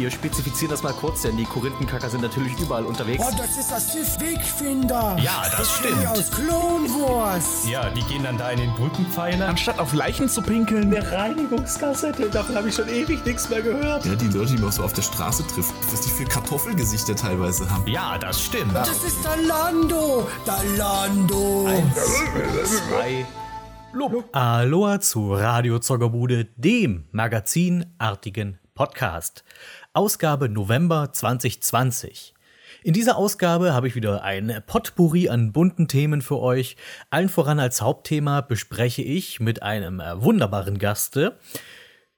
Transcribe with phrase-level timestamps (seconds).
[0.00, 3.22] wir spezifizieren das mal kurz, denn die Korinthenkacker sind natürlich überall unterwegs.
[3.26, 5.16] Oh, das ist das Sith Wegfinder.
[5.20, 6.06] Ja, das stimmt.
[6.06, 7.68] Aus Clone Wars.
[7.68, 9.48] Ja, die gehen dann da in den Brückenpfeiler.
[9.48, 10.94] Anstatt auf Leichen zu pinkeln.
[10.94, 14.06] Eine Reinigungskassette, davon habe ich schon ewig nichts mehr gehört.
[14.06, 17.70] Ja, die Leute, die man so auf der Straße trifft, was die für Kartoffelgesichter teilweise
[17.70, 17.86] haben.
[17.86, 18.74] Ja, das stimmt.
[18.74, 20.26] Das ist der Lando.
[20.46, 21.68] Der Lando.
[22.64, 23.26] Zwei.
[23.92, 24.24] Lob.
[24.32, 29.44] Aloha zu Radio Zockerbude, dem magazinartigen Podcast.
[30.00, 32.32] Ausgabe November 2020.
[32.82, 36.76] In dieser Ausgabe habe ich wieder ein Potpourri an bunten Themen für euch.
[37.10, 41.36] Allen voran als Hauptthema bespreche ich mit einem äh, wunderbaren Gaste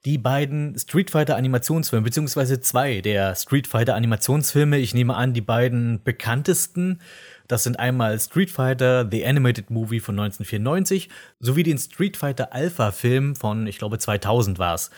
[0.05, 4.79] die beiden Street Fighter Animationsfilme, beziehungsweise zwei der Street Fighter Animationsfilme.
[4.79, 7.01] Ich nehme an, die beiden bekanntesten.
[7.49, 11.09] Das sind einmal Street Fighter The Animated Movie von 1994
[11.41, 14.93] sowie den Street Fighter Alpha Film von, ich glaube, 2000 war es.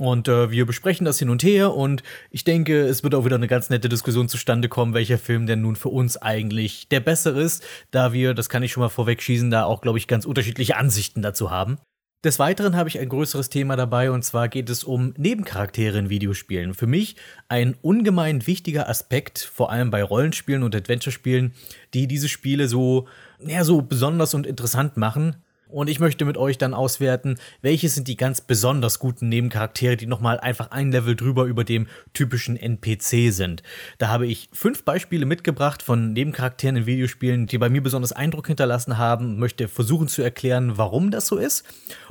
[0.00, 3.36] Und äh, wir besprechen das hin und her und ich denke, es wird auch wieder
[3.36, 7.42] eine ganz nette Diskussion zustande kommen, welcher Film denn nun für uns eigentlich der bessere
[7.42, 10.24] ist, da wir, das kann ich schon mal vorweg schießen, da auch, glaube ich, ganz
[10.24, 11.76] unterschiedliche Ansichten dazu haben.
[12.24, 16.08] Des Weiteren habe ich ein größeres Thema dabei und zwar geht es um Nebencharaktere in
[16.08, 16.72] Videospielen.
[16.72, 17.16] Für mich
[17.48, 21.52] ein ungemein wichtiger Aspekt, vor allem bei Rollenspielen und Adventure-Spielen,
[21.92, 23.06] die diese Spiele so,
[23.38, 25.36] ja, so besonders und interessant machen.
[25.70, 30.06] Und ich möchte mit euch dann auswerten, welche sind die ganz besonders guten Nebencharaktere, die
[30.06, 33.62] nochmal einfach ein Level drüber über dem typischen NPC sind.
[33.98, 38.48] Da habe ich fünf Beispiele mitgebracht von Nebencharakteren in Videospielen, die bei mir besonders Eindruck
[38.48, 41.64] hinterlassen haben, möchte versuchen zu erklären, warum das so ist.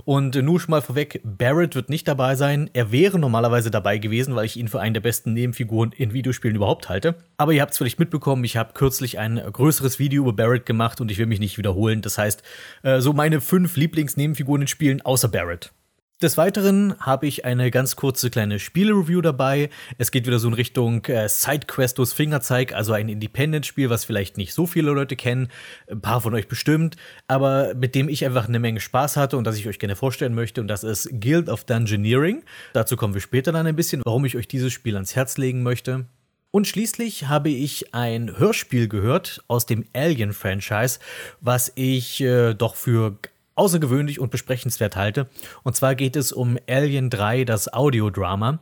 [0.06, 2.70] Und nur schon mal vorweg, Barrett wird nicht dabei sein.
[2.74, 6.56] Er wäre normalerweise dabei gewesen, weil ich ihn für einen der besten Nebenfiguren in Videospielen
[6.56, 7.16] überhaupt halte.
[7.38, 11.02] Aber ihr habt es vielleicht mitbekommen, ich habe kürzlich ein größeres Video über Barrett gemacht
[11.02, 12.02] und ich will mich nicht wiederholen.
[12.02, 12.44] Das heißt,
[12.84, 15.74] äh, so meine fünf Lieblingsnebenfiguren in Spielen außer Barrett.
[16.22, 19.72] Des Weiteren habe ich eine ganz kurze kleine Spiele-Review dabei.
[19.98, 24.54] Es geht wieder so in Richtung äh, Sidequestos Fingerzeig, also ein Independent-Spiel, was vielleicht nicht
[24.54, 25.48] so viele Leute kennen,
[25.90, 26.96] ein paar von euch bestimmt,
[27.28, 30.36] aber mit dem ich einfach eine Menge Spaß hatte und das ich euch gerne vorstellen
[30.36, 30.62] möchte.
[30.62, 32.44] Und das ist Guild of Dungeoneering.
[32.74, 35.64] Dazu kommen wir später dann ein bisschen, warum ich euch dieses Spiel ans Herz legen
[35.64, 36.06] möchte.
[36.52, 41.00] Und schließlich habe ich ein Hörspiel gehört aus dem Alien-Franchise,
[41.42, 43.18] was ich äh, doch für
[43.60, 45.28] außergewöhnlich und besprechenswert halte.
[45.64, 48.60] Und zwar geht es um Alien 3, das Audiodrama.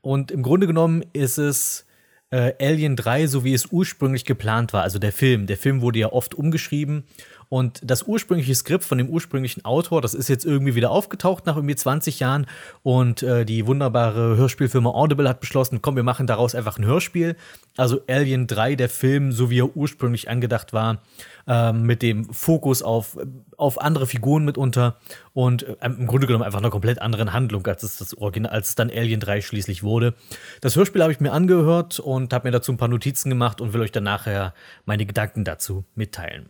[0.00, 1.86] Und im Grunde genommen ist es
[2.30, 5.46] äh, Alien 3, so wie es ursprünglich geplant war, also der Film.
[5.46, 7.04] Der Film wurde ja oft umgeschrieben
[7.48, 11.56] und das ursprüngliche Skript von dem ursprünglichen Autor, das ist jetzt irgendwie wieder aufgetaucht nach
[11.56, 12.46] irgendwie 20 Jahren.
[12.82, 17.36] Und äh, die wunderbare Hörspielfirma Audible hat beschlossen, komm, wir machen daraus einfach ein Hörspiel.
[17.76, 21.02] Also Alien 3, der Film, so wie er ursprünglich angedacht war,
[21.46, 23.18] äh, mit dem Fokus auf,
[23.56, 24.96] auf andere Figuren mitunter
[25.32, 28.70] und äh, im Grunde genommen einfach einer komplett anderen Handlung, als es, das Original, als
[28.70, 30.14] es dann Alien 3 schließlich wurde.
[30.60, 33.72] Das Hörspiel habe ich mir angehört und habe mir dazu ein paar Notizen gemacht und
[33.72, 34.54] will euch dann nachher
[34.86, 36.48] meine Gedanken dazu mitteilen.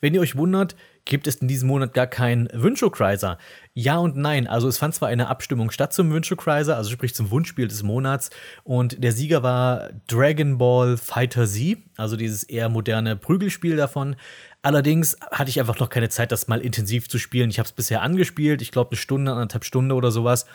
[0.00, 3.38] Wenn ihr euch wundert, gibt es in diesem Monat gar keinen Wünschokreiser.
[3.74, 4.46] Ja und nein.
[4.46, 8.30] Also es fand zwar eine Abstimmung statt zum Wünschokreiser, also sprich zum Wunschspiel des Monats.
[8.62, 14.16] Und der Sieger war Dragon Ball Fighter Z, also dieses eher moderne Prügelspiel davon.
[14.60, 17.48] Allerdings hatte ich einfach noch keine Zeit, das mal intensiv zu spielen.
[17.48, 20.46] Ich habe es bisher angespielt, ich glaube eine Stunde, anderthalb Stunde oder sowas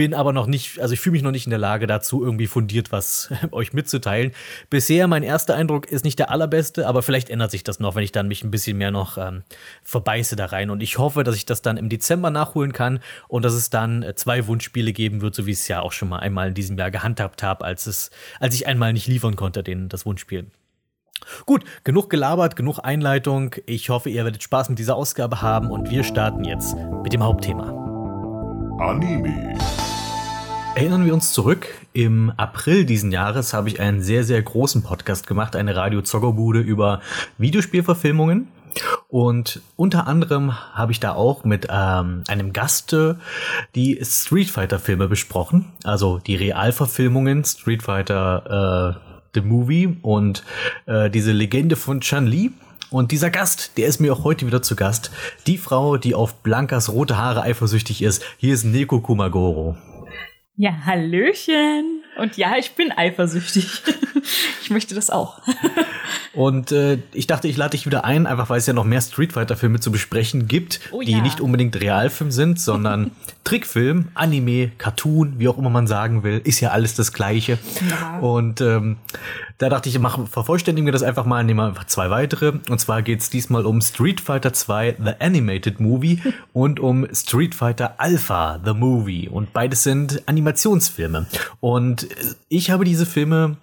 [0.00, 2.46] bin aber noch nicht, also ich fühle mich noch nicht in der Lage dazu, irgendwie
[2.46, 4.32] fundiert was euch mitzuteilen.
[4.70, 8.02] Bisher mein erster Eindruck ist nicht der allerbeste, aber vielleicht ändert sich das noch, wenn
[8.02, 9.42] ich dann mich ein bisschen mehr noch ähm,
[9.82, 10.70] verbeiße da rein.
[10.70, 14.02] Und ich hoffe, dass ich das dann im Dezember nachholen kann und dass es dann
[14.02, 16.54] äh, zwei Wunschspiele geben wird, so wie ich es ja auch schon mal einmal in
[16.54, 20.46] diesem Jahr gehandhabt habe, als als ich einmal nicht liefern konnte, den, das Wunschspiel.
[21.44, 23.54] Gut, genug gelabert, genug Einleitung.
[23.66, 27.22] Ich hoffe, ihr werdet Spaß mit dieser Ausgabe haben und wir starten jetzt mit dem
[27.22, 27.90] Hauptthema.
[28.80, 29.89] Anime.
[30.80, 35.26] Erinnern wir uns zurück, im April diesen Jahres habe ich einen sehr, sehr großen Podcast
[35.26, 37.02] gemacht, eine Radio-Zoggerbude über
[37.36, 38.48] Videospielverfilmungen.
[39.06, 42.96] Und unter anderem habe ich da auch mit ähm, einem Gast
[43.74, 50.44] die Street Fighter Filme besprochen, also die Realverfilmungen Street Fighter äh, The Movie und
[50.86, 52.52] äh, diese Legende von Chan Li.
[52.88, 55.10] Und dieser Gast, der ist mir auch heute wieder zu Gast.
[55.46, 58.24] Die Frau, die auf Blankas rote Haare eifersüchtig ist.
[58.38, 59.76] Hier ist Neko Kumagoro.
[60.60, 62.02] Ja, Hallöchen.
[62.18, 63.80] Und ja, ich bin eifersüchtig.
[64.62, 65.40] ich möchte das auch.
[66.34, 69.00] Und äh, ich dachte, ich lade dich wieder ein, einfach weil es ja noch mehr
[69.00, 71.22] Street Fighter-Filme zu besprechen gibt, oh, die ja.
[71.22, 73.12] nicht unbedingt Realfilm sind, sondern
[73.44, 77.58] Trickfilm, Anime, Cartoon, wie auch immer man sagen will, ist ja alles das Gleiche.
[77.88, 78.18] Ja.
[78.18, 78.98] Und ähm,
[79.60, 82.52] da dachte ich, mach, vervollständigen wir das einfach mal, nehmen wir einfach zwei weitere.
[82.70, 86.18] Und zwar geht es diesmal um Street Fighter 2 The Animated Movie
[86.54, 89.28] und um Street Fighter Alpha The Movie.
[89.28, 91.26] Und beides sind Animationsfilme.
[91.60, 92.08] Und
[92.48, 93.58] ich habe diese Filme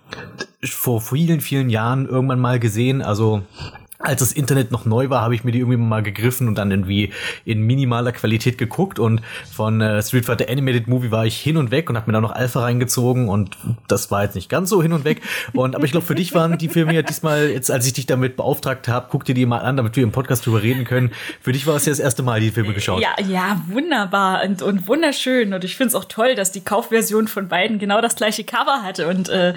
[0.63, 3.01] vor vielen, vielen Jahren irgendwann mal gesehen.
[3.01, 3.41] Also
[3.99, 6.69] als das Internet noch neu war, habe ich mir die irgendwie mal gegriffen und dann
[6.69, 7.11] irgendwie
[7.45, 9.21] in minimaler Qualität geguckt und
[9.51, 12.21] von äh, Street Fighter Animated Movie war ich hin und weg und habe mir da
[12.21, 13.57] noch Alpha reingezogen und
[13.87, 15.21] das war jetzt nicht ganz so hin und weg
[15.53, 18.05] und aber ich glaube für dich waren die Filme ja diesmal jetzt als ich dich
[18.05, 21.11] damit beauftragt habe, guck dir die mal an, damit wir im Podcast drüber reden können.
[21.41, 23.01] Für dich war es ja das erste Mal die Filme geschaut.
[23.01, 27.27] Ja, ja, wunderbar und, und wunderschön und ich finde es auch toll, dass die Kaufversion
[27.27, 29.55] von beiden genau das gleiche Cover hatte und äh,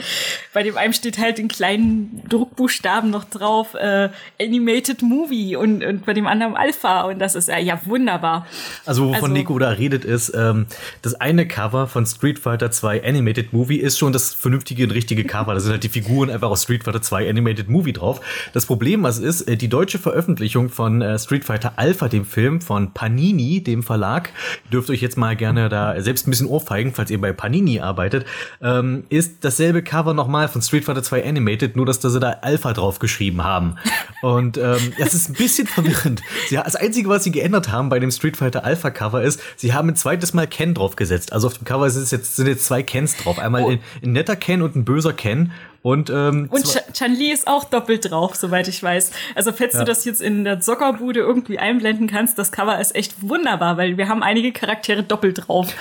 [0.55, 4.09] bei dem einen steht halt in kleinen Druckbuchstaben noch drauf äh,
[4.41, 8.47] Animated Movie und, und bei dem anderen Alpha und das ist ja, ja wunderbar.
[8.87, 10.67] Also wovon Also- Nico da redet ist, ähm,
[11.03, 15.25] das eine Cover von Street Fighter 2 Animated Movie ist schon das vernünftige und richtige
[15.25, 15.55] Cover.
[15.55, 18.21] Da sind halt die Figuren einfach aus Street Fighter 2 Animated Movie drauf.
[18.53, 22.61] Das Problem, was ist, äh, die deutsche Veröffentlichung von äh, Street Fighter Alpha, dem Film
[22.61, 24.31] von Panini, dem Verlag,
[24.65, 27.81] ihr dürft euch jetzt mal gerne da selbst ein bisschen ohrfeigen, falls ihr bei Panini
[27.81, 28.25] arbeitet,
[28.63, 32.37] ähm, ist dasselbe Cover nochmal von Street Fighter 2 Animated, nur dass da sie da
[32.43, 33.77] Alpha drauf geschrieben haben.
[34.31, 36.23] Und ähm, das ist ein bisschen verwirrend.
[36.49, 39.73] Sie, das Einzige, was sie geändert haben bei dem Street Fighter Alpha Cover ist, sie
[39.73, 41.33] haben ein zweites Mal Ken draufgesetzt.
[41.33, 43.39] Also auf dem Cover ist jetzt, sind jetzt zwei Kens drauf.
[43.39, 45.53] Einmal ein, ein netter Ken und ein böser Ken.
[45.83, 49.13] Und, ähm, Und Chan-Li ist auch doppelt drauf, soweit ich weiß.
[49.35, 49.81] Also falls Ja.
[49.81, 53.97] du das jetzt in der Zockerbude irgendwie einblenden kannst, das Cover ist echt wunderbar, weil
[53.97, 55.73] wir haben einige Charaktere doppelt drauf.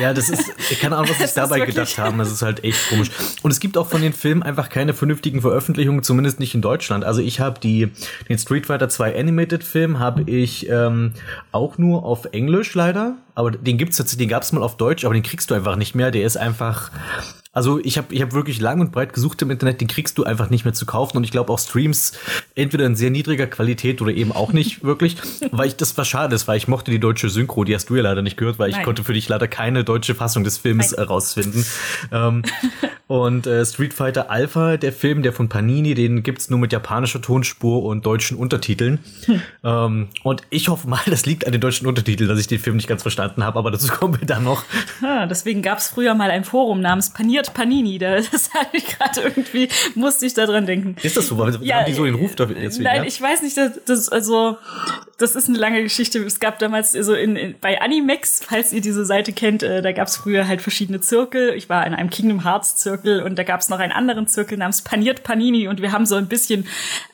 [0.00, 2.18] Ja, das ist, keine Ahnung, was sich dabei gedacht haben.
[2.18, 3.10] Das ist halt echt komisch.
[3.42, 7.04] Und es gibt auch von den Filmen einfach keine vernünftigen Veröffentlichungen, zumindest nicht in Deutschland.
[7.04, 7.90] Also ich habe die,
[8.28, 11.14] den Street Fighter 2 Animated Film habe ich ähm,
[11.50, 13.16] auch nur auf Englisch leider.
[13.40, 15.94] Aber den gibt's jetzt, den gab's mal auf Deutsch, aber den kriegst du einfach nicht
[15.94, 16.10] mehr.
[16.10, 16.90] Der ist einfach,
[17.54, 20.24] also ich habe ich hab wirklich lang und breit gesucht im Internet, den kriegst du
[20.24, 21.16] einfach nicht mehr zu kaufen.
[21.16, 22.12] Und ich glaube auch Streams
[22.54, 25.16] entweder in sehr niedriger Qualität oder eben auch nicht wirklich,
[25.52, 27.96] weil ich das war schade ist, weil ich mochte die deutsche Synchro, die hast du
[27.96, 28.84] ja leider nicht gehört, weil ich Nein.
[28.84, 31.00] konnte für dich leider keine deutsche Fassung des Films Nein.
[31.00, 31.64] äh, rausfinden.
[32.12, 32.42] ähm,
[33.10, 37.20] und äh, Street Fighter Alpha, der Film, der von Panini, den gibt's nur mit japanischer
[37.20, 39.00] Tonspur und deutschen Untertiteln.
[39.64, 42.76] ähm, und ich hoffe mal, das liegt an den deutschen Untertiteln, dass ich den Film
[42.76, 44.62] nicht ganz verstanden habe, aber dazu kommen wir dann noch.
[45.02, 47.98] Ah, deswegen gab es früher mal ein Forum namens Paniert Panini.
[47.98, 50.94] Da, das hatte ich gerade irgendwie, musste ich da dran denken.
[51.02, 51.36] Ist das so?
[51.36, 52.54] Weil Ja, haben die so den Ruf dafür?
[52.54, 53.04] deswegen, Nein, ja?
[53.08, 54.56] ich weiß nicht, das, das also
[55.18, 56.20] das ist eine lange Geschichte.
[56.20, 59.90] Es gab damals so in, in bei Animex, falls ihr diese Seite kennt, äh, da
[59.90, 61.54] gab es früher halt verschiedene Zirkel.
[61.54, 64.58] Ich war in einem Kingdom Hearts Zirkel und da gab es noch einen anderen Zirkel
[64.58, 66.66] namens Paniert Panini und wir haben so ein bisschen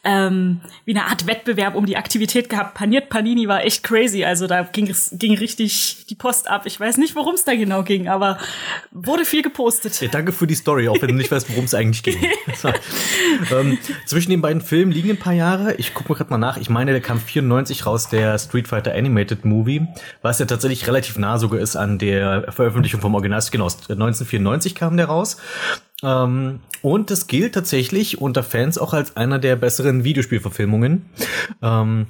[0.05, 2.75] ähm, wie eine Art Wettbewerb um die Aktivität gehabt.
[2.75, 6.63] Paniert Panini war echt crazy, also da ging es ging richtig die Post ab.
[6.67, 8.39] Ich weiß nicht, worum es da genau ging, aber
[8.91, 10.01] wurde viel gepostet.
[10.01, 12.17] Ja, danke für die Story, auch wenn du nicht weißt, worum es eigentlich ging.
[13.53, 15.75] Ähm, zwischen den beiden Filmen liegen ein paar Jahre.
[15.75, 16.57] Ich gucke mir gerade mal nach.
[16.57, 19.87] Ich meine, der kam 94 raus, der Street Fighter Animated Movie,
[20.23, 23.43] was ja tatsächlich relativ nah sogar ist an der Veröffentlichung vom Original.
[23.51, 25.37] Genau, 1994 kam der raus.
[26.03, 31.07] Ähm, und das gilt tatsächlich unter Fans auch als einer der besseren Videospielverfilmungen.
[31.63, 32.07] Ähm,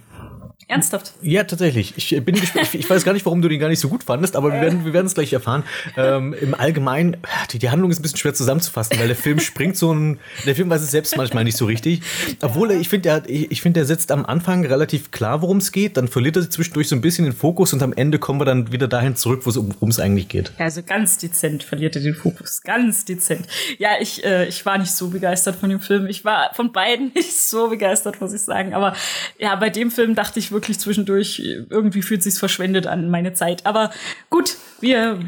[0.68, 1.12] Ernsthaft.
[1.22, 1.94] ja, tatsächlich.
[1.96, 2.74] Ich bin gespannt.
[2.74, 4.84] Ich, weiß gar nicht, warum du den gar nicht so gut fandest, aber wir werden
[4.84, 5.62] wir werden es gleich erfahren.
[5.96, 7.16] Ähm, Im Allgemeinen,
[7.52, 10.18] die, die Handlung ist ein bisschen schwer zusammenzufassen, weil der Film springt so ein.
[10.44, 12.02] Der Film weiß es selbst manchmal nicht so richtig.
[12.42, 15.96] Obwohl ich finde, der, ich, finde, der setzt am Anfang relativ klar, worum es geht.
[15.96, 18.72] Dann verliert er zwischendurch so ein bisschen den Fokus und am Ende kommen wir dann
[18.72, 20.50] wieder dahin zurück, um- worum es eigentlich geht.
[20.58, 22.60] Also ganz dezent verliert er den Fokus.
[22.62, 23.46] Ganz dezent.
[23.78, 26.08] Ja, ich, äh, ich war nicht so begeistert von dem Film.
[26.08, 28.74] Ich war von beiden nicht so begeistert, muss ich sagen.
[28.74, 28.96] Aber
[29.38, 33.66] ja, bei dem Film dachte ich wirklich zwischendurch, irgendwie fühlt sich's verschwendet an meine Zeit.
[33.66, 33.90] Aber
[34.30, 35.18] gut, wir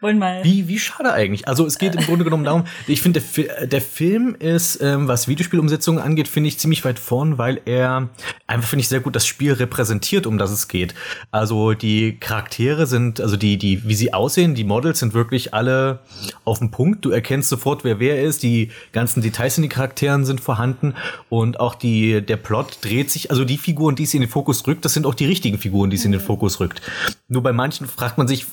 [0.00, 0.44] wollen mal.
[0.44, 1.48] Wie, wie schade eigentlich.
[1.48, 5.08] Also es geht im Grunde genommen darum, ich finde, der, Fi- der Film ist, ähm,
[5.08, 8.08] was Videospielumsetzungen angeht, finde ich ziemlich weit vorn, weil er
[8.46, 10.94] einfach, finde ich, sehr gut das Spiel repräsentiert, um das es geht.
[11.30, 16.00] Also die Charaktere sind, also die, die, wie sie aussehen, die Models sind wirklich alle
[16.44, 17.04] auf den Punkt.
[17.04, 18.42] Du erkennst sofort, wer wer ist.
[18.42, 20.94] Die ganzen Details in den Charakteren sind vorhanden
[21.28, 24.66] und auch die, der Plot dreht sich, also die Figuren, die es in den Fokus
[24.66, 26.82] rückt, das sind auch die richtigen Figuren, die es in den Fokus rückt.
[27.28, 28.46] Nur bei manchen fragt man sich,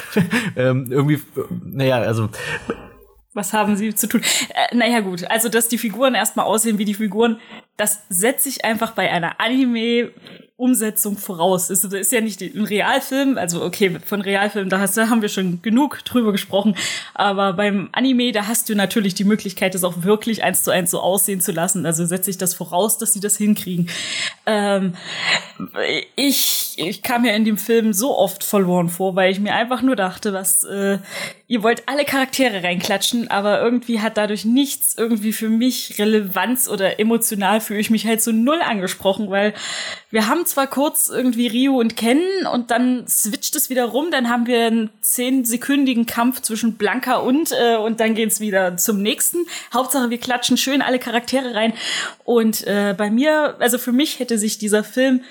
[0.56, 2.28] ähm, irgendwie, äh, naja, also
[3.32, 4.22] Was haben sie zu tun?
[4.50, 5.24] Äh, naja, gut.
[5.30, 7.40] Also, dass die Figuren erstmal aussehen wie die Figuren,
[7.76, 10.10] das setzt sich einfach bei einer Anime-
[10.60, 11.68] Umsetzung voraus.
[11.68, 15.28] Das ist ja nicht ein Realfilm, also okay, von Realfilm, da, hast, da haben wir
[15.30, 16.76] schon genug drüber gesprochen,
[17.14, 20.90] aber beim Anime, da hast du natürlich die Möglichkeit, das auch wirklich eins zu eins
[20.90, 21.86] so aussehen zu lassen.
[21.86, 23.88] Also setze ich das voraus, dass sie das hinkriegen.
[24.46, 24.92] Ähm,
[26.16, 29.82] ich, ich kam ja in dem Film so oft verloren vor, weil ich mir einfach
[29.82, 30.98] nur dachte, was äh,
[31.48, 37.00] ihr wollt alle Charaktere reinklatschen, aber irgendwie hat dadurch nichts irgendwie für mich Relevanz oder
[37.00, 39.54] emotional fühle ich mich halt so null angesprochen, weil
[40.10, 42.20] wir haben zwar kurz irgendwie Ryu und Ken
[42.52, 47.52] und dann switcht es wieder rum, dann haben wir einen zehnsekündigen Kampf zwischen Blanca und
[47.52, 49.46] äh, und dann geht's wieder zum nächsten.
[49.72, 51.72] Hauptsache wir klatschen schön alle Charaktere rein
[52.24, 55.22] und äh, bei mir, also für mich hätte sich dieser Film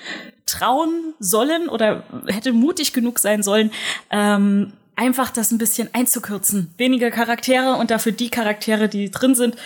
[0.46, 3.70] trauen sollen oder hätte mutig genug sein sollen,
[4.10, 6.70] ähm, einfach das ein bisschen einzukürzen.
[6.76, 9.56] Weniger Charaktere und dafür die Charaktere, die drin sind,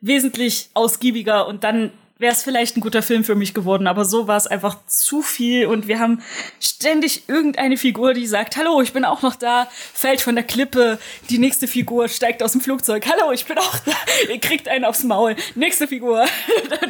[0.00, 4.28] wesentlich ausgiebiger und dann wäre es vielleicht ein guter Film für mich geworden, aber so
[4.28, 6.22] war es einfach zu viel und wir haben
[6.60, 10.98] ständig irgendeine Figur, die sagt, hallo, ich bin auch noch da, fällt von der Klippe,
[11.28, 13.92] die nächste Figur steigt aus dem Flugzeug, hallo, ich bin auch da,
[14.32, 16.24] ihr kriegt einen aufs Maul, nächste Figur.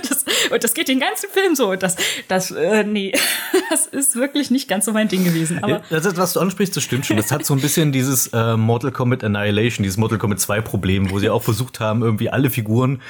[0.08, 1.76] Das, und das geht den ganzen Film so.
[1.76, 1.96] Das,
[2.28, 3.12] das, äh, nee,
[3.70, 5.62] das ist wirklich nicht ganz so mein Ding gewesen.
[5.62, 7.16] Aber das, was du ansprichst, das stimmt schon.
[7.16, 11.10] Das hat so ein bisschen dieses äh, Mortal Kombat Annihilation, dieses Mortal Kombat 2 Problem,
[11.10, 13.00] wo sie auch versucht haben, irgendwie alle Figuren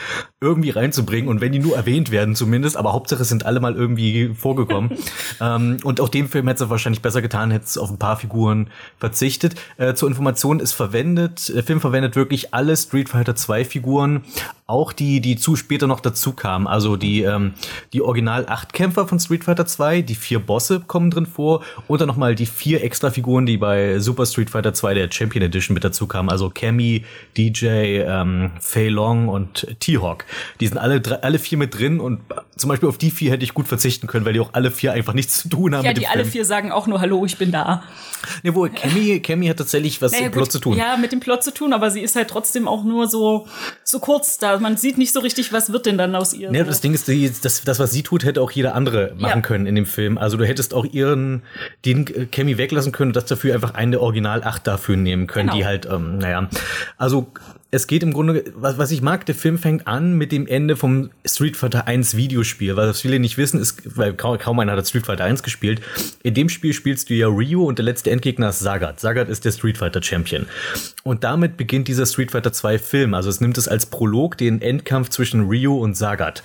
[0.40, 4.34] irgendwie reinzubringen und wenn die nur erwähnt werden zumindest, aber Hauptsache sind alle mal irgendwie
[4.34, 4.90] vorgekommen.
[5.40, 8.16] ähm, und auch dem Film hätte es wahrscheinlich besser getan, hätte es auf ein paar
[8.16, 8.68] Figuren
[8.98, 9.54] verzichtet.
[9.76, 14.24] Äh, zur Information ist verwendet, der Film verwendet wirklich alle Street Fighter 2 Figuren,
[14.66, 16.66] auch die, die zu später noch dazu kamen.
[16.66, 17.52] Also die, ähm,
[17.92, 22.00] die Original 8 Kämpfer von Street Fighter 2, die vier Bosse kommen drin vor und
[22.00, 25.74] dann nochmal die vier extra Figuren, die bei Super Street Fighter 2 der Champion Edition
[25.74, 26.30] mit dazu kamen.
[26.30, 27.04] Also Cammy,
[27.36, 27.66] DJ,
[28.06, 30.24] ähm, Fei Long und T-Hawk.
[30.60, 32.20] Die sind alle, alle vier mit drin und
[32.56, 34.94] zum Beispiel auf die vier hätte ich gut verzichten können, weil die auch alle vier
[34.94, 35.84] einfach nichts zu tun haben.
[35.84, 36.32] ja, mit dem die alle Film.
[36.32, 37.82] vier sagen auch nur Hallo, ich bin da.
[38.42, 40.78] Nee, wo Cammy, Cammy hat tatsächlich was Naja, mit Plot gut, zu tun.
[40.78, 43.46] Ja, mit dem Plot zu tun, aber sie ist halt trotzdem auch nur so,
[43.82, 44.53] so kurz da.
[44.60, 46.50] Man sieht nicht so richtig, was wird denn dann aus ihr.
[46.52, 46.70] Ja, so.
[46.70, 49.40] das Ding ist, die, das, das, was sie tut, hätte auch jeder andere machen Ja.
[49.40, 50.18] können in dem Film.
[50.18, 51.42] Also du hättest auch ihren,
[51.84, 55.48] den äh, Cammy weglassen können und das dafür einfach eine Original 8 dafür nehmen können,
[55.48, 55.58] Genau.
[55.58, 56.48] die halt, ähm, naja.
[56.96, 57.28] Also
[57.74, 60.76] es geht im Grunde, was, was ich mag, der Film fängt an mit dem Ende
[60.76, 62.76] vom Street Fighter 1 Videospiel.
[62.76, 65.80] Was viele nicht wissen, ist, weil kaum, kaum einer hat Street Fighter 1 gespielt.
[66.22, 69.00] In dem Spiel spielst du ja Ryu und der letzte Endgegner ist Sagat.
[69.00, 70.46] Sagat ist der Street Fighter Champion.
[71.02, 73.12] Und damit beginnt dieser Street Fighter 2 Film.
[73.12, 76.44] Also es nimmt es als Prolog den Endkampf zwischen Ryu und Sagat.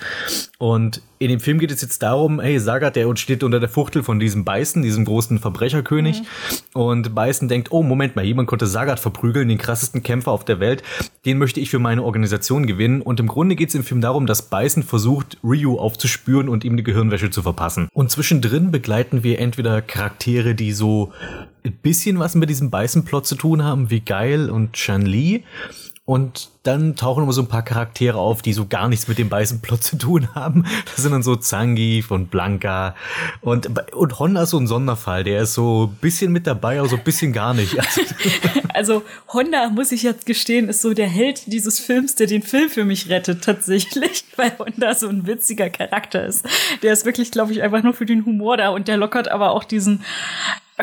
[0.58, 4.02] Und in dem Film geht es jetzt darum, hey, Sagat, der steht unter der Fuchtel
[4.02, 6.22] von diesem Beißen, diesem großen Verbrecherkönig.
[6.72, 10.60] Und Beißen denkt, oh, Moment mal, jemand konnte Sagat verprügeln, den krassesten Kämpfer auf der
[10.60, 10.82] Welt.
[11.26, 13.02] Den möchte ich für meine Organisation gewinnen.
[13.02, 16.78] Und im Grunde geht es im Film darum, dass Beißen versucht, Ryu aufzuspüren und ihm
[16.78, 17.88] die Gehirnwäsche zu verpassen.
[17.92, 21.12] Und zwischendrin begleiten wir entweder Charaktere, die so
[21.64, 25.44] ein bisschen was mit diesem Beißen-Plot zu tun haben, wie Geil und Chan-Li.
[26.06, 29.28] Und dann tauchen immer so ein paar Charaktere auf, die so gar nichts mit dem
[29.28, 30.64] Beißen-Plot zu tun haben.
[30.86, 32.96] Das sind dann so Zangief und Blanca.
[33.42, 35.22] Und, und Honda ist so ein Sonderfall.
[35.22, 37.78] Der ist so ein bisschen mit dabei, aber so ein bisschen gar nicht.
[37.78, 38.00] Also,
[38.74, 42.68] Also Honda, muss ich jetzt gestehen, ist so der Held dieses Films, der den Film
[42.68, 46.46] für mich rettet tatsächlich, weil Honda so ein witziger Charakter ist.
[46.82, 49.52] Der ist wirklich, glaube ich, einfach nur für den Humor da und der lockert aber
[49.52, 50.04] auch diesen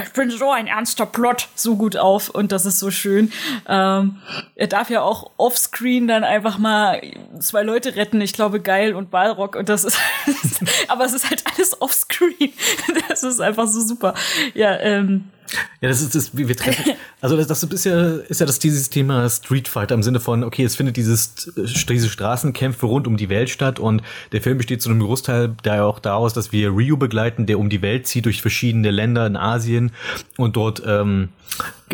[0.01, 3.32] ich bin so ein ernster Plot so gut auf und das ist so schön.
[3.67, 4.17] Ähm,
[4.56, 7.01] er darf ja auch offscreen dann einfach mal
[7.39, 8.22] zwei Leute retten.
[8.22, 9.98] Ich glaube, Geil und Balrog und das ist,
[10.88, 12.53] aber es ist halt alles offscreen.
[13.10, 14.13] Das ist einfach so super.
[14.53, 15.29] Ja, ähm,
[15.82, 16.94] ja, das ist das, wir wir treffen.
[17.20, 20.44] Also das, das ist ja, ist ja das dieses Thema Street Fighter im Sinne von,
[20.44, 24.82] okay, es findet dieses, diese Straßenkämpfe rund um die Welt statt und der Film besteht
[24.82, 28.25] zu einem Großteil da auch daraus, dass wir Ryu begleiten, der um die Welt zieht
[28.25, 29.92] durch verschiedene Länder in Asien
[30.38, 31.30] und dort ähm,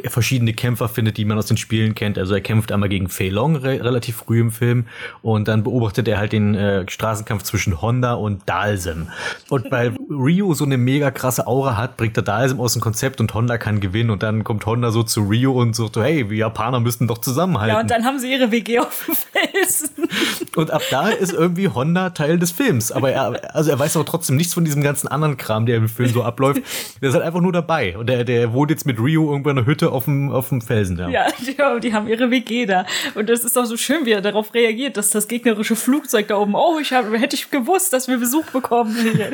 [0.05, 2.17] verschiedene Kämpfer findet, die man aus den Spielen kennt.
[2.17, 4.85] Also er kämpft einmal gegen Fei Long re relativ früh im Film
[5.21, 9.07] und dann beobachtet er halt den äh, Straßenkampf zwischen Honda und Dalsim.
[9.49, 13.21] Und weil Ryu so eine mega krasse Aura hat, bringt er Dalsim aus dem Konzept
[13.21, 16.29] und Honda kann gewinnen und dann kommt Honda so zu Ryu und sagt so, hey,
[16.29, 17.75] wir Japaner müssten doch zusammenhalten.
[17.75, 19.89] ja, und dann haben sie ihre WG auf dem Felsen.
[20.55, 22.91] Und ab da ist irgendwie Honda Teil des Films.
[22.91, 25.89] Aber er, also er weiß aber trotzdem nichts von diesem ganzen anderen Kram, der im
[25.89, 26.61] Film so abläuft.
[27.01, 27.97] Der ist halt einfach nur dabei.
[27.97, 30.61] Und der, der wohnt jetzt mit Rio irgendwo in einer Hütte auf dem, auf dem
[30.61, 31.09] Felsen da.
[31.09, 32.85] Ja, die, die haben ihre WG da.
[33.15, 36.37] Und das ist auch so schön, wie er darauf reagiert, dass das gegnerische Flugzeug da
[36.37, 38.95] oben, oh, ich hab, hätte ich gewusst, dass wir Besuch bekommen.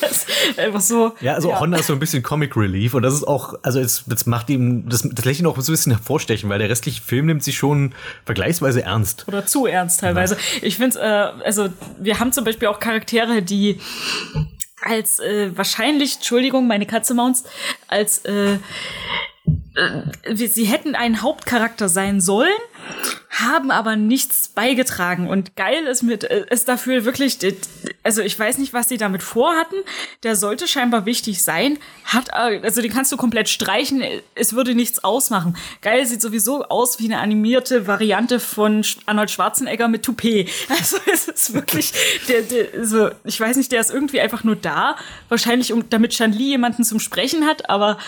[0.00, 1.12] Das ist einfach so.
[1.20, 4.04] Ja, also Honda ist so ein bisschen Comic Relief und das ist auch, also es,
[4.06, 7.26] das macht ihm das, das Lächeln auch so ein bisschen hervorstechen, weil der restliche Film
[7.26, 7.92] nimmt sich schon
[8.24, 9.26] vergleichsweise ernst.
[9.28, 10.36] Oder zu ernst teilweise.
[10.62, 11.68] Ich finde, äh, also
[11.98, 13.80] wir haben zum Beispiel auch Charaktere, die
[14.82, 17.48] als äh, wahrscheinlich, Entschuldigung, meine Katze maunzt,
[17.88, 18.58] als äh,
[19.74, 22.48] äh, sie hätten ein Hauptcharakter sein sollen,
[23.40, 25.28] haben aber nichts beigetragen.
[25.28, 27.38] Und geil ist mit, äh, ist dafür wirklich,
[28.02, 29.76] also ich weiß nicht, was sie damit vorhatten.
[30.22, 31.78] Der sollte scheinbar wichtig sein.
[32.04, 34.02] Hat, äh, also den kannst du komplett streichen.
[34.34, 35.56] Es würde nichts ausmachen.
[35.82, 40.48] Geil sieht sowieso aus wie eine animierte Variante von Arnold Schwarzenegger mit Toupet.
[40.78, 41.92] Also es ist wirklich,
[42.28, 44.96] der, der, also ich weiß nicht, der ist irgendwie einfach nur da.
[45.28, 47.68] Wahrscheinlich, um, damit Chan-Li jemanden zum Sprechen hat.
[47.68, 47.98] Aber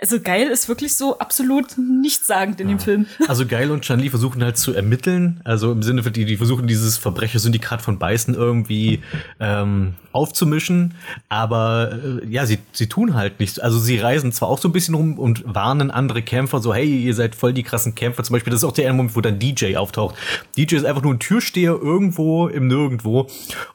[0.00, 2.76] also geil ist wirklich so absolut nichtssagend in ja.
[2.76, 3.06] dem Film.
[3.26, 5.40] Also geil und Chan-Li versuchen halt zu ermitteln.
[5.44, 9.00] Also im Sinne, die, die versuchen dieses Verbrechersyndikat von Beißen irgendwie
[9.40, 10.94] ähm, aufzumischen.
[11.28, 13.58] Aber äh, ja, sie, sie tun halt nichts.
[13.58, 17.02] Also sie reisen zwar auch so ein bisschen rum und warnen andere Kämpfer so, hey,
[17.02, 18.22] ihr seid voll die krassen Kämpfer.
[18.22, 20.14] Zum Beispiel, das ist auch der Moment, wo dann DJ auftaucht.
[20.56, 23.26] DJ ist einfach nur ein Türsteher irgendwo im Nirgendwo.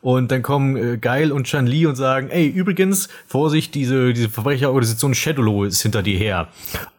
[0.01, 4.29] Und dann kommen äh, Geil und Chan Li und sagen, ey, übrigens, Vorsicht, diese, diese
[4.29, 6.47] Verbrecherorganisation Shadowlow ist hinter dir her.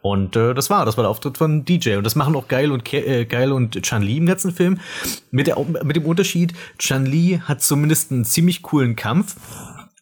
[0.03, 1.97] Und äh, das war, das war der Auftritt von DJ.
[1.97, 4.79] Und das machen auch Geil und Ke äh, Geil und Chan Li im letzten Film.
[5.33, 9.26] Mit, der, mit dem Unterschied, Chan Li hat zumindest einen ziemlich coolen Kampf.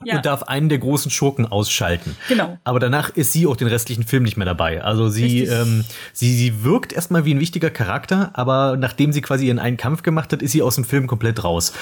[0.05, 0.17] Ja.
[0.17, 2.15] und darf einen der großen Schurken ausschalten.
[2.29, 2.59] Genau.
[2.63, 4.83] Aber danach ist sie auch den restlichen Film nicht mehr dabei.
[4.83, 9.47] Also sie, ähm, sie, sie wirkt erstmal wie ein wichtiger Charakter, aber nachdem sie quasi
[9.47, 11.73] ihren einen Kampf gemacht hat, ist sie aus dem Film komplett raus.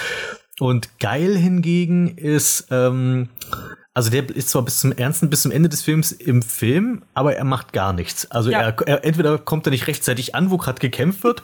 [0.61, 3.29] Und geil hingegen ist, ähm,
[3.95, 7.37] also der ist zwar bis zum Ernsten, bis zum Ende des Films im Film, aber
[7.37, 8.31] er macht gar nichts.
[8.31, 8.61] Also ja.
[8.61, 11.43] er, er, entweder kommt er nicht rechtzeitig an, wo gerade gekämpft wird,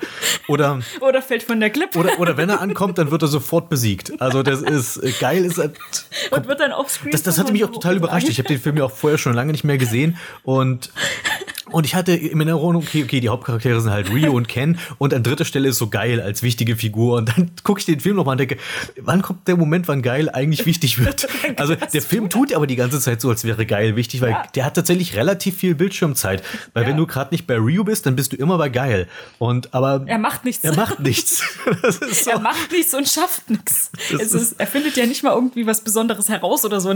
[0.49, 1.99] oder oder fällt von der Klippe.
[1.99, 4.19] Oder, oder wenn er ankommt, dann wird er sofort besiegt.
[4.21, 5.77] Also das ist äh, geil, ist halt,
[6.31, 7.13] und wird dann offscreen.
[7.13, 8.29] Das, das hat mich auch total überrascht.
[8.29, 10.91] Ich habe den Film ja auch vorher schon lange nicht mehr gesehen und
[11.71, 15.15] und ich hatte in Erinnerung, okay, okay, die Hauptcharaktere sind halt Rio und Ken und
[15.15, 17.17] an dritter Stelle ist so geil als wichtige Figur.
[17.19, 18.59] Und dann gucke ich den Film nochmal und denke,
[19.01, 21.29] wann kommt der Moment, wann geil eigentlich wichtig wird?
[21.57, 24.47] Also der Film tut aber die ganze Zeit so, als wäre geil wichtig, weil ja.
[24.55, 26.43] der hat tatsächlich relativ viel Bildschirmzeit.
[26.73, 26.91] Weil ja.
[26.91, 29.09] wenn du gerade nicht bei Rio bist, dann bist du immer bei geil.
[29.39, 30.63] Und aber er macht nichts.
[30.63, 31.43] Er macht nichts.
[32.13, 32.31] so.
[32.31, 33.91] Er macht nichts und schafft nichts.
[34.59, 36.95] er findet ja nicht mal irgendwie was Besonderes heraus oder so.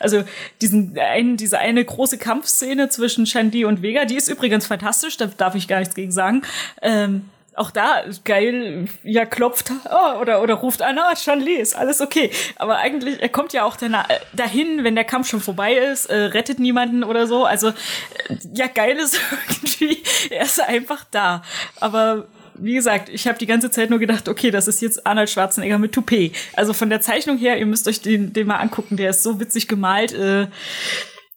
[0.00, 0.24] Also
[0.60, 5.16] diesen einen, diese eine große Kampfszene zwischen Shandy und Vega, die ist übrigens fantastisch.
[5.16, 6.42] Da darf ich gar nichts gegen sagen.
[6.82, 12.00] Ähm, auch da geil, ja, klopft oh, oder, oder ruft an, ah, Chanli, ist alles
[12.00, 12.30] okay.
[12.56, 16.58] Aber eigentlich, er kommt ja auch dahin, wenn der Kampf schon vorbei ist, äh, rettet
[16.58, 17.44] niemanden oder so.
[17.44, 17.72] Also, äh,
[18.54, 21.42] ja, geil ist irgendwie, er ist einfach da.
[21.80, 25.30] Aber wie gesagt, ich habe die ganze Zeit nur gedacht, okay, das ist jetzt Arnold
[25.30, 26.32] Schwarzenegger mit Toupet.
[26.54, 29.40] Also von der Zeichnung her, ihr müsst euch den, den mal angucken, der ist so
[29.40, 30.12] witzig gemalt.
[30.12, 30.46] Äh,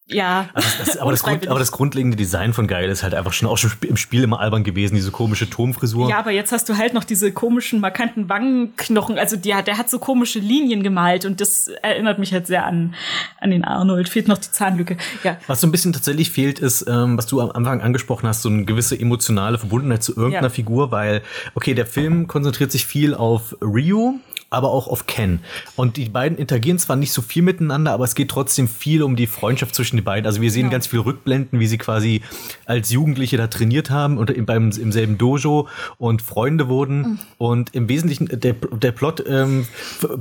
[0.07, 0.49] ja.
[0.53, 3.33] Also das, das, aber, das Grund, aber, das grundlegende Design von Geil ist halt einfach
[3.33, 6.09] schon auch schon im Spiel immer albern gewesen, diese komische Turmfrisur.
[6.09, 9.19] Ja, aber jetzt hast du halt noch diese komischen, markanten Wangenknochen.
[9.19, 12.95] Also der, der hat so komische Linien gemalt und das erinnert mich halt sehr an,
[13.41, 14.07] an den Arnold.
[14.07, 14.97] Fehlt noch die Zahnlücke.
[15.23, 15.37] Ja.
[15.47, 18.49] Was so ein bisschen tatsächlich fehlt, ist, ähm, was du am Anfang angesprochen hast, so
[18.49, 20.53] eine gewisse emotionale Verbundenheit zu irgendeiner ja.
[20.53, 21.21] Figur, weil,
[21.55, 25.39] okay, der Film konzentriert sich viel auf Ryu, aber auch auf Ken.
[25.75, 29.15] Und die beiden interagieren zwar nicht so viel miteinander, aber es geht trotzdem viel um
[29.15, 30.25] die Freundschaft zwischen den beiden.
[30.25, 30.71] Also wir sehen ja.
[30.71, 32.21] ganz viel Rückblenden, wie sie quasi
[32.65, 36.97] als Jugendliche da trainiert haben und im, beim, im selben Dojo und Freunde wurden.
[36.97, 37.19] Mhm.
[37.37, 39.67] Und im Wesentlichen, der, der Plot ähm,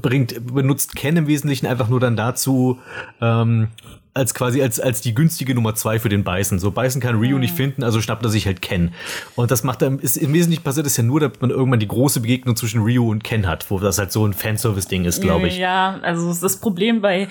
[0.03, 2.79] bringt, benutzt Ken im Wesentlichen einfach nur dann dazu,
[3.21, 3.69] ähm,
[4.17, 6.59] als quasi als, als die günstige Nummer zwei für den Beißen.
[6.59, 7.41] So Beißen kann Ryu mhm.
[7.41, 8.93] nicht finden, also schnappt er sich halt Ken.
[9.37, 11.89] Und das macht er, ist im Wesentlichen passiert ist ja nur, dass man irgendwann die
[11.89, 15.49] große Begegnung zwischen Ryu und Ken hat, wo das halt so ein Fanservice-Ding ist, glaube
[15.49, 15.59] ich.
[15.59, 17.29] Ja, also das Problem bei,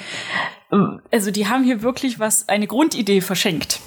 [1.11, 3.79] also die haben hier wirklich was, eine Grundidee verschenkt.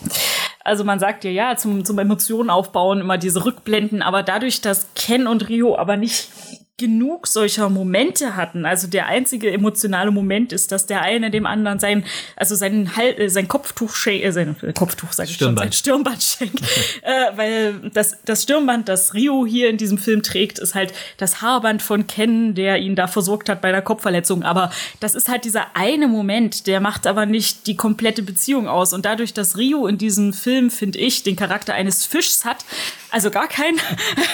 [0.64, 4.88] Also man sagt ja, ja, zum, zum Emotionen aufbauen immer diese Rückblenden, aber dadurch, dass
[4.94, 6.30] Ken und Rio aber nicht
[6.78, 8.64] genug solcher Momente hatten.
[8.64, 12.04] Also der einzige emotionale Moment ist, dass der eine dem anderen sein,
[12.36, 15.58] also seinen Hal äh, sein Kopftuch schenkt, äh, sein Kopftuch sag ich Stirnband.
[15.58, 16.60] schon, sein Stirnband schenkt.
[17.02, 21.42] äh, weil das, das Stirnband, das Rio hier in diesem Film trägt, ist halt das
[21.42, 24.44] Haarband von Ken, der ihn da versorgt hat bei der Kopfverletzung.
[24.44, 28.92] Aber das ist halt dieser eine Moment, der macht aber nicht die komplette Beziehung aus.
[28.92, 32.64] Und dadurch, dass Rio in diesem Film, finde ich, den Charakter eines Fischs hat,
[33.10, 33.80] also gar keinen,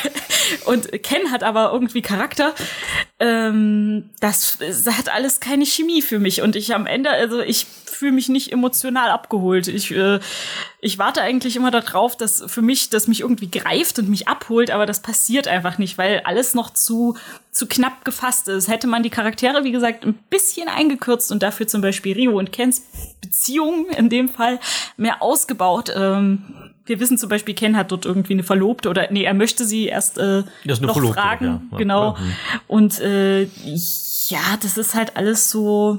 [0.66, 2.55] und Ken hat aber irgendwie Charakter, Charakter.
[3.20, 6.42] Ähm, das, das hat alles keine Chemie für mich.
[6.42, 9.68] Und ich am Ende, also ich fühle mich nicht emotional abgeholt.
[9.68, 10.18] Ich, äh,
[10.81, 14.70] ich warte eigentlich immer darauf, dass für mich, dass mich irgendwie greift und mich abholt,
[14.70, 17.16] aber das passiert einfach nicht, weil alles noch zu,
[17.53, 18.68] zu knapp gefasst ist.
[18.68, 22.53] Hätte man die Charaktere, wie gesagt, ein bisschen eingekürzt und dafür zum Beispiel Rio und
[22.53, 22.83] Kens
[23.20, 24.59] Beziehung in dem Fall
[24.97, 29.25] mehr ausgebaut, ähm, wir wissen zum Beispiel, Ken hat dort irgendwie eine Verlobte oder nee,
[29.25, 31.79] er möchte sie erst äh, noch Verlobte, fragen, ja.
[31.79, 32.12] genau.
[32.12, 32.33] Mhm.
[32.66, 33.47] Und äh,
[34.30, 35.98] ja, das ist halt alles so.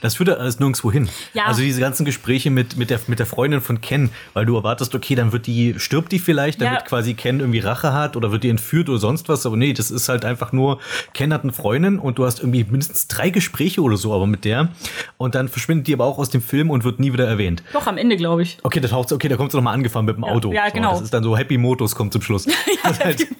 [0.00, 1.08] Das führt halt alles nirgendwo hin.
[1.34, 1.44] Ja.
[1.46, 4.94] Also diese ganzen Gespräche mit, mit, der, mit der Freundin von Ken, weil du erwartest,
[4.94, 6.84] okay, dann wird die, stirbt die vielleicht, damit Ja.
[6.84, 9.46] quasi Ken irgendwie Rache hat oder wird die entführt oder sonst was.
[9.46, 10.78] Aber nee, das ist halt einfach nur,
[11.14, 14.44] Ken hat eine Freundin und du hast irgendwie mindestens drei Gespräche oder so, aber mit
[14.44, 14.68] der.
[15.16, 17.62] Und dann verschwindet die aber auch aus dem Film und wird nie wieder erwähnt.
[17.72, 18.58] Doch am Ende, glaube ich.
[18.62, 20.52] Okay, da taucht okay, da kommt sie nochmal angefahren mit dem Auto.
[20.52, 20.92] ja, So, genau.
[20.92, 22.46] Das ist dann so Happy Motos kommt zum Schluss.
[22.90, 23.26] Ist halt,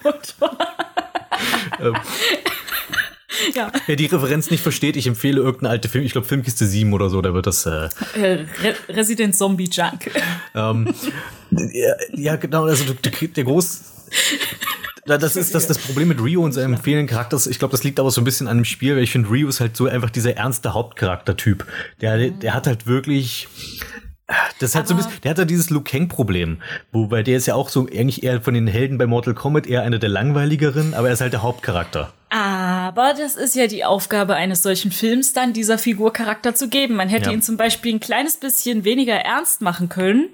[3.54, 6.92] ja, wer die Referenz nicht versteht, ich empfehle irgendeine alte Film, ich glaube Filmkiste 7
[6.92, 10.10] oder so, da wird das äh, äh, Re Resident Zombie Junk.
[10.54, 10.94] Ähm,
[11.50, 13.80] ja, ja, genau, also du, der groß.
[15.04, 17.36] Das ist das, das Problem mit Rio und seinem fehlenden Charakter.
[17.48, 19.48] Ich glaube, das liegt aber so ein bisschen an dem Spiel, weil ich finde, Rio
[19.48, 21.66] ist halt so einfach dieser ernste Hauptcharaktertyp.
[22.00, 23.48] Der, der hat halt wirklich.
[24.60, 26.58] Das ist halt so ein bisschen, der hat ja dieses Liu Kang-Problem,
[26.92, 29.82] wobei der ist ja auch so eigentlich eher von den Helden bei Mortal Kombat eher
[29.82, 32.12] einer der langweiligeren, aber er ist halt der Hauptcharakter.
[32.34, 36.94] Aber das ist ja die Aufgabe eines solchen Films, dann dieser Figur Charakter zu geben.
[36.94, 37.32] Man hätte Ja.
[37.34, 40.30] ihn zum Beispiel ein kleines bisschen weniger ernst machen können.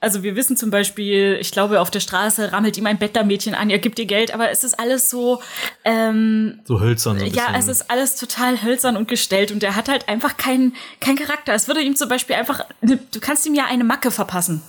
[0.00, 3.68] Also wir wissen zum Beispiel, ich glaube, auf der Straße rammelt ihm ein Bettlermädchen an,
[3.68, 5.42] er gibt ihr Geld, aber es ist alles so,
[5.84, 7.18] ähm, So hölzern.
[7.18, 10.74] So ja, es ist alles total hölzern und gestellt und er hat halt einfach keinen
[11.00, 11.52] keinen Charakter.
[11.52, 14.62] Es würde ihm zum Beispiel einfach, du kannst ihm ja eine Macke verpassen.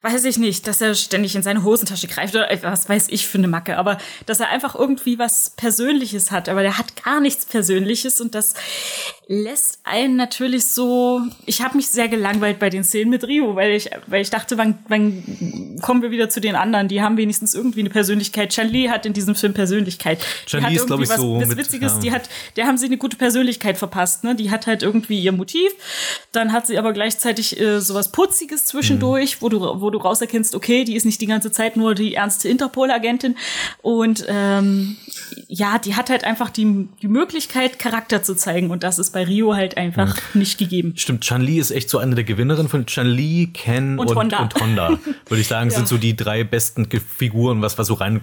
[0.00, 3.38] Weiß ich nicht, dass er ständig in seine Hosentasche greift oder was weiß ich für
[3.38, 7.44] eine Macke, aber dass er einfach irgendwie was Persönliches hat, aber der hat gar nichts
[7.46, 8.54] Persönliches und das
[9.26, 13.72] lässt einen natürlich so, ich habe mich sehr gelangweilt bei den Szenen mit Rio, weil
[13.72, 17.52] ich, weil ich dachte, wann, wann kommen wir wieder zu den anderen, die haben wenigstens
[17.52, 18.50] irgendwie eine Persönlichkeit.
[18.50, 20.20] Chan-Li hat in diesem Film Persönlichkeit.
[20.20, 21.98] Hat ist, glaub irgendwie ich, so was, was mit- Witziges, ja.
[21.98, 24.34] die hat, der haben sie eine gute Persönlichkeit verpasst, ne?
[24.34, 25.72] Die hat halt irgendwie ihr Motiv,
[26.32, 30.84] dann hat sie aber gleichzeitig äh, sowas Putziges zwischendurch, wo du, wo du rauserkennst, okay,
[30.84, 33.36] die ist nicht die ganze Zeit nur die ernste Interpol-Agentin
[33.82, 34.96] und ähm,
[35.48, 39.24] ja, die hat halt einfach die, die Möglichkeit, Charakter zu zeigen und das ist bei
[39.24, 40.92] Rio halt einfach nicht gegeben.
[40.96, 44.38] Stimmt, Chun-Li ist echt so eine der Gewinnerinnen von Chun-Li, Ken Und und, Honda.
[44.42, 44.98] und Honda.
[45.28, 45.76] Würde ich sagen, Ja.
[45.76, 48.20] sind so die drei besten Figuren, was, was so rein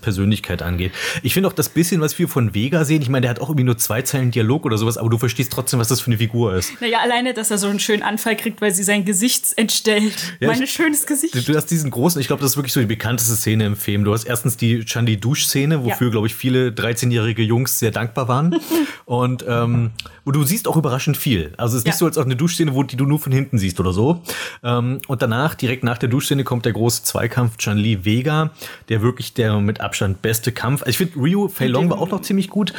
[0.00, 0.92] Persönlichkeit angeht.
[1.22, 3.48] Ich finde auch das bisschen, was wir von Vega sehen, ich meine, der hat auch
[3.48, 6.18] irgendwie nur zwei Zeilen Dialog oder sowas, aber du verstehst trotzdem, was das für eine
[6.18, 6.80] Figur ist.
[6.80, 10.14] Naja, alleine, dass er so einen schönen Anfall kriegt, weil sie sein Gesicht entstellt.
[10.40, 11.34] Ja, mein ich- schönes Gesicht.
[11.34, 13.76] Du, du hast diesen großen, ich glaube, das ist wirklich so die bekannteste Szene im
[13.76, 14.04] Film.
[14.04, 16.10] Du hast erstens die Chun-Li-Dusch-Szene, wofür, Ja.
[16.12, 18.56] glaube ich, viele 13-jährige Jungs sehr dankbar waren.
[19.04, 19.90] und ähm,
[20.24, 21.52] wo du siehst auch überraschend viel.
[21.56, 21.90] Also es ist Ja.
[21.90, 24.22] nicht so, als auch eine Duschszene, wo die du nur von hinten siehst oder so.
[24.62, 28.50] Ähm, und danach, direkt nach der Duschszene, kommt der große Zweikampf Chun-Li-Vega,
[28.88, 30.82] der wirklich der mit Abstand beste Kampf.
[30.82, 32.72] Also ich finde, Ryu Fei Long war auch noch ziemlich gut.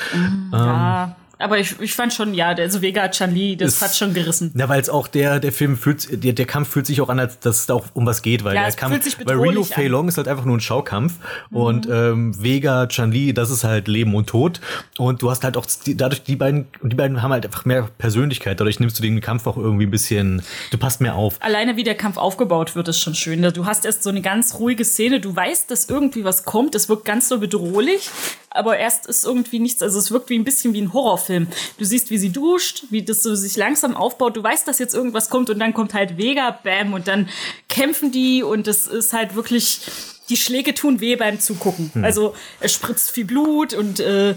[0.51, 4.13] Ja, aber ich, ich fand schon, ja, der also Vega Chan-Li, das Es- hat schon
[4.13, 4.51] gerissen.
[4.55, 7.19] Ja, weil es auch der, der Film fühlt, der, der Kampf fühlt sich auch an,
[7.19, 8.93] als dass es da auch um was geht, weil Ja, der Kampf,
[9.25, 9.83] weil Rio bedrohlich Fei.
[9.85, 9.91] Mhm.
[9.91, 11.13] Long ist halt einfach nur ein Schaukampf
[11.51, 14.61] und ähm, Vega, Chun-Li, das ist halt Leben und Tod
[14.97, 17.89] und du hast halt auch die, dadurch die beiden, die beiden haben halt einfach mehr
[17.97, 21.35] Persönlichkeit, dadurch nimmst du den Kampf auch irgendwie ein bisschen, du passt mehr auf.
[21.39, 23.41] Alleine wie der Kampf aufgebaut wird, ist schon schön.
[23.53, 26.89] Du hast erst so eine ganz ruhige Szene, du weißt, dass irgendwie was kommt, es
[26.89, 28.09] wirkt ganz so bedrohlich,
[28.49, 31.30] aber erst ist irgendwie nichts, also es wirkt wie ein bisschen wie ein Horrorfilm.
[31.77, 34.93] Du siehst, wie sie duscht, wie das so sich langsam aufbaut, du weißt, dass jetzt
[34.93, 37.29] irgendwas kommt und dann kommt halt Vega, bam, und dann
[37.69, 39.81] kämpfen die und es ist halt wirklich,
[40.29, 41.91] die Schläge tun weh beim Zugucken.
[41.93, 42.03] Hm.
[42.03, 44.35] Also es spritzt viel Blut und äh,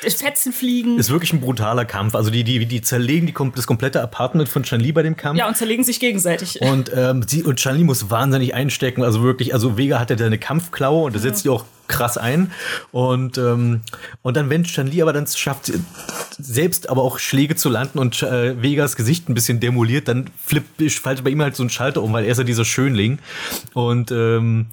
[0.00, 0.98] Fetzen fliegen.
[0.98, 2.14] Ist wirklich ein brutaler Kampf.
[2.14, 5.38] Also die, die, die zerlegen die, das komplette Apartment von Chun-Li bei dem Kampf.
[5.38, 6.60] ja, und zerlegen sich gegenseitig.
[6.60, 9.02] Und, ähm, sie, und Chun-Li muss wahnsinnig einstecken.
[9.02, 12.52] Also wirklich, also Vega hat ja eine Kampfklaue und da setzt die auch krass ein.
[12.92, 13.80] Und, ähm,
[14.22, 15.72] und dann, wenn Chun-Li aber dann schafft,
[16.38, 20.80] selbst aber auch Schläge zu landen und äh, Vegas Gesicht ein bisschen demoliert, dann flippt,
[20.92, 23.18] fällt bei ihm halt so ein Schalter um, weil er ist ja dieser Schönling.
[23.74, 24.66] Und, ähm,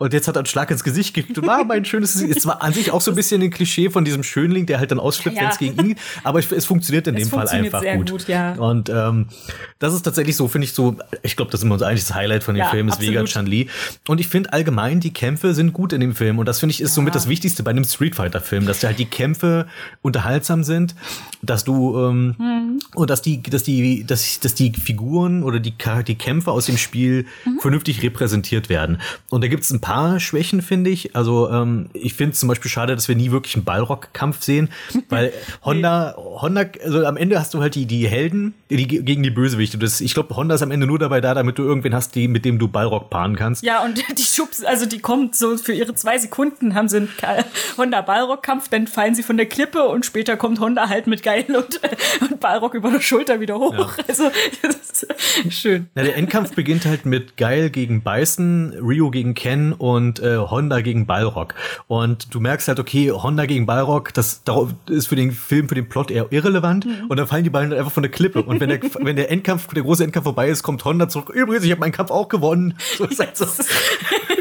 [0.00, 2.38] und jetzt hat er einen Schlag ins Gesicht gekriegt und ah, mein schönes Gesicht.
[2.38, 4.90] Es war an sich auch so ein bisschen ein Klischee von diesem Schönling, der halt
[4.90, 5.42] dann ausflippt, Ja.
[5.42, 5.96] wenn es gegen ihn.
[6.24, 8.10] Aber es, funktioniert in Es dem Fall einfach sehr gut.
[8.10, 8.54] gut, ja.
[8.54, 9.26] Und ähm,
[9.78, 12.42] das ist tatsächlich so, finde ich so, ich glaube, das ist immer unser eigentliches Highlight
[12.44, 13.14] von dem Ja, Film, ist absolut.
[13.14, 13.68] Vega Chun-Li.
[14.08, 16.38] Und ich finde allgemein, die Kämpfe sind gut in dem Film.
[16.38, 19.04] Und das finde ich ist somit das Wichtigste bei einem Street Fighter-Film, dass halt die
[19.04, 19.66] Kämpfe
[20.02, 20.94] unterhaltsam sind,
[21.42, 22.78] dass du ähm, Mhm.
[22.94, 25.74] und dass die, dass die, dass, dass die Figuren oder die,
[26.06, 27.58] die Kämpfe aus dem Spiel Mhm.
[27.60, 29.00] vernünftig repräsentiert werden.
[29.28, 29.89] Und da gibt es ein paar
[30.20, 31.14] Schwächen, finde ich.
[31.16, 34.68] Also ähm, ich finde zum Beispiel schade, dass wir nie wirklich einen Ballrock-Kampf sehen,
[35.08, 35.32] weil
[35.64, 39.78] Honda, Honda, also am Ende hast du halt die, die Helden die, gegen die Bösewichte.
[39.78, 42.28] Das, ich glaube, Honda ist am Ende nur dabei da, damit du irgendwen hast, die,
[42.28, 43.62] mit dem du Ballrock paaren kannst.
[43.64, 47.08] Ja, und die Schubs, also die kommt so für ihre zwei Sekunden, haben sie einen
[47.16, 47.44] Ka-
[47.76, 51.80] Honda-Ballrock-Kampf, dann fallen sie von der Klippe und später kommt Honda halt mit Geil und,
[52.30, 53.92] und Ballrock über der Schulter wieder hoch.
[54.08, 54.30] Also,
[54.62, 55.02] das
[55.44, 55.88] ist schön.
[55.94, 60.82] Ja, der Endkampf beginnt halt mit Geil gegen Bison, Rio gegen Ken und äh, Honda
[60.82, 61.54] gegen Balrog.
[61.88, 64.42] Und du merkst halt, okay, Honda gegen Balrog, das
[64.88, 66.84] ist für den Film, für den Plot eher irrelevant.
[66.84, 67.06] Mhm.
[67.08, 68.42] Und dann fallen die beiden einfach von der Klippe.
[68.42, 71.30] Und wenn der, wenn der Endkampf, der große Endkampf vorbei ist, kommt Honda zurück.
[71.30, 72.74] Übrigens, ich habe meinen Kampf auch gewonnen.
[72.98, 73.46] So ist halt so.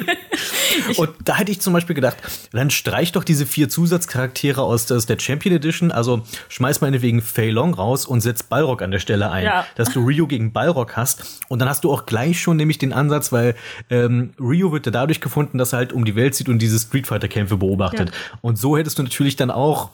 [0.98, 2.18] Und da hätte ich zum Beispiel gedacht,
[2.52, 7.22] dann streich doch diese vier Zusatzcharaktere aus der, aus der Champion Edition, also schmeiß meinetwegen
[7.22, 9.66] Fei Long raus und setz Balrog an der Stelle ein, Ja.
[9.76, 11.42] dass du Ryu gegen Balrog hast.
[11.48, 13.56] Und dann hast du auch gleich schon nämlich den Ansatz, weil
[13.90, 16.80] ähm, Ryu wird ja dadurch gefunden, dass er halt um die Welt zieht und diese
[16.80, 18.12] Street Fighter Kämpfe beobachtet.
[18.42, 19.90] Und so hättest du natürlich dann auch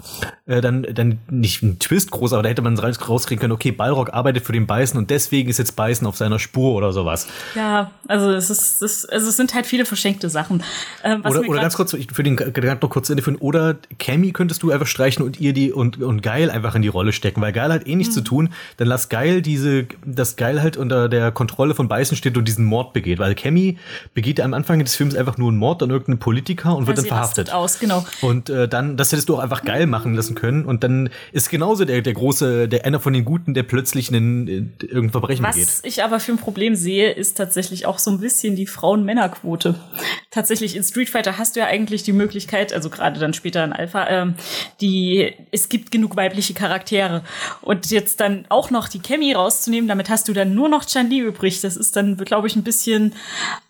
[0.46, 3.72] äh, dann, dann nicht einen Twist groß, aber da hätte man raus- rauskriegen können, okay,
[3.72, 7.28] Balrog arbeitet für den Beißen und deswegen ist jetzt Beißen auf seiner Spur oder sowas.
[7.56, 10.64] Ja, also es ist, es, also es sind halt viele verschenkte Sachen.
[11.04, 13.38] Ähm, was Oder, oder ganz kurz, ich- für den Gedanken noch kurz zu Ende führen.
[13.38, 16.88] Oder Cammy könntest du einfach streichen und ihr die und, und Geil einfach in die
[16.88, 18.26] Rolle stecken, weil Geil hat eh nichts zu Mhm.
[18.26, 18.50] tun.
[18.78, 22.66] Dann lass Geil diese, dass Geil halt unter der Kontrolle von Beißen steht und diesen
[22.66, 23.78] Mord begeht, weil Cammy
[24.14, 27.06] begeht am Anfang des Films einfach nur einen Mord an irgendeinen Politiker und wird dann
[27.06, 27.54] verhaftet.
[27.54, 28.06] aus, genau.
[28.22, 30.66] Und äh, dann, das hättest du auch einfach geil machen lassen können.
[30.66, 34.48] Und dann ist genauso der, der große, der einer von den Guten, der plötzlich in,
[34.48, 35.68] in irgendein Verbrechen begeht.
[35.68, 39.76] Was ich aber für ein Problem sehe, ist tatsächlich auch so ein bisschen die Frauen-Männer-Quote.
[40.32, 43.74] Tatsächlich in Street Fighter hast du ja eigentlich die Möglichkeit, also gerade dann später in
[43.74, 44.36] Alpha, ähm,
[44.82, 47.24] die es gibt genug weibliche Charaktere
[47.62, 51.20] und jetzt dann auch noch die Cammy rauszunehmen, damit hast du dann nur noch Chan-Li
[51.20, 51.62] übrig.
[51.62, 53.14] Das ist dann, glaube ich, ein bisschen.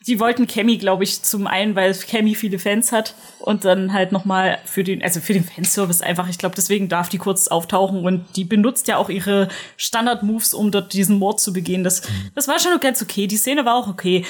[0.07, 4.11] Die wollten Cammy, glaube ich, zum einen, weil Cammy viele Fans hat und dann halt
[4.11, 6.29] noch mal für den, also für den Fanservice einfach.
[6.29, 10.71] Ich glaube, deswegen darf die kurz auftauchen und die benutzt ja auch ihre Standard-Moves, um
[10.71, 11.83] dort diesen Mord zu begehen.
[11.83, 12.03] Das,
[12.35, 13.27] das war schon ganz okay.
[13.27, 14.25] Die Szene war auch okay.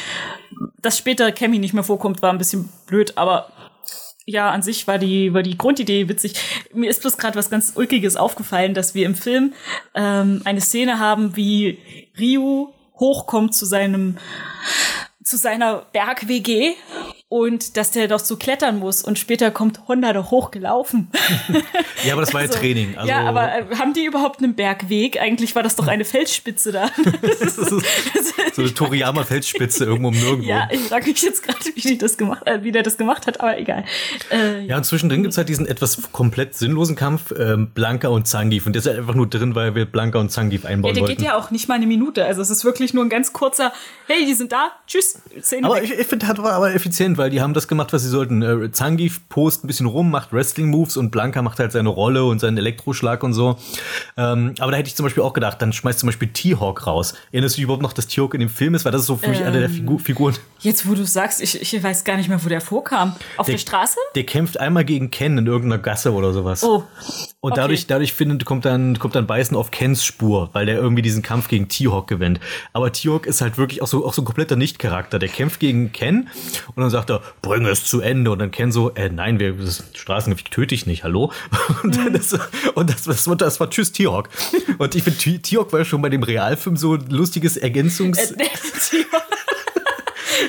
[0.82, 3.52] Dass später Cammy nicht mehr vorkommt, war ein bisschen blöd, aber
[4.26, 6.36] ja, an sich war die, war die Grundidee witzig.
[6.74, 9.54] Mir ist bloß gerade was ganz Ulkiges aufgefallen, dass wir im Film
[9.94, 11.78] ähm, eine Szene haben, wie
[12.20, 14.18] Ryu hochkommt zu seinem
[15.26, 16.76] zu seiner Berg-WG
[17.28, 21.10] und dass der doch so klettern muss und später kommt Honda doch hochgelaufen.
[22.06, 22.96] Ja, aber das war ja Also, Training.
[22.96, 25.20] Also, ja, aber äh, haben die überhaupt einen Bergweg?
[25.20, 26.92] Eigentlich war das doch eine Felsspitze da.
[27.32, 27.70] das ist
[28.54, 30.48] so eine Toriyama-Feldspitze irgendwo um nirgendwo.
[30.48, 33.26] ja, ich frage mich jetzt gerade, wie, die das gemacht, äh, wie der das gemacht
[33.26, 33.86] hat, aber egal.
[34.32, 38.68] Äh, Ja, und zwischendrin gibt's halt diesen etwas komplett sinnlosen Kampf, ähm, Blanka und Zangief.
[38.68, 41.02] Und der ist halt einfach nur drin, weil wir Blanka und Zangief ja, einbauen der
[41.02, 41.18] wollten.
[41.18, 42.24] geht ja auch nicht mal eine Minute.
[42.26, 43.74] Also es ist wirklich nur ein ganz kurzer,
[44.08, 45.86] hey, die sind da, tschüss, Szene aber weg.
[45.86, 48.42] ich, ich finde, hat war aber effizient, weil die haben das gemacht, was sie sollten.
[48.42, 52.40] Äh, Zangief post ein bisschen rum, macht Wrestling-Moves und Blanka macht halt seine Rolle und
[52.40, 53.58] seinen Elektroschlag und so.
[54.18, 57.14] Ähm, aber da hätte ich zum Beispiel auch gedacht, dann schmeißt zum Beispiel T-Hawk raus.
[57.32, 58.86] Erinnerst du dich überhaupt noch, dass T-Hawk in dem Film ist?
[58.86, 59.62] Weil das ist so für mich eine Ähm.
[59.62, 60.36] der Figu Figuren.
[60.60, 63.16] Jetzt, wo du sagst, ich, ich weiß gar nicht mehr, wo der vorkam.
[63.38, 64.00] Auf der, Straße?
[64.16, 66.64] Der kämpft einmal gegen Ken in irgendeiner Gasse oder sowas.
[66.64, 66.84] Oh.
[67.40, 67.62] Und okay.
[67.62, 71.22] dadurch, dadurch findet, kommt dann, kommt dann Beißen auf Kens Spur, weil der irgendwie diesen
[71.22, 72.40] Kampf gegen T-Hawk gewinnt.
[72.74, 75.20] Aber T-Hawk ist halt wirklich auch so, auch so ein kompletter Nicht-Charakter.
[75.20, 76.30] Der kämpft gegen Ken
[76.74, 78.32] und dann sagt er, bring es zu Ende.
[78.32, 81.32] Und dann Ken so, äh, nein, wir, das Straßengewicht töte ich nicht, hallo?
[81.84, 82.38] Und, dann ist,
[82.74, 84.30] und das, das, war, das war Tschüss T-Hawk.
[84.78, 88.34] Und ich finde, T- T-Hawk war schon bei dem Realfilm so ein lustiges Ergänzungs...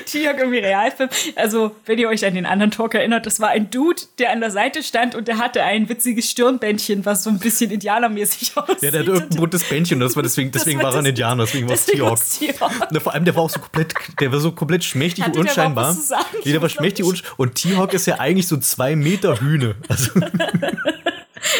[0.05, 1.09] Tiak irgendwie Realfilm.
[1.35, 4.39] Also, wenn ihr euch an den anderen Talk erinnert, das war ein Dude, der an
[4.39, 8.81] der Seite stand und der hatte ein witziges Stirnbändchen, was so ein bisschen indianermäßig aussieht.
[8.81, 11.43] Ja, der hat irgendein buntes Bändchen, das war deswegen, deswegen war war er ein Indianer,
[11.45, 12.19] deswegen war es T-Hawk.
[12.39, 13.01] T-Hawk.
[13.01, 15.51] Vor allem, der war auch so komplett, der war so komplett schmächtig Hatte und der
[15.51, 15.93] unscheinbar.
[15.93, 16.25] zu sagen?
[16.43, 19.75] Nee, der war schmächtig und, und T-Hawk ist ja eigentlich so zwei Meter Hühne.
[19.87, 20.11] Also,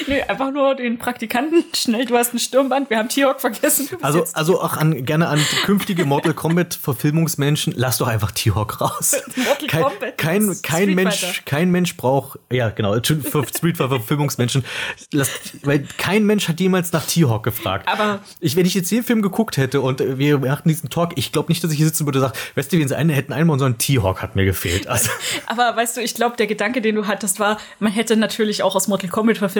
[0.08, 1.64] Nee, einfach nur den Praktikanten.
[1.76, 3.88] Schnell, du hast ein Stirnband, wir haben T-Hawk vergessen.
[4.02, 9.16] Also, also auch an, gerne an künftige Mortal Kombat Verfilmungsmenschen, lass doch einfach T-Hawk raus.
[9.36, 11.42] Mortal kein, Kombat, kein, kein Mensch, Fighter.
[11.46, 14.64] kein Mensch braucht, ja, genau, für Street Verfilmungsmenschen,
[15.12, 15.30] lass,
[15.64, 17.88] weil kein Mensch hat jemals nach T-Hawk gefragt.
[17.88, 21.32] Aber- ich, wenn ich jetzt den Film geguckt hätte und wir machten diesen Talk, ich
[21.32, 23.60] glaube nicht, dass ich hier sitzen würde und sagen, weißt du, wir einen hätten einmal
[23.60, 24.88] so ein T-Hawk hat mir gefehlt.
[24.88, 25.10] Also,
[25.48, 28.76] Aber weißt du, ich glaube, der Gedanke, den du hattest, war, man hätte natürlich auch
[28.76, 29.10] aus Mortal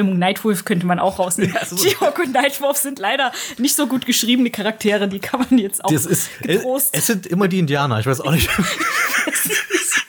[0.08, 1.54] Kombat-Verfilmung Nightwolf könnte man auch rausnehmen.
[1.58, 5.58] Ja, so- T-Hawk und Nightwolf sind leider nicht so gut geschriebene Charaktere, die kann man
[5.60, 6.90] jetzt auch das ist, äh, getrost.
[6.92, 8.50] es sind immer die Indianer, ich weiß auch nicht.
[9.28, 10.04] ich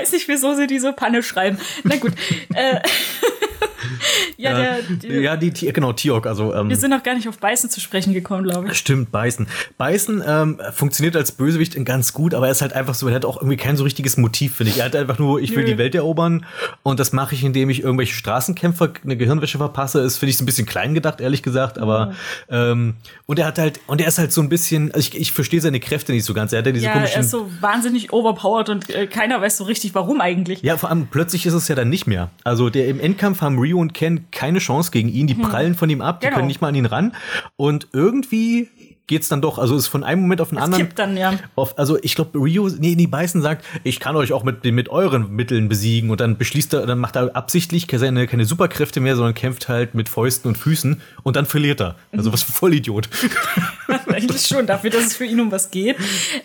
[0.00, 1.58] weiß nicht, wieso sie diese Panne schreiben.
[1.84, 2.12] Na gut.
[2.54, 2.80] äh,
[4.36, 7.38] ja, der, der, ja, die, genau, T-Hawk, also, ähm, wir sind noch gar nicht auf
[7.38, 8.78] Beißen zu sprechen gekommen, glaube ich.
[8.78, 9.46] Stimmt, Beißen.
[9.76, 13.24] Beißen ähm, funktioniert als Bösewicht ganz gut, aber er ist halt einfach so, er hat
[13.24, 14.78] auch irgendwie kein so richtiges Motiv, finde ich.
[14.78, 15.70] Er hat einfach nur, ich will Nö.
[15.72, 16.44] die Welt erobern
[16.82, 20.00] und das mache ich, indem ich irgendwelche Straßenkämpfer eine Gehirnwäsche verpasse.
[20.00, 22.14] Ist, finde ich, so ein bisschen klein gedacht, ehrlich gesagt, aber
[22.50, 22.94] ähm,
[23.26, 25.60] und er hat halt, und er ist halt so ein bisschen, also ich, ich verstehe
[25.60, 26.52] seine Kräfte nicht so ganz.
[26.52, 27.16] Er hat ja diese Ja, komischen.
[27.16, 30.62] er ist so wahnsinnig overpowered und äh, keiner weiß so richtig, warum eigentlich.
[30.62, 32.30] Ja, vor allem plötzlich ist es ja dann nicht mehr.
[32.44, 35.88] Also der im Endkampf haben Ryu und Ken keine Chance gegen ihn, die prallen von
[35.90, 36.36] ihm ab, die Genau.
[36.36, 37.14] können nicht mal an ihn ran.
[37.56, 38.68] Und irgendwie
[39.08, 40.84] geht's dann doch, also ist von einem Moment auf den Es anderen.
[40.84, 41.34] kippt dann, ja.
[41.56, 44.88] Auf, also ich glaube, Ryu, nee, nee, Bison sagt, ich kann euch auch mit, mit
[44.88, 49.16] euren Mitteln besiegen und dann beschließt er, dann macht er absichtlich seine, keine Superkräfte mehr,
[49.16, 51.96] sondern kämpft halt mit Fäusten und Füßen und dann verliert er.
[52.12, 53.08] Also was für ein Vollidiot.
[54.06, 55.96] Eigentlich schon, dafür, dass es für ihn um was geht.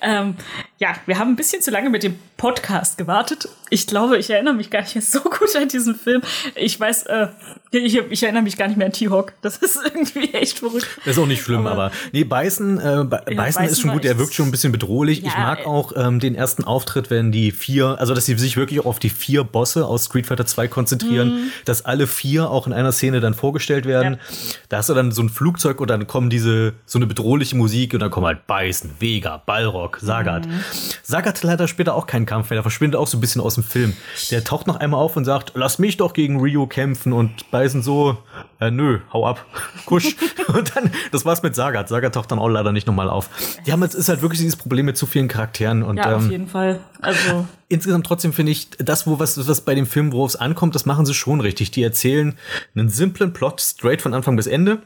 [0.01, 0.35] Ähm,
[0.79, 3.47] ja, wir haben ein bisschen zu lange mit dem Podcast gewartet.
[3.69, 6.21] Ich glaube, ich erinnere mich gar nicht mehr so gut an diesen Film.
[6.55, 7.27] Ich weiß, äh,
[7.71, 9.33] ich, ich erinnere mich gar nicht mehr an T-Hawk.
[9.41, 10.87] Das ist irgendwie echt verrückt.
[11.05, 12.23] Das ist auch nicht schlimm, Aber- aber, nee,
[12.57, 15.19] Bison, äh, Be- Bison Bison ist schon gut, der wirkt schon ein bisschen bedrohlich.
[15.19, 18.37] ich Ja, mag äh, auch ähm, den ersten Auftritt, wenn die vier, also dass sie
[18.37, 22.49] sich wirklich auch auf die vier Bosse aus Street Fighter 2 konzentrieren, dass alle vier
[22.49, 24.13] auch in einer Szene dann vorgestellt werden.
[24.13, 24.19] Mhm.
[24.19, 24.57] Ja.
[24.69, 27.93] Da hast du dann so ein Flugzeug und dann kommen diese, so eine bedrohliche Musik
[27.93, 30.45] und dann kommen halt Bison, Vega, Balrog, Sagat.
[30.47, 30.59] Mhm.
[31.03, 33.55] Sagat hat leider später auch keinen Kampf mehr, der verschwindet auch so ein bisschen aus
[33.55, 33.93] dem Film.
[34.31, 37.81] Der taucht noch einmal auf und sagt, lass mich doch gegen Ryu kämpfen und Bison
[37.81, 38.17] so,
[38.59, 39.45] äh, nö, hau ab,
[39.85, 40.15] kusch.
[40.47, 41.89] und dann, das war's mit Sagat.
[41.89, 43.29] Sagat taucht dann auch leider nicht nochmal auf.
[43.65, 46.23] Die haben jetzt, ist halt wirklich dieses Problem mit zu vielen Charakteren und Ja, auf
[46.23, 46.79] ähm, jeden Fall.
[47.01, 50.75] Also, insgesamt trotzdem finde ich, das, wo was, was bei dem Film, worauf es ankommt,
[50.75, 51.71] das machen sie schon richtig.
[51.71, 52.35] Die erzählen
[52.75, 54.79] einen simplen Plot straight von Anfang bis Ende.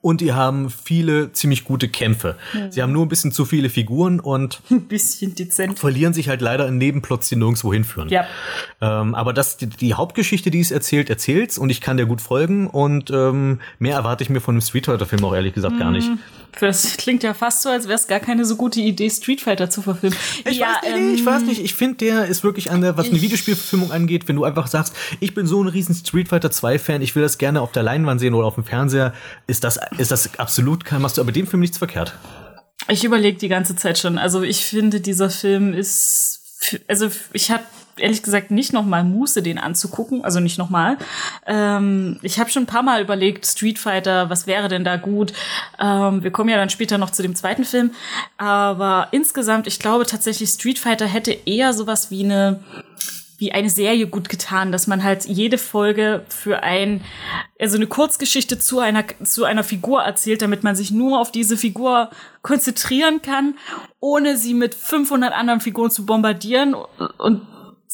[0.00, 2.36] Und die haben viele ziemlich gute Kämpfe.
[2.70, 5.78] Sie haben nur ein bisschen zu viele Figuren und ein bisschen dezent.
[5.78, 8.08] verlieren sich halt leider in Nebenplots, die nirgendwo hinführen.
[8.08, 8.26] Ja.
[8.80, 12.20] Ähm, aber das, die, die Hauptgeschichte, die es erzählt, erzählt's und ich kann der gut
[12.20, 15.78] folgen und ähm, mehr erwarte ich mir von einem Street Fighter Film auch ehrlich gesagt
[15.78, 16.10] gar nicht.
[16.60, 19.68] Das klingt ja fast so, als wäre es gar keine so gute Idee, Street Fighter
[19.68, 20.18] zu verfilmen.
[20.44, 21.60] Ich ja, weiß nicht, nee, ich ähm, weiß nicht.
[21.62, 24.94] Ich finde, der ist wirklich an der, was eine Videospielverfilmung angeht, wenn du einfach sagst,
[25.20, 27.82] ich bin so ein riesen Street Fighter 2 Fan, ich will das gerne auf der
[27.82, 29.12] Leinwand sehen oder auf dem Fernseher,
[29.46, 32.14] ist das, ist das absolut kein, machst du aber dem Film nichts verkehrt.
[32.88, 34.16] Ich überlege die ganze Zeit schon.
[34.18, 36.40] Also ich finde, dieser Film ist,
[36.88, 37.64] also ich habe
[37.98, 40.24] ehrlich gesagt nicht noch mal Muße, den anzugucken.
[40.24, 40.98] Also nicht noch mal.
[41.46, 45.32] Ähm, ich habe schon ein paar Mal überlegt, Street Fighter, was wäre denn da gut?
[45.80, 47.92] Ähm, wir kommen ja dann später noch zu dem zweiten Film.
[48.36, 52.60] Aber insgesamt, ich glaube tatsächlich, Street Fighter hätte eher sowas wie eine
[53.38, 57.02] wie eine Serie gut getan, dass man halt jede Folge für ein,
[57.60, 61.58] also eine Kurzgeschichte zu einer, zu einer Figur erzählt, damit man sich nur auf diese
[61.58, 63.58] Figur konzentrieren kann,
[64.00, 66.74] ohne sie mit 500 anderen Figuren zu bombardieren
[67.18, 67.42] und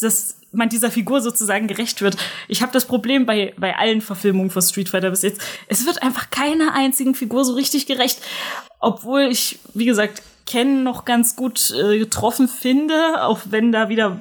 [0.03, 2.17] dass man dieser Figur sozusagen gerecht wird.
[2.49, 5.41] Ich habe das Problem bei, bei allen Verfilmungen von Street Fighter bis jetzt.
[5.69, 8.21] Es wird einfach keiner einzigen Figur so richtig gerecht.
[8.79, 14.21] Obwohl ich, wie gesagt, Ken noch ganz gut äh, getroffen finde, auch wenn da wieder,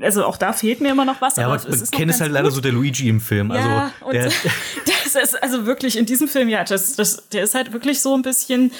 [0.00, 1.36] also auch da fehlt mir immer noch was.
[1.36, 2.54] Ja, aber es ist Ken ist halt leider gut.
[2.54, 3.50] so der Luigi im Film.
[3.50, 4.24] Ja, also und der,
[4.86, 8.14] das ist also wirklich in diesem Film, ja, das, das, der ist halt wirklich so
[8.14, 8.72] ein bisschen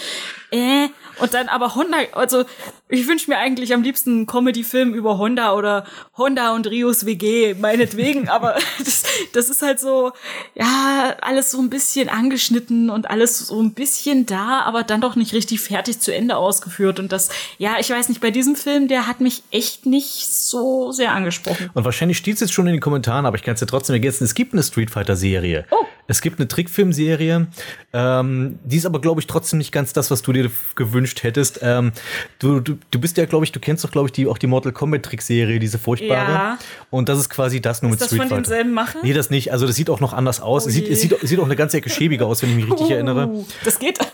[0.50, 0.88] äh,
[1.20, 2.44] und dann aber Honda, also
[2.88, 5.84] ich wünsche mir eigentlich am liebsten einen Comedy-Film über Honda oder
[6.16, 10.12] Honda und Rios WG, meinetwegen, aber das, das ist halt so,
[10.54, 15.16] ja, alles so ein bisschen angeschnitten und alles so ein bisschen da, aber dann doch
[15.16, 17.28] nicht richtig fertig zu Ende ausgeführt und das,
[17.58, 21.70] ja, ich weiß nicht, bei diesem Film, der hat mich echt nicht so sehr angesprochen.
[21.74, 23.94] Und wahrscheinlich steht es jetzt schon in den Kommentaren, aber ich kann es ja trotzdem
[23.94, 24.24] ergänzen.
[24.24, 25.66] Es gibt eine Street Fighter-Serie.
[25.70, 25.84] Oh.
[26.10, 27.46] Es gibt eine Trickfilmserie.
[27.92, 31.60] Ähm, die ist aber, glaube ich, trotzdem nicht ganz das, was du dir gewünscht hättest.
[31.62, 31.92] Ähm,
[32.38, 34.46] du, du, du bist ja, glaube ich, du kennst doch, glaube ich, die, auch die
[34.46, 36.32] Mortal Kombat Trickserie, diese furchtbare.
[36.32, 36.58] Ja.
[36.90, 38.42] Und das ist quasi das nur Ist mit das Street von Fighter.
[38.42, 38.98] demselben Macher?
[39.02, 39.52] Nee, das nicht.
[39.52, 40.64] Also das sieht auch noch anders aus.
[40.64, 42.56] Oh es, sieht, es, sieht, es sieht auch eine ganze Ecke schäbiger aus, wenn ich
[42.56, 43.26] mich richtig erinnere.
[43.28, 43.98] Uh, Das geht.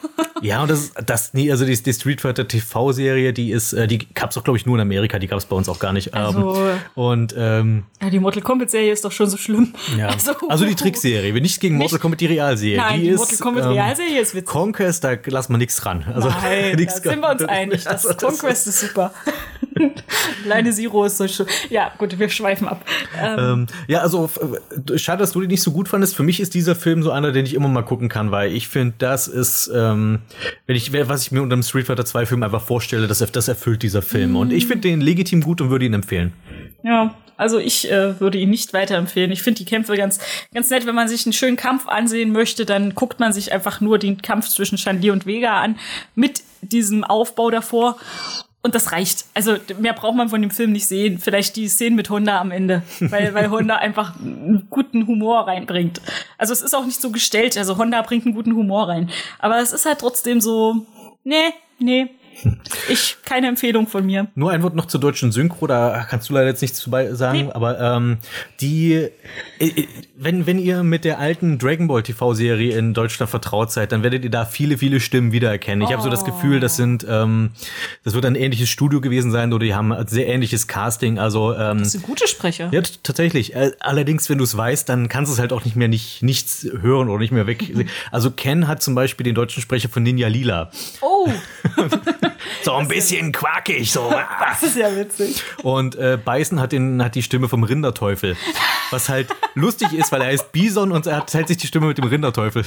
[0.45, 3.99] Ja, und das, das, nee, also die, die Street Fighter TV-Serie, die ist, äh, die
[4.13, 6.13] gab's auch, glaube ich, nur in Amerika, die gab's bei uns auch gar nicht.
[6.15, 9.73] Also- Ähm, und ähm, Ja, die Mortal Kombat Serie ist doch schon so schlimm.
[9.97, 10.15] ja.
[10.49, 12.77] Also, die Trickserie, wir nicht gegen Mortal Kombat die Realserie.
[12.77, 14.47] Nein, die, ist, Mortal Kombat ähm, Realserie ist witzig.
[14.49, 16.05] Conquest, da lassen wir nichts dran.
[16.15, 17.85] Also, Nein, da sind wir uns einig.
[17.85, 19.13] Das Also, Conquest ist super.
[20.45, 21.47] Alleine Zero ist so schön.
[21.71, 22.85] Ja, gut, wir schweifen ab.
[23.21, 24.31] Ähm, Ähm, ja, also
[24.89, 26.15] äh, schade, dass du den nicht so gut fandest.
[26.15, 28.69] Für mich ist dieser Film so einer, den ich immer mal gucken kann, weil ich
[28.69, 30.21] finde, das ist, ähm,
[30.67, 33.49] wenn ich, was ich mir unter dem Street Fighter 2 Film einfach vorstelle, das, das
[33.49, 34.37] erfüllt dieser Film.
[34.37, 36.33] Und ich finde den legitim gut und würde ihn empfehlen.
[36.83, 39.33] ja, also ich äh, würde ihn nicht weiterempfehlen.
[39.33, 40.19] Ich finde die Kämpfe ganz,
[40.53, 40.87] ganz nett.
[40.87, 44.23] Wenn man sich einen schönen Kampf ansehen möchte, dann guckt man sich einfach nur den
[44.23, 45.77] Kampf zwischen Chandelier und Vega an
[46.15, 47.97] mit diesem Aufbau davor.
[48.65, 49.27] Und das reicht.
[49.35, 51.19] Also mehr braucht man von dem Film nicht sehen.
[51.19, 56.01] Vielleicht die Szenen mit Honda am Ende, weil, weil Honda einfach einen guten Humor reinbringt.
[56.39, 57.59] Also es ist auch nicht so gestellt.
[57.59, 59.11] Also Honda bringt einen guten Humor rein.
[59.39, 60.87] Aber es ist halt trotzdem so,
[61.25, 62.09] nee, nee.
[62.89, 64.29] Ich, keine Empfehlung von mir.
[64.35, 67.47] Nur ein Wort noch zur deutschen Synchro, da kannst du leider jetzt nichts zu sagen,
[67.47, 67.53] Nee.
[67.53, 68.19] aber ähm,
[68.61, 69.11] die, äh,
[69.59, 74.03] äh, wenn, wenn ihr mit der alten Dragon Ball TV-Serie in Deutschland vertraut seid, dann
[74.03, 75.85] werdet ihr da viele, viele Stimmen wiedererkennen.
[75.87, 77.51] Ich habe so das Gefühl, das sind, ähm,
[78.05, 81.53] das wird ein ähnliches Studio gewesen sein oder die haben ein sehr ähnliches Casting, also
[81.55, 82.69] ähm, Das sind gute Sprecher.
[82.73, 83.57] ja, tatsächlich.
[83.57, 86.23] Äh, allerdings, wenn du es weißt, dann kannst du es halt auch nicht mehr nicht,
[86.23, 87.65] nichts hören oder nicht mehr weg.
[88.13, 90.71] Also Ken hat zum Beispiel den deutschen Sprecher von Ninja Lila.
[91.01, 91.31] Oh, Oh,
[92.63, 94.13] So ein bisschen quakig, so.
[94.41, 95.43] das ist ja witzig.
[95.63, 98.37] Und äh, Bison hat, den, hat die Stimme vom Rinderteufel.
[98.91, 101.99] Was halt lustig ist, weil er heißt Bison und er teilt sich die Stimme mit
[101.99, 102.65] dem Rinderteufel.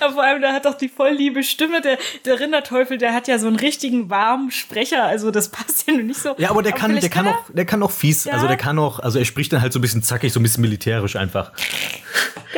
[0.00, 1.80] Ja, vor allem, der hat doch die voll liebe Stimme.
[1.80, 5.04] Der, der Rinderteufel, der hat ja so einen richtigen warmen Sprecher.
[5.04, 6.34] Also das passt ja nur nicht so.
[6.38, 8.24] Ja, aber der kann, der kann auch, der kann auch fies.
[8.24, 8.34] Ja.
[8.34, 10.42] Also der kann auch, also er spricht dann halt so ein bisschen zackig, so ein
[10.42, 11.52] bisschen militärisch einfach.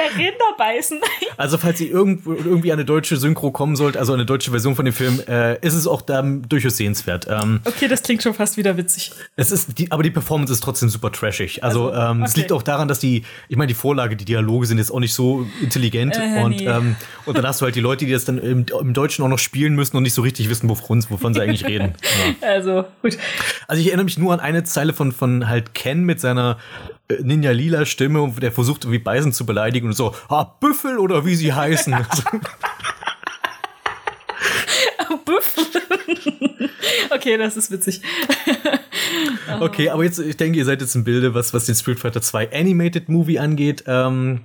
[0.09, 1.00] Der Rinderbeißen.
[1.38, 4.86] Also falls ihr irgendwo, irgendwie eine deutsche Synchro kommen sollt, also eine deutsche Version von
[4.86, 7.26] dem Film, äh, ist es auch da durchaus sehenswert.
[7.28, 9.12] Ähm, Okay, das klingt schon fast wieder witzig.
[9.36, 11.62] es ist die, aber die Performance ist trotzdem super trashig.
[11.62, 12.40] Also, Also, ähm, es okay.
[12.40, 15.12] liegt auch daran, dass die, ich meine, die Vorlage, die Dialoge sind jetzt auch nicht
[15.12, 16.66] so intelligent Äh, und nee.
[16.66, 16.96] ähm,
[17.26, 19.38] und dann hast du halt die Leute, die das dann im, im Deutschen auch noch
[19.38, 21.94] spielen müssen und nicht so richtig wissen, wovon, wovon sie eigentlich reden.
[22.40, 22.48] Ja.
[22.48, 23.18] Also, gut.
[23.68, 26.57] Also ich erinnere mich nur an eine Zeile von, von halt Ken mit seiner
[27.22, 31.24] Ninja Lila Stimme, und der versucht irgendwie Bison zu beleidigen und so, ah, Büffel oder
[31.24, 31.94] wie sie heißen.
[35.24, 35.66] Büffel.
[37.11, 38.02] okay, das ist witzig.
[39.61, 42.22] okay, aber jetzt, ich denke, ihr seid jetzt im Bilde, was, was den Street Fighter
[42.22, 43.84] 2 Animated Movie angeht.
[43.86, 44.40] Ähm,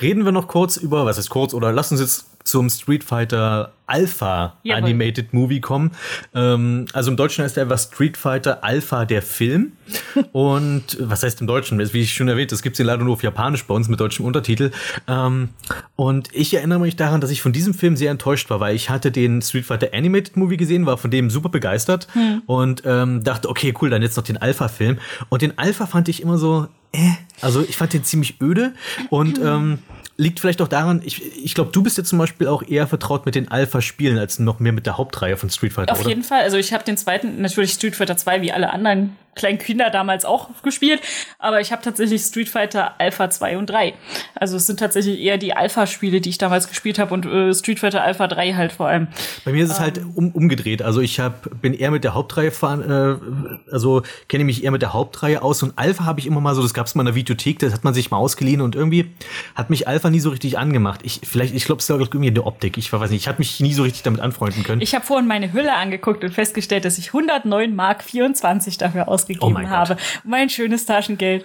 [0.00, 3.72] reden wir noch kurz über, was ist kurz, oder lass uns jetzt zum Street Fighter
[3.88, 4.82] Alpha Jawohl.
[4.82, 5.92] Animated Movie kommen.
[6.34, 9.72] Ähm, also im Deutschen heißt er einfach Street Fighter Alpha der Film.
[10.32, 11.78] Und was heißt im Deutschen?
[11.92, 14.24] Wie ich schon erwähnt, das gibt es leider nur auf Japanisch bei uns mit deutschem
[14.24, 14.72] Untertitel.
[15.06, 15.50] Ähm,
[15.94, 18.90] und ich erinnere mich daran, dass ich von diesem Film sehr enttäuscht war, weil ich
[18.90, 22.08] hatte den Street Fighter Animated Movie gesehen, war von dem super begeistert
[22.46, 24.98] und ähm, dachte, okay, cool, dann jetzt noch den Alpha-Film.
[25.28, 28.72] Und den Alpha fand ich immer so, äh, also ich fand den ziemlich öde
[29.10, 29.78] und ähm,
[30.16, 33.26] liegt vielleicht auch daran, ich, ich glaube, du bist jetzt zum Beispiel auch eher vertraut
[33.26, 36.08] mit den Alpha-Spielen als noch mehr mit der Hauptreihe von Street Fighter, Auf oder?
[36.08, 36.42] jeden Fall.
[36.42, 40.24] Also ich habe den zweiten, natürlich Street Fighter 2 wie alle anderen kleinen Kinder damals
[40.24, 41.00] auch gespielt,
[41.38, 43.94] aber ich habe tatsächlich Street Fighter Alpha 2 und 3.
[44.34, 47.78] Also es sind tatsächlich eher die Alpha-Spiele, die ich damals gespielt habe und äh, Street
[47.78, 49.08] Fighter Alpha 3 halt vor allem.
[49.44, 50.82] Bei mir ist es halt um, umgedreht.
[50.82, 54.92] Also ich hab, bin eher mit der Hauptreihe äh, also kenne mich eher mit der
[54.92, 55.62] Hauptreihe aus.
[55.62, 57.72] Und Alpha habe ich immer mal so, das gab es mal in der Videothek, das
[57.72, 59.10] hat man sich mal ausgeliehen und irgendwie
[59.54, 61.00] hat mich Alpha nie so richtig angemacht.
[61.02, 62.78] Ich vielleicht, ich glaube, es lag irgendwie in der Optik.
[62.78, 64.80] Ich weiß nicht, ich habe mich nie so richtig damit anfreunden können.
[64.80, 69.18] Ich habe vorhin meine Hülle angeguckt und festgestellt, dass ich 109 Mark 24 dafür Oh
[69.34, 69.72] ausgegeben mein Gott.
[69.90, 69.96] habe.
[70.24, 71.44] Mein schönes Taschengeld.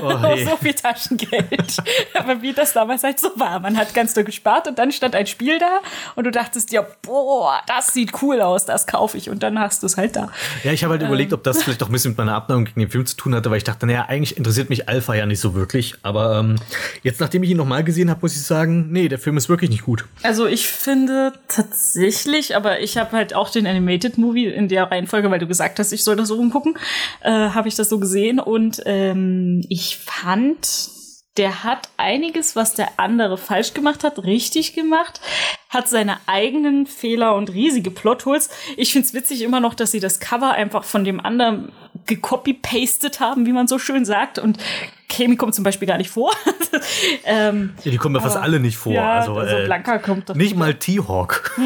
[0.00, 0.44] Oh, hey.
[0.44, 1.76] so viel Taschengeld.
[2.14, 3.60] Aber wie das damals halt so war.
[3.60, 5.80] Man hat ganz doll gespart und dann stand ein Spiel da
[6.14, 9.30] und du dachtest dir, boah, das sieht cool aus, das kaufe ich.
[9.30, 10.30] Und dann hast du es halt da.
[10.64, 11.00] Ja, ich habe Ähm.
[11.00, 13.16] halt überlegt, ob das vielleicht auch ein bisschen mit meiner Abneigung gegen den Film zu
[13.16, 15.94] tun hatte, weil ich dachte, naja, eigentlich interessiert mich Alpha ja nicht so wirklich.
[16.02, 16.56] Aber ähm,
[17.02, 19.70] jetzt, nachdem ich ihn nochmal gesehen habe, muss ich sagen, nee, der Film ist wirklich
[19.70, 20.04] nicht gut.
[20.22, 25.30] Also ich finde tatsächlich, aber ich habe halt auch den Animated Movie in der Reihenfolge,
[25.30, 26.74] weil du gesagt hast, ich soll das so rumgucken,
[27.22, 30.68] äh, habe ich das so gesehen und ähm, ich fand,
[31.36, 35.20] der hat einiges, was der andere falsch gemacht hat, richtig gemacht,
[35.68, 38.50] hat seine eigenen Fehler und riesige Plotholes.
[38.76, 41.72] Ich find's witzig immer noch, dass sie das Cover einfach von dem anderen
[42.06, 44.58] gecopy-pastet haben, wie man so schön sagt und
[45.08, 46.32] Kami kommt zum Beispiel gar nicht vor.
[47.24, 48.92] ähm, Ja, die kommen mir fast alle nicht vor.
[48.92, 51.52] ja, also, also äh, Blanca kommt doch Nicht mal T-Hawk.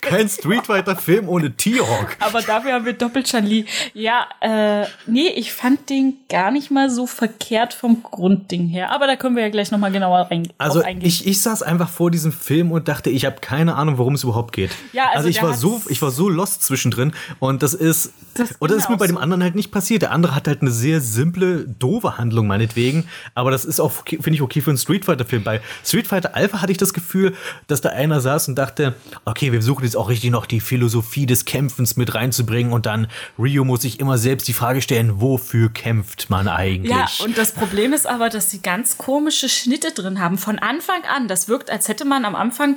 [0.00, 2.16] Kein Street Fighter Film ohne T-Hawk.
[2.20, 3.66] Aber dafür haben wir doppelt Chun-Li.
[3.94, 8.90] Ja, äh, nee, ich fand den gar nicht mal so verkehrt vom Grundding her.
[8.90, 11.88] Aber da können wir ja gleich noch mal genauer rein, Also ich, ich saß einfach
[11.88, 14.70] vor diesem Film und dachte, ich habe keine Ahnung, worum es überhaupt geht.
[14.92, 18.58] Ja, also ich der war so, ich war so lost zwischendrin und das ist Das
[18.58, 19.22] ging das ist mir auch bei dem so.
[19.22, 20.02] anderen halt nicht passiert.
[20.02, 24.32] Der andere hat halt eine sehr simple, doofe Handlung meinetwegen, aber das ist auch finde
[24.32, 25.42] ich okay für einen Street Fighter Film.
[25.44, 27.34] Bei Street Fighter Alpha hatte ich das Gefühl,
[27.66, 31.26] dass da einer saß und dachte, okay, wir versuchen jetzt auch richtig noch die Philosophie
[31.26, 33.06] des Kämpfens mit reinzubringen und dann
[33.38, 36.90] Rio muss sich immer selbst die Frage stellen, wofür kämpft man eigentlich?
[36.90, 40.38] ja, und das Problem ist aber, dass sie ganz komische Schnitte drin haben.
[40.38, 41.28] Von Anfang an.
[41.28, 42.76] Das wirkt, als hätte man am Anfang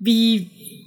[0.00, 0.83] wie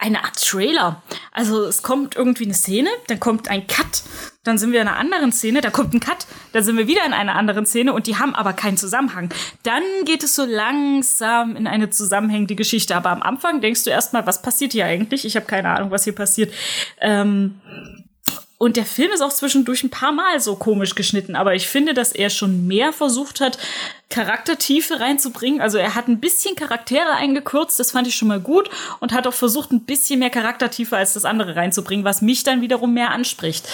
[0.00, 1.02] eine Art Trailer.
[1.32, 4.02] Also es kommt irgendwie eine Szene, dann kommt ein Cut,
[4.42, 7.04] dann sind wir in einer anderen Szene, da kommt ein Cut, dann sind wir wieder
[7.04, 9.32] in einer anderen Szene und die haben aber keinen Zusammenhang.
[9.62, 12.96] Dann geht es so langsam in eine zusammenhängende Geschichte.
[12.96, 15.24] Aber am Anfang denkst du erstmal, was passiert hier eigentlich?
[15.24, 16.52] Ich habe keine Ahnung, was hier passiert.
[17.00, 17.60] Ähm,
[18.62, 21.94] und der Film ist auch zwischendurch ein paar Mal so komisch geschnitten, aber ich finde,
[21.94, 23.56] dass er schon mehr versucht hat,
[24.10, 25.60] Charaktertiefe reinzubringen.
[25.60, 29.26] Also er hat ein bisschen Charaktere eingekürzt, das fand ich schon mal gut und hat
[29.28, 33.12] auch versucht, ein bisschen mehr Charaktertiefe als das andere reinzubringen, was mich dann wiederum mehr
[33.12, 33.68] anspricht.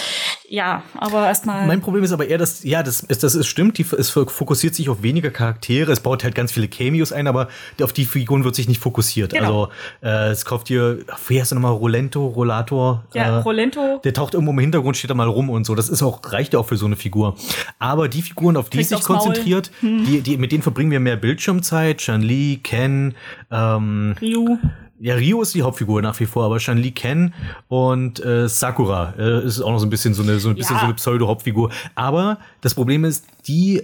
[0.47, 1.65] Ja, aber erstmal.
[1.65, 4.75] Mein Problem ist aber eher, dass, ja, das, ist, das ist stimmt, die, es fokussiert
[4.75, 7.49] sich auf weniger Charaktere, es baut halt ganz viele Cameos ein, aber
[7.81, 9.33] auf die Figuren wird sich nicht fokussiert.
[9.33, 9.71] Genau.
[10.01, 13.03] Also, äh, es kauft hier, wie heißt er nochmal, Rolento, Rollator?
[13.15, 14.01] Ja, äh, Rolento.
[14.03, 15.75] Der taucht irgendwo im Hintergrund, steht da mal rum und so.
[15.75, 17.35] Das ist auch, reicht ja auch für so eine Figur.
[17.79, 21.17] Aber die Figuren, auf die es sich konzentriert, die, die, mit denen verbringen wir mehr
[21.17, 21.97] Bildschirmzeit.
[21.99, 23.15] Chun-Li, Ken,
[23.51, 24.57] ähm, Ryu.
[24.99, 27.31] Ja, Rio ist die Hauptfigur nach wie vor, aber Shan-Li Ken
[27.67, 30.75] und äh, Sakura äh, ist auch noch so ein bisschen so eine, so ein bisschen
[30.75, 30.79] Ja.
[30.79, 31.69] so eine Pseudo-Hauptfigur.
[31.93, 33.83] Aber das Problem ist, die,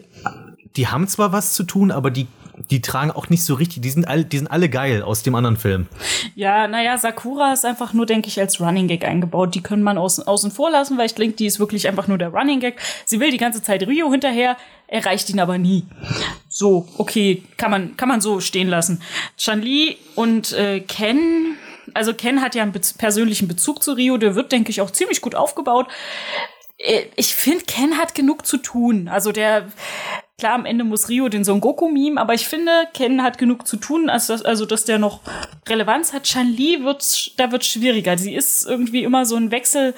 [0.76, 2.26] die haben zwar was zu tun, aber die,
[2.70, 5.36] die tragen auch nicht so richtig, die sind, all, die sind alle geil aus dem
[5.36, 5.88] anderen Film.
[6.36, 9.56] Ja, naja, Sakura ist einfach nur, denke ich, als Running Gag eingebaut.
[9.56, 12.18] Die können man außen, außen vor lassen, weil ich denke, die ist wirklich einfach nur
[12.18, 12.80] der Running Gag.
[13.06, 15.86] Sie will die ganze Zeit Rio hinterher, erreicht ihn aber nie.
[16.48, 19.02] So, okay, kann man, kann man so stehen lassen.
[19.38, 21.58] Chan-Li und äh, Ken,
[21.94, 24.92] also Ken hat ja einen bez persönlichen Bezug zu Rio, der wird, denke ich, auch
[24.92, 25.88] ziemlich gut aufgebaut.
[26.78, 29.08] Äh, Ich finde, Ken hat genug zu tun.
[29.08, 29.68] Also der,
[30.44, 33.66] klar, am Ende muss Rio den Son Goku meme, aber ich finde, Ken hat genug
[33.66, 35.22] zu tun, als dass, also dass der noch
[35.70, 36.24] Relevanz hat.
[36.24, 38.18] Chan-Li wird, da wird schwieriger.
[38.18, 39.94] Sie ist irgendwie immer so ein Wechsel,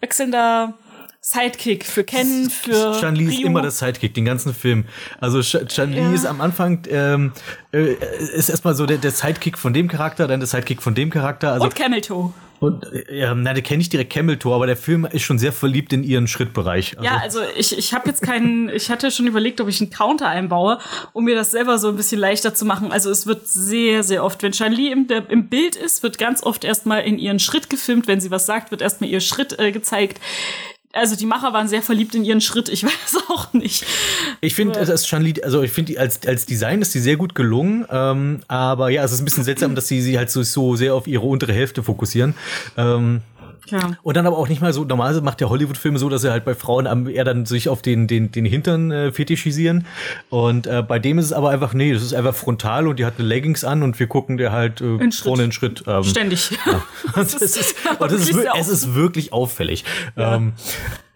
[0.00, 0.74] wechselnder
[1.20, 3.46] Sidekick für Ken, für Chan-Li ist Rio.
[3.48, 4.84] immer der Sidekick, den ganzen Film.
[5.20, 6.12] Also Ch- Chan-Li Ja.
[6.12, 7.32] ist am Anfang, ähm,
[7.72, 7.94] äh,
[8.36, 11.52] ist erstmal so der, der Sidekick von dem Charakter, dann der Sidekick von dem Charakter.
[11.54, 12.32] Also, und Camel Toe.
[12.60, 15.52] Und äh, na, der kennt nicht direkt Camel Toe, aber der Film ist schon sehr
[15.52, 16.98] verliebt in ihren Schrittbereich.
[16.98, 19.90] Also, Ja, also ich, ich habe jetzt keinen, ich hatte schon überlegt, ob ich einen
[19.90, 20.78] Counter einbaue,
[21.12, 22.90] um mir das selber so ein bisschen leichter zu machen.
[22.90, 26.42] Also es wird sehr, sehr oft, wenn Shan-Li im, der, im Bild ist, wird ganz
[26.42, 28.08] oft erstmal in ihren Schritt gefilmt.
[28.08, 30.20] Wenn sie was sagt, wird erstmal ihr Schritt äh, gezeigt.
[30.98, 33.84] Also die Macher waren sehr verliebt in ihren Schritt, ich weiß auch nicht.
[34.40, 37.86] Ich finde, das Chan-Li, also ich finde, als, als Design ist die sehr gut gelungen.
[37.90, 40.94] Ähm, aber ja, es ist ein bisschen seltsam, dass sie sie halt so, so sehr
[40.94, 42.34] auf ihre untere Hälfte fokussieren.
[42.76, 43.20] Ähm,
[43.70, 43.96] Ja.
[44.02, 46.44] und dann aber auch nicht mal so, normalerweise macht der Hollywood-Filme so, dass er halt
[46.44, 49.86] bei Frauen am, eher dann sich auf den, den, den Hintern äh, fetischisieren.
[50.30, 53.04] Und äh, bei dem ist es aber einfach, nee, das ist einfach frontal und die
[53.04, 55.24] hat eine Leggings an und wir gucken der halt äh, In Schritt.
[55.24, 55.84] vorne in Schritt.
[55.86, 56.50] Ähm, Ständig.
[57.14, 59.84] das ist, es ist, und das ist, es ist wirklich auffällig.
[60.16, 60.52] Ähm,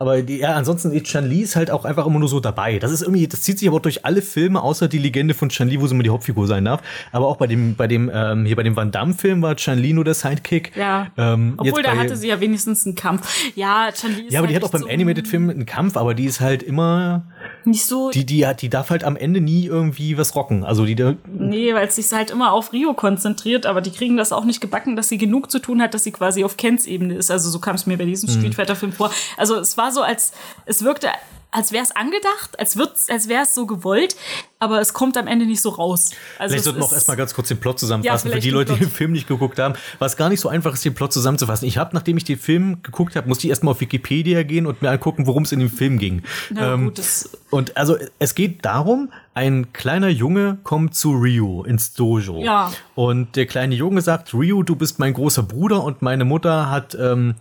[0.03, 2.79] aber die, ja, ansonsten, die Chan-Li ist halt auch einfach immer nur so dabei.
[2.79, 5.81] Das ist irgendwie, das zieht sich aber durch alle Filme, außer die Legende von Chan-Li,
[5.81, 6.83] wo sie immer die Hauptfigur sein darf.
[7.13, 10.05] Aber auch bei dem, bei dem, ähm, hier bei dem Van Damme-Film war Chan-Li nur
[10.05, 10.73] der Sidekick.
[10.77, 11.07] Ja.
[11.17, 13.29] Ähm, Obwohl, jetzt da bei- hatte sie ja wenigstens einen Kampf.
[13.55, 16.15] Ja, Chan-Li ist Ja, aber die halt hat auch beim so Animated-Film einen Kampf, aber
[16.15, 17.23] die ist halt immer,
[17.65, 20.65] nicht so die, die die darf halt am Ende nie irgendwie was rocken.
[20.65, 24.17] Also die, da- Nee, weil es sich halt immer auf Rio konzentriert, aber die kriegen
[24.17, 26.87] das auch nicht gebacken, dass sie genug zu tun hat, dass sie quasi auf Kens
[26.87, 27.31] Ebene ist.
[27.31, 28.39] Also so kam es mir bei diesem Mhm.
[28.39, 29.11] Street Fighter Film vor.
[29.37, 30.33] Also es war so, als
[30.67, 31.09] es wirkte,
[31.53, 34.17] als wäre es angedacht, als wird's, als wäre es so gewollt,
[34.59, 36.11] aber es kommt am Ende nicht so raus.
[36.39, 38.51] Also Vielleicht sollten wir auch erstmal ganz kurz den Plot Ja, zusammenfassen, für vielleicht die
[38.51, 38.91] Leute, die Plot.
[38.91, 39.75] den Film nicht geguckt haben.
[39.99, 41.69] Was gar nicht so einfach ist, den Plot zusammenzufassen.
[41.69, 44.83] Ich habe, nachdem ich den Film geguckt habe, musste ich erstmal auf Wikipedia gehen und
[44.83, 46.23] mir angucken, worum es in dem Film ging.
[46.51, 51.63] Na Ähm, gut, das, und also es geht darum, ein kleiner Junge kommt zu Ryu
[51.63, 52.43] ins Dojo.
[52.43, 52.71] Ja.
[52.95, 56.95] Und der kleine Junge sagt, Ryu, du bist mein großer Bruder und meine Mutter hat,
[57.01, 57.35] ähm,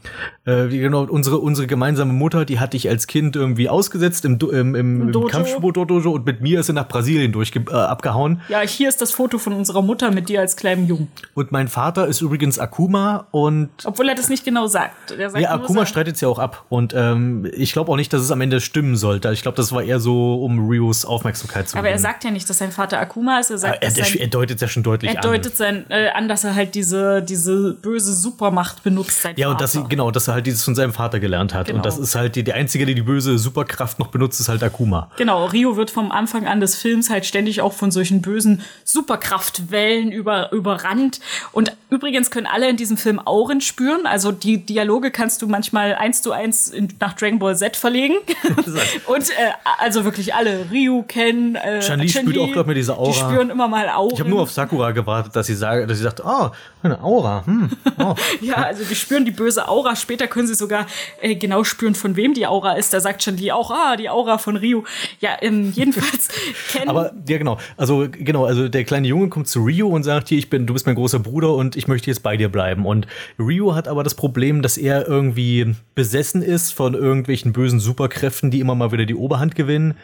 [0.45, 4.39] äh, wie genau, unsere, unsere gemeinsame Mutter, die hat dich als Kind irgendwie ausgesetzt im,
[4.39, 5.27] im, im, im Dojo.
[5.27, 8.41] Kampfsport-Dojo und mit mir ist sie nach Brasilien durchge äh, abgehauen.
[8.47, 11.09] ja, hier ist das Foto von unserer Mutter mit dir als kleinem Jungen.
[11.33, 15.09] Und mein Vater ist übrigens Akuma und Obwohl er das nicht genau sagt.
[15.09, 16.65] Sagt ja, Akuma streitet es ja auch ab.
[16.69, 19.29] Und ähm, ich glaube auch nicht, dass es am Ende stimmen sollte.
[19.33, 22.11] Ich glaube, das war eher so, um Ryus Aufmerksamkeit zu Aber er gewinnen.
[22.11, 23.51] sagt ja nicht, dass sein Vater Akuma ist.
[23.51, 25.29] Er sagt, er, er, sein, er deutet ja schon deutlich er an.
[25.29, 29.21] deutet sein, äh, an, dass er halt diese, diese böse Supermacht benutzt.
[29.21, 29.87] Sein Ja, und dass Vater.
[29.89, 31.67] genau, dass er halt dieses von seinem Vater gelernt hat.
[31.67, 31.77] Genau.
[31.77, 34.63] Und das ist halt die, die einzige, die die böse Superkraft noch benutzt, ist halt
[34.63, 35.09] Akuma.
[35.17, 40.11] Genau, Rio wird vom Anfang an des Films halt ständig auch von solchen bösen Superkraftwellen
[40.11, 41.19] über, überrannt.
[41.51, 44.05] Und übrigens können alle in diesem Film Auren spüren.
[44.05, 48.15] Also die Dialoge kannst du manchmal eins zu eins in, nach Dragon Ball Z verlegen.
[49.07, 50.67] Und äh, also wirklich alle.
[50.71, 53.11] Rio, Ken, äh, Chun-Li spürt auch, glaub ich, diese Aura.
[53.11, 54.13] Die spüren immer mal Auren.
[54.13, 56.49] Ich habe nur auf Sakura gewartet, dass sie sagt, dass sie sagt, oh,
[56.83, 57.45] eine Aura.
[57.45, 57.69] Hm,
[57.99, 58.15] oh.
[58.41, 59.95] Ja, also die spüren die böse Aura.
[59.95, 60.87] Später können sie sogar
[61.21, 62.93] äh, genau spüren, von wem die Aura ist.
[62.93, 64.83] Da sagt Chun-Li auch, ah, die Aura von Rio.
[65.19, 66.29] Ja, ähm, jedenfalls
[66.71, 66.89] Ken.
[66.89, 67.57] Aber ja, genau.
[67.77, 70.73] Also genau, also der kleine Junge kommt zu Rio und sagt hier, ich bin, du
[70.73, 72.85] bist mein großer Bruder und ich möchte jetzt bei dir bleiben.
[72.85, 73.07] Und
[73.39, 78.59] Rio hat aber das Problem, dass er irgendwie besessen ist von irgendwelchen bösen Superkräften, die
[78.59, 79.95] immer mal wieder die Oberhand gewinnen.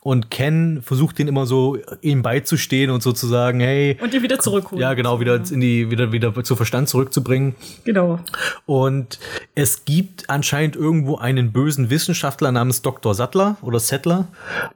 [0.00, 4.80] Und Ken versucht den immer so ihm beizustehen und sozusagen, hey, und die wieder zurückholen.
[4.80, 7.54] ja genau, wieder in die wieder wieder zu Verstand zurückzubringen.
[7.84, 8.20] Genau.
[8.66, 9.18] Und
[9.54, 13.14] es gibt anscheinend irgendwo einen bösen Wissenschaftler namens Dr.
[13.14, 14.28] Sattler oder Settler.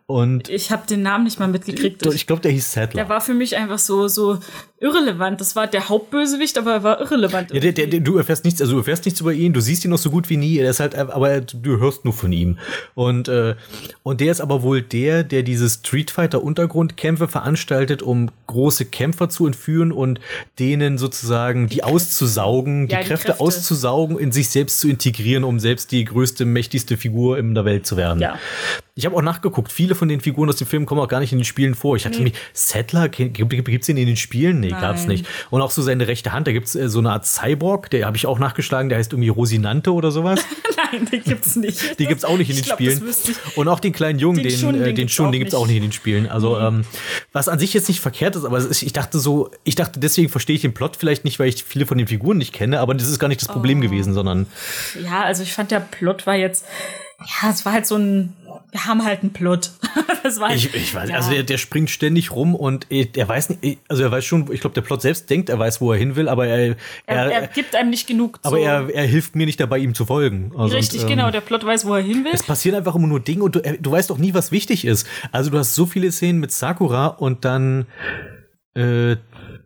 [0.06, 2.04] Und Ich habe den Namen nicht mal mitgekriegt.
[2.06, 3.02] ich glaube, der hieß Sattler.
[3.02, 4.38] der war für mich einfach so, so
[4.80, 5.40] irrelevant.
[5.40, 7.52] Das war der Hauptbösewicht, aber er war irrelevant.
[7.52, 9.84] Ja, der, der, der, du erfährst nichts, also du erfährst nichts über ihn, du siehst
[9.84, 12.58] ihn noch so gut wie nie, er ist halt, aber du hörst nur von ihm.
[12.94, 13.56] Und, äh,
[14.02, 19.46] und der ist aber wohl der, der dieses Street Street-Fighter-Untergrundkämpfe veranstaltet, um große Kämpfer zu
[19.46, 20.20] entführen und
[20.58, 23.40] denen sozusagen die, auszusaugen, Ja, die, Kräfte, Kräfte.
[23.40, 27.86] auszusaugen, in sich selbst zu integrieren, um selbst die größte, mächtigste Figur in der Welt
[27.86, 28.20] zu werden.
[28.20, 28.38] Ja.
[28.94, 31.32] Ich habe auch nachgeguckt, viele von den Figuren aus dem Film kommen auch gar nicht
[31.32, 31.94] in den Spielen vor.
[31.94, 34.58] Ich hatte mich, Settler, gibt es den in den Spielen?
[34.58, 35.08] Nee, gab's Nein.
[35.10, 35.26] nicht.
[35.50, 38.16] Und auch so seine rechte Hand, da gibt's äh, so eine Art Cyborg, der habe
[38.16, 40.40] ich auch nachgeschlagen, der heißt irgendwie Rosinante oder sowas.
[40.92, 41.98] Nein, den gibt's nicht.
[42.00, 43.02] Die gibt's auch nicht in den glaub, Spielen.
[43.54, 45.54] Und auch den kleinen Jungen, Den den, Shun, den, äh, den gibt's auch den gibt's
[45.54, 45.74] auch nicht.
[45.74, 46.17] nicht in den Spielen.
[46.26, 46.84] Also, ähm,
[47.32, 50.28] was an sich jetzt nicht verkehrt ist, aber ist, ich dachte so, ich dachte, deswegen
[50.28, 52.94] verstehe ich den Plot vielleicht nicht, weil ich viele von den Figuren nicht kenne, aber
[52.94, 53.52] das ist gar nicht das Oh.
[53.52, 54.46] Problem gewesen, sondern
[55.02, 56.64] Ja, also ich fand der Plot war jetzt,
[57.20, 58.32] ja, es war halt so ein,
[58.70, 59.72] wir haben halt einen Plot.
[60.22, 61.16] das war halt, ich, ich weiß, ja.
[61.16, 64.60] also der, der springt ständig rum und er weiß nicht, also er weiß schon, ich
[64.60, 67.32] glaube, der Plot selbst denkt, er weiß, wo er hin will, aber er, er, er,
[67.32, 68.38] er gibt einem nicht genug.
[68.42, 68.62] aber so.
[68.62, 70.52] er, er hilft mir nicht dabei, ihm zu folgen.
[70.56, 71.30] Also, Richtig, und, ähm, genau.
[71.32, 72.32] Der Plot weiß, wo er hin will.
[72.32, 75.06] Es passieren einfach immer nur Dinge und du, du weißt auch nie, was wichtig ist.
[75.32, 77.86] Also du hast so viele Szenen mit Sakura und dann
[78.78, 79.16] äh,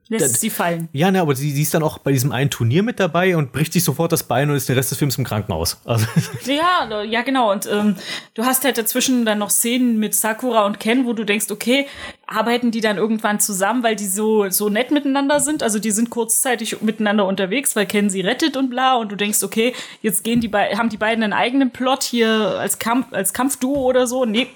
[0.09, 0.89] Lässt da- sie fallen.
[0.93, 3.53] Ja, ne, aber sie, sie ist dann auch bei diesem einen Turnier mit dabei und
[3.53, 5.81] bricht sich sofort das Bein und ist den Rest des Films im Krankenhaus.
[5.87, 6.07] Also,
[6.45, 7.51] Ja, ja, genau.
[7.51, 7.97] Und ähm,
[8.35, 11.87] du hast halt dazwischen dann noch Szenen mit Sakura und Ken, wo du denkst, okay,
[12.27, 15.63] arbeiten die dann irgendwann zusammen, weil die so, so nett miteinander sind?
[15.63, 18.97] Also die sind kurzzeitig miteinander unterwegs, weil Ken sie rettet und bla.
[18.97, 22.79] Und du denkst, okay, jetzt gehen die haben die beiden einen eigenen Plot hier als
[22.79, 24.25] Kampf, als Kampfduo oder so.
[24.27, 24.49] Nee.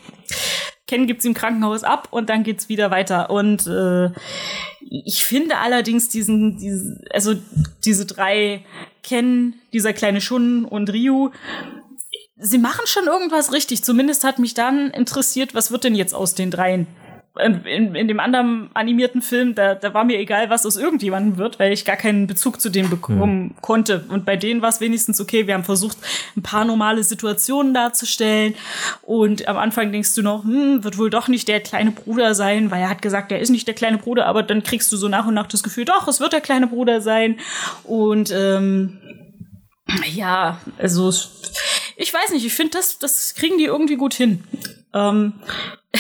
[0.87, 3.31] Ken gibt's im Krankenhaus ab und dann geht's wieder weiter.
[3.31, 4.11] Und äh,
[4.89, 7.35] ich finde allerdings diesen, diesen, also
[7.85, 8.65] diese drei
[9.03, 11.31] Ken, dieser kleine Shun und Ryu,
[12.39, 13.83] sie machen schon irgendwas richtig.
[13.83, 16.87] Zumindest hat mich dann interessiert, was wird denn jetzt aus den dreien?
[17.39, 21.37] In, in, in dem anderen animierten Film, da, da war mir egal, was aus irgendjemandem
[21.37, 24.05] wird, weil ich gar keinen Bezug zu dem bekommen konnte.
[24.09, 25.47] Und bei denen war es wenigstens okay.
[25.47, 25.99] Wir haben versucht,
[26.37, 28.55] ein paar normale Situationen darzustellen.
[29.03, 32.71] Und am Anfang denkst du noch, hm, wird wohl doch nicht der kleine Bruder sein,
[32.71, 34.27] weil er hat gesagt, er ist nicht der kleine Bruder.
[34.27, 36.67] Aber dann kriegst du so nach und nach das Gefühl, doch, es wird der kleine
[36.67, 37.39] Bruder sein.
[37.85, 38.99] Und ähm,
[40.15, 41.13] ja, also
[41.97, 44.45] ich weiß nicht, ich finde, das, das kriegen die irgendwie gut hin.
[44.93, 45.35] Ähm,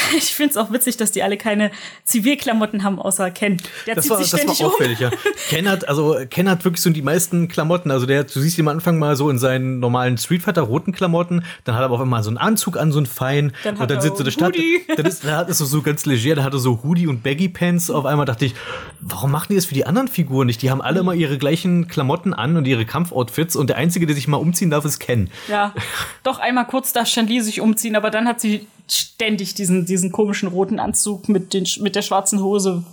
[0.16, 1.70] ich finde es auch witzig, dass die alle keine
[2.04, 3.56] Zivilklamotten haben, außer Ken.
[3.86, 4.72] Der das zieht war, sich das ständig war um.
[4.72, 5.10] auffällig, ja.
[5.48, 7.90] Ken hat, also, Ken hat wirklich so die meisten Klamotten.
[7.90, 10.92] Also, der, du siehst ihn am Anfang mal so in seinen normalen Street Fighter roten
[10.92, 11.44] Klamotten.
[11.64, 13.52] Dann hat er aber auf einmal so einen Anzug an, so einen feinen.
[13.64, 14.54] Dann hat und dann sitzt er einen statt.
[14.54, 14.82] Hoodie.
[14.96, 16.36] Dann ist, dann es so, so ganz leger.
[16.36, 17.90] Da hat er so Hoodie und Baggy Pants.
[17.90, 18.54] Auf einmal dachte ich,
[19.00, 20.62] warum machen die das für die anderen Figuren nicht?
[20.62, 23.56] Die haben alle immer ihre gleichen Klamotten an und ihre Kampfoutfits.
[23.56, 25.30] Und der Einzige, der sich mal umziehen darf, ist Ken.
[25.48, 25.74] Ja,
[26.22, 30.48] doch einmal kurz darf Chanli sich umziehen, aber dann hat sie ständig diesen, diesen komischen
[30.48, 32.84] roten Anzug mit, den, mit der schwarzen Hose,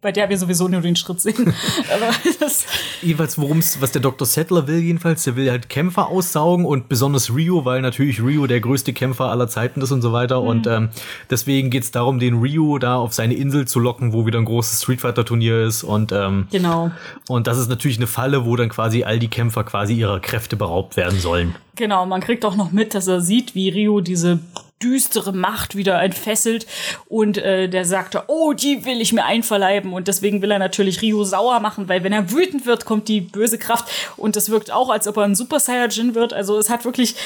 [0.00, 1.54] bei der wir sowieso nur den Schritt sehen.
[1.94, 2.10] aber
[2.40, 2.66] das,
[3.00, 4.26] Jedenfalls, worum's, was der Dr.
[4.26, 8.60] Settler will, jedenfalls, der will halt Kämpfer aussaugen und besonders Ryu, weil natürlich Ryu der
[8.60, 10.42] größte Kämpfer aller Zeiten ist und so weiter.
[10.42, 10.48] Mhm.
[10.48, 10.88] Und ähm,
[11.30, 14.82] deswegen geht's darum, den Ryu da auf seine Insel zu locken, wo wieder ein großes
[14.82, 15.82] Street Fighter Turnier ist.
[15.82, 16.90] Und, ähm, genau.
[17.28, 20.56] und das ist natürlich eine Falle, wo dann quasi all die Kämpfer quasi ihrer Kräfte
[20.56, 21.54] beraubt werden sollen.
[21.76, 24.38] Genau, man kriegt auch noch mit, dass er sieht, wie Rio diese
[24.84, 26.66] düstere Macht wieder entfesselt
[27.06, 31.00] und äh, der sagte, oh, die will ich mir einverleiben und deswegen will er natürlich
[31.00, 34.70] Rio sauer machen, weil wenn er wütend wird, kommt die böse Kraft und das wirkt
[34.70, 36.34] auch, als ob er ein Super Saiyajin wird.
[36.34, 37.16] Also es hat wirklich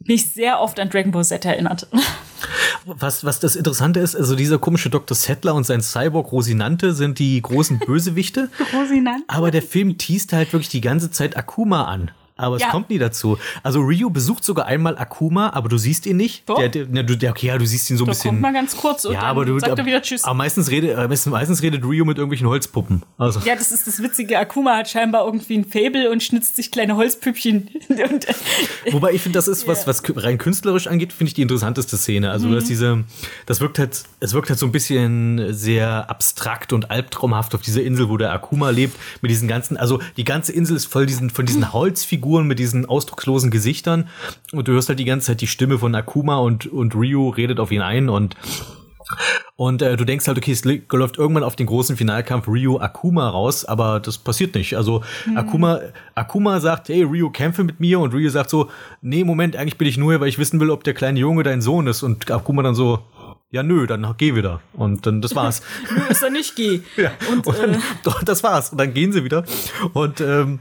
[0.00, 1.86] mich sehr oft an Dragon Ball Z erinnert.
[2.86, 5.14] Was, was das Interessante ist, also dieser komische Dr.
[5.14, 8.48] Settler und sein Cyborg Rosinante sind die großen Bösewichte.
[8.72, 9.24] Rosinante?
[9.28, 12.10] Aber der Film teast halt wirklich die ganze Zeit Akuma an.
[12.40, 12.70] Aber es Ja.
[12.70, 13.38] kommt nie dazu.
[13.62, 16.48] Also Ryu besucht sogar einmal Akuma, aber du siehst ihn nicht.
[16.48, 16.56] Doch.
[16.58, 18.30] Der, der, der, okay, ja, du siehst ihn so ein bisschen.
[18.30, 20.24] kommt mal ganz kurz und ja, aber du, sagt ab- er wieder Tschüss.
[20.24, 23.02] Aber meistens redet, meistens, meistens redet Ryu mit irgendwelchen Holzpuppen.
[23.18, 23.40] Also.
[23.44, 24.38] Ja, das ist das Witzige.
[24.38, 27.68] Akuma hat scheinbar irgendwie ein Fable und schnitzt sich kleine Holzpüppchen.
[27.90, 28.34] Und, äh,
[28.92, 32.30] Wobei ich finde, das ist was, was rein künstlerisch angeht, finde ich die interessanteste Szene.
[32.30, 32.54] Also, Mhm.
[32.54, 33.04] dass diese,
[33.46, 37.82] das wirkt halt, es wirkt halt so ein bisschen sehr abstrakt und albtraumhaft auf dieser
[37.82, 41.30] Insel, wo der Akuma lebt, mit diesen ganzen, also die ganze Insel ist voll diesen,
[41.30, 44.08] von diesen Holzfiguren mit diesen ausdruckslosen Gesichtern
[44.52, 47.60] und du hörst halt die ganze Zeit die Stimme von Akuma und, und Ryu redet
[47.60, 48.36] auf ihn ein und
[49.56, 53.28] und äh, du denkst halt, okay, es läuft irgendwann auf den großen Finalkampf Ryu Akuma
[53.28, 54.76] raus, aber das passiert nicht.
[54.76, 55.02] Also
[55.34, 55.80] Akuma,
[56.14, 58.70] Akuma sagt, hey Ryu, kämpfe mit mir und Ryu sagt so,
[59.02, 61.42] nee, Moment, eigentlich bin ich nur hier, weil ich wissen will, ob der kleine Junge
[61.42, 63.00] dein Sohn ist und Akuma dann so,
[63.50, 64.60] ja nö, dann geh wieder.
[64.72, 65.62] Und dann das war's.
[65.94, 66.80] Nö, ist er nicht, geh.
[66.96, 67.10] ja.
[67.30, 68.70] Und, Und, dann, äh, doch, das war's.
[68.70, 69.44] Und dann gehen sie wieder.
[69.92, 70.60] Und ähm,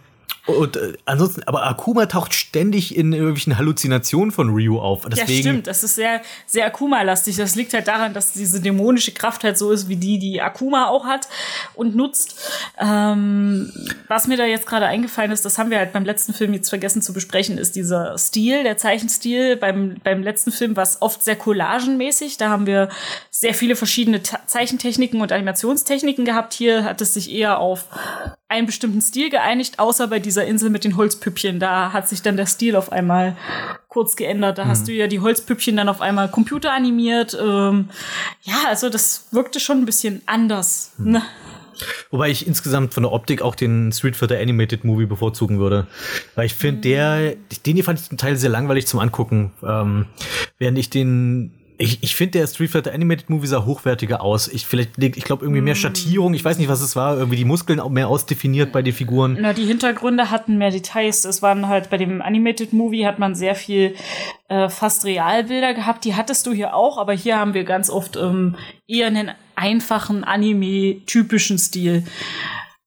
[0.50, 5.06] Und äh, ansonsten, aber Akuma taucht ständig in irgendwelchen Halluzinationen von Ryu auf.
[5.08, 5.68] Deswegen, ja, stimmt.
[5.68, 7.36] Das ist sehr, sehr Akuma-lastig.
[7.38, 10.88] Das liegt halt daran, dass diese dämonische Kraft halt so ist, wie die, die Akuma
[10.88, 11.28] auch hat
[11.76, 12.40] und nutzt.
[12.80, 13.72] Ähm,
[14.08, 16.70] was mir da jetzt gerade eingefallen ist, das haben wir halt beim letzten Film jetzt
[16.70, 21.24] vergessen zu besprechen, ist dieser Stil, der Zeichenstil beim, beim letzten Film war es oft
[21.24, 22.38] sehr collagenmäßig.
[22.38, 22.90] Da haben wir
[23.30, 26.54] sehr viele verschiedene Ta Zeichentechniken und Animationstechniken gehabt.
[26.54, 27.86] Hier hat es sich eher auf
[28.48, 31.60] einen bestimmten Stil geeinigt, außer bei dieser Insel mit den Holzpüppchen.
[31.60, 33.36] Da hat sich dann der Stil auf einmal
[33.90, 34.58] kurz geändert.
[34.58, 34.70] Da mhm.
[34.70, 37.38] hast du ja die Holzpüppchen dann auf einmal computeranimiert.
[37.40, 37.90] Ähm,
[38.44, 40.94] ja, also das wirkte schon ein bisschen anders.
[40.98, 41.12] Mhm.
[41.12, 41.22] Ne?
[42.12, 45.88] Wobei ich insgesamt von der Optik auch den Street Fighter Animated Movie bevorzugen würde.
[46.36, 46.82] Weil ich finde, mhm.
[46.82, 47.36] der,
[47.66, 49.52] den hier fand ich zum Teil sehr langweilig zum Angucken.
[49.64, 50.06] Ähm,
[50.58, 54.50] während ich den ich, ich finde, der Street Fighter Animated Movie sah hochwertiger aus.
[54.50, 55.78] Ich vielleicht, ich glaube, irgendwie mehr mm.
[55.78, 56.34] Schattierung.
[56.34, 57.18] Ich weiß nicht, was es war.
[57.18, 59.38] Irgendwie die Muskeln auch mehr ausdefiniert bei den Figuren.
[59.40, 61.24] Na, die Hintergründe hatten mehr Details.
[61.24, 63.96] Es waren halt bei dem Animated Movie hat man sehr viel
[64.50, 66.04] äh, fast Realbilder gehabt.
[66.04, 70.26] Die hattest du hier auch, aber hier haben wir ganz oft ähm, eher einen einfachen
[70.26, 72.04] Anime-typischen Stil.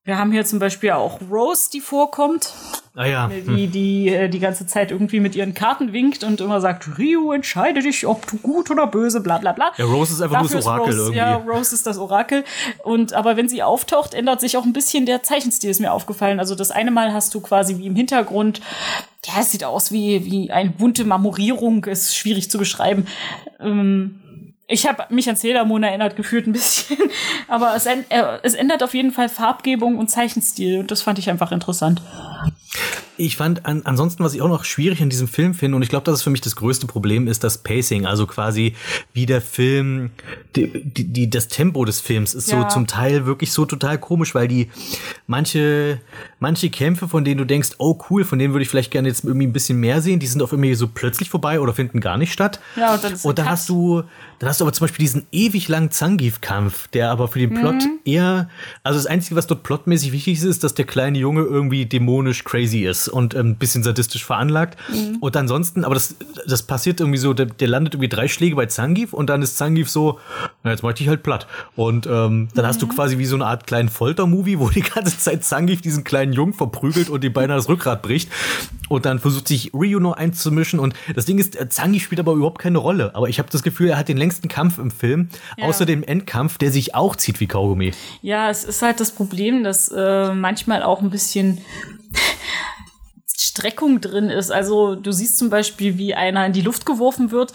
[0.05, 2.53] Wir haben hier zum Beispiel auch Rose, die vorkommt.
[2.97, 3.29] Ah ja.
[3.29, 7.31] Die, die äh, die ganze Zeit irgendwie mit ihren Karten winkt und immer sagt, Rio,
[7.33, 9.71] entscheide dich, ob du gut oder böse, bla bla bla.
[9.77, 11.19] Ja, Rose ist einfach Dafür nur das Orakel Rose, irgendwie.
[11.19, 12.43] Ja, Rose ist das Orakel.
[12.83, 16.41] Und aber wenn sie auftaucht, ändert sich auch ein bisschen der Zeichenstil, ist mir aufgefallen.
[16.41, 18.61] Also das eine Mal hast du quasi wie im Hintergrund,
[19.25, 23.07] ja, es sieht aus wie, wie eine bunte Marmorierung, ist schwierig zu beschreiben.
[23.61, 24.19] Ähm,
[24.67, 26.99] ich habe mich an Sailor erinnert gefühlt ein bisschen,
[27.49, 28.03] aber es, äh,
[28.43, 32.01] es ändert auf jeden Fall Farbgebung und Zeichenstil und das fand ich einfach interessant.
[33.23, 35.89] Ich fand an, ansonsten, was ich auch noch schwierig an diesem Film finde, und ich
[35.89, 38.05] glaube, das ist für mich das größte Problem, ist das Pacing.
[38.05, 38.75] Also quasi,
[39.13, 40.11] wie der Film,
[40.57, 42.63] die, die, die das Tempo des Films ist ja.
[42.63, 44.71] so zum Teil wirklich so total komisch, weil die
[45.29, 46.01] manche,
[46.41, 49.25] manche Kämpfe, von denen du denkst, oh cool, von denen würde ich vielleicht gerne jetzt
[49.25, 52.19] irgendwie ein bisschen mehr sehen, die sind auf irgendwie so plötzlich vorbei oder finden gar
[52.19, 52.59] nicht statt.
[52.75, 54.03] Ja, und dann, und dann hast du,
[54.41, 57.75] dann hast du aber zum Beispiel diesen ewig langen Zangief-Kampf, der aber für den Plot
[57.75, 58.01] mhm.
[58.05, 58.49] eher,
[58.83, 62.43] also das Einzige, was dort plotmäßig wichtig ist, ist, dass der kleine Junge irgendwie dämonisch
[62.43, 64.79] crazy ist und ein ähm, bisschen sadistisch veranlagt.
[64.91, 65.19] Mhm.
[65.21, 68.67] Und ansonsten, aber das, das passiert irgendwie so, der, der, landet irgendwie drei Schläge bei
[68.67, 70.19] Zangief und dann ist Zangief so,
[70.63, 71.47] na, jetzt mach ich dich halt platt.
[71.77, 72.69] Und ähm, dann mhm.
[72.69, 76.05] hast du quasi wie so eine Art kleinen Folter-Movie, wo die ganze Zeit Zangief diesen
[76.05, 78.31] kleinen Jungen verprügelt und ihm beinahe das Rückgrat bricht.
[78.89, 80.79] Und dann versucht sich Ryu noch einzumischen.
[80.79, 83.15] Und das Ding ist, äh, Zangief spielt aber überhaupt keine Rolle.
[83.15, 85.67] Aber ich habe das Gefühl, er hat den längsten Kampf im Film, ja.
[85.67, 87.93] außer dem Endkampf, der sich auch zieht wie Kaugummi.
[88.21, 91.59] Ja, es ist halt das Problem, dass äh, manchmal auch ein bisschen
[93.43, 94.51] Streckung drin ist.
[94.51, 97.53] Also du siehst zum Beispiel, wie einer in die Luft geworfen wird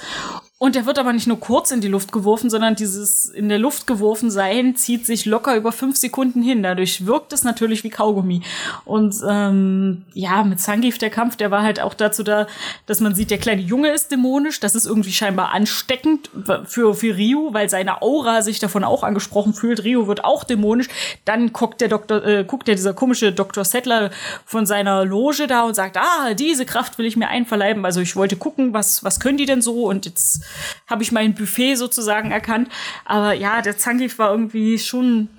[0.60, 3.60] und der wird aber nicht nur kurz in die Luft geworfen, sondern dieses in der
[3.60, 6.64] Luft geworfen sein zieht sich locker über fünf Sekunden hin.
[6.64, 8.41] Dadurch wirkt es natürlich wie Kaugummi.
[8.84, 12.47] Und ähm, ja, mit Zangief der Kampf, der war halt auch dazu da,
[12.88, 14.60] dass man sieht, der kleine Junge ist dämonisch.
[14.60, 16.32] Das ist irgendwie scheinbar ansteckend
[16.66, 19.84] für, für Ryu, weil seine Aura sich davon auch angesprochen fühlt.
[19.84, 20.88] Ryu wird auch dämonisch.
[21.24, 23.64] Dann guckt der Doktor, äh, guckt der dieser komische Dr.
[23.64, 24.10] Settler
[24.43, 27.86] von seiner Loge da und sagt, ah, diese Kraft will ich mir einverleiben.
[27.86, 29.86] Also ich wollte gucken, was, was können die denn so?
[29.86, 30.47] Und jetzt
[30.88, 32.70] habe ich mein Buffet sozusagen erkannt.
[33.06, 35.30] Aber ja, der Zangief war irgendwie schon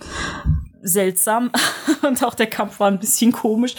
[0.83, 1.51] seltsam
[2.07, 3.75] und auch der Kampf war ein bisschen komisch.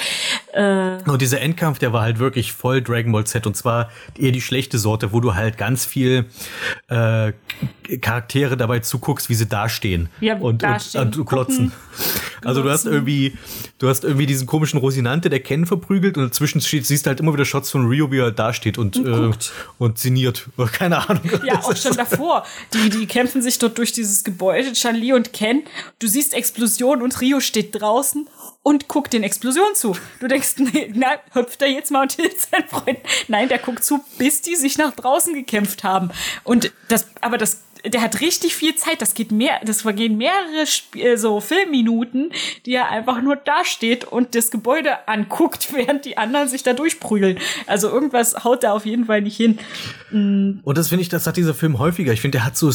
[0.53, 4.31] Äh und dieser Endkampf, der war halt wirklich voll Dragon Ball Z und zwar eher
[4.31, 6.25] die schlechte Sorte, wo du halt ganz viel
[6.87, 7.33] äh,
[8.01, 11.71] Charaktere dabei zuguckst, wie sie dastehen ja, und, dastehen, und, und klotzen.
[12.43, 13.37] Also du hast irgendwie,
[13.79, 17.45] du hast irgendwie diesen komischen Rosinante, der Ken verprügelt und dazwischen siehst halt immer wieder
[17.45, 19.47] Shots von Rio, wie er dasteht und, und, äh,
[19.77, 20.47] und sinniert.
[20.71, 21.23] Keine Ahnung.
[21.43, 22.45] Ja, auch schon davor.
[22.73, 25.63] Die, die kämpfen sich dort durch dieses Gebäude, Chan-Li und Ken.
[25.99, 28.27] Du siehst Explosionen und Rio steht draußen
[28.63, 29.95] und guckt den Explosionen zu.
[30.19, 33.01] Du denkst, nee, na, hüpft er jetzt mal und hilft seinen Freunden.
[33.27, 36.11] Nein, der guckt zu, bis die sich nach draußen gekämpft haben.
[36.43, 39.01] Und das, aber das der hat richtig viel Zeit.
[39.01, 42.31] Das geht mehr, das vergehen mehrere Sp äh, so Filmminuten,
[42.65, 47.39] die er einfach nur dasteht und das Gebäude anguckt, während die anderen sich da durchprügeln.
[47.67, 49.59] Also irgendwas haut da auf jeden Fall nicht hin.
[50.11, 50.59] Mhm.
[50.63, 52.11] Und das finde ich, das hat dieser Film häufiger.
[52.11, 52.71] Ich finde, der hat so,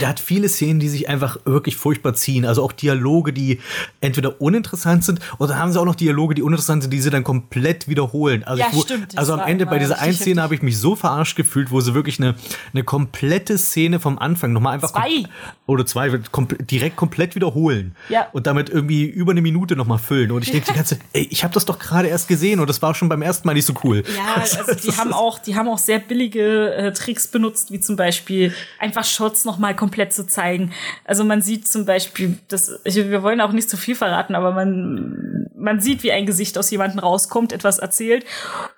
[0.00, 2.44] der hat viele Szenen, die sich einfach wirklich furchtbar ziehen.
[2.44, 3.60] Also auch Dialoge, die
[4.00, 7.24] entweder uninteressant sind oder haben sie auch noch Dialoge, die uninteressant sind, die sie dann
[7.24, 8.44] komplett wiederholen.
[8.44, 10.96] Also, ja, ich, stimmt, also am Ende bei dieser einen Szene habe ich mich so
[10.96, 12.34] verarscht gefühlt, wo sie wirklich eine,
[12.72, 14.92] eine komplette Szene vom Anfang Anfang nochmal einfach.
[14.92, 15.24] Zwei.
[15.66, 17.96] Oder zwei, kom direkt komplett wiederholen.
[18.08, 18.28] Ja.
[18.32, 20.30] Und damit irgendwie über eine Minute nochmal füllen.
[20.30, 22.80] Und ich denke die ganze ey, ich habe das doch gerade erst gesehen und das
[22.82, 24.02] war schon beim ersten Mal nicht so cool.
[24.16, 27.96] Ja, also die haben auch, die haben auch sehr billige äh, Tricks benutzt, wie zum
[27.96, 30.72] Beispiel einfach Shots nochmal komplett zu zeigen.
[31.04, 34.52] Also man sieht zum Beispiel, das, ich, wir wollen auch nicht zu viel verraten, aber
[34.52, 38.24] man man sieht, wie ein Gesicht aus jemandem rauskommt, etwas erzählt.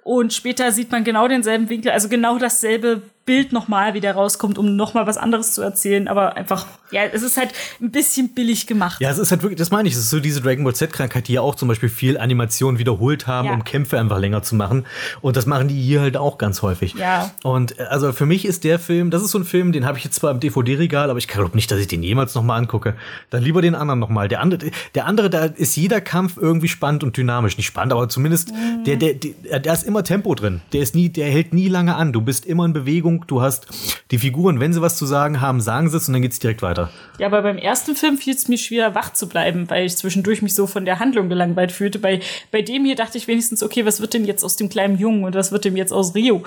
[0.05, 4.75] Und später sieht man genau denselben Winkel, also genau dasselbe Bild nochmal wieder rauskommt, um
[4.75, 6.09] nochmal was anderes zu erzählen.
[6.09, 7.51] Aber einfach, ja, es ist halt
[7.81, 9.03] ein bisschen billig gemacht.
[9.03, 11.29] Ja, es ist halt wirklich, das meine ich, es ist so diese Dragon Ball Z-Krankheit,
[11.29, 13.53] die ja auch zum Beispiel viel Animation wiederholt haben, Ja.
[13.55, 14.87] um Kämpfe einfach länger zu machen.
[15.21, 16.95] Und das machen die hier halt auch ganz häufig.
[16.95, 17.31] Ja.
[17.43, 19.99] Und äh, also für mich ist der Film, das ist so ein Film, den habe
[19.99, 22.95] ich jetzt zwar im DVD-Regal, aber ich glaube nicht, dass ich den jemals nochmal angucke.
[23.29, 24.29] Dann lieber den anderen nochmal.
[24.29, 27.59] Der andere, der andere, da ist jeder Kampf irgendwie spannend und dynamisch.
[27.59, 28.85] Nicht spannend, aber zumindest, Mhm.
[28.85, 30.63] der, der, der, da ist immer Tempo drin.
[30.73, 32.13] Der ist nie, der hält nie lange an.
[32.15, 33.67] Du bist immer in Bewegung, du hast
[34.11, 36.63] die Figuren, wenn sie was zu sagen haben, sagen sie es und dann geht's direkt
[36.63, 36.91] weiter.
[37.19, 40.43] Ja, aber beim ersten Film fiel es mir schwer, wach zu bleiben, weil ich zwischendurch
[40.43, 41.99] mich so von der Handlung gelangweilt fühlte.
[41.99, 44.99] Bei, bei dem hier dachte ich wenigstens, okay, was wird denn jetzt aus dem kleinen
[44.99, 46.43] Jungen und was wird dem jetzt aus Rio?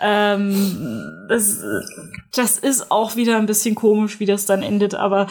[0.00, 1.62] Ähm, das,
[2.34, 5.26] das ist auch wieder ein bisschen komisch, wie das dann endet, aber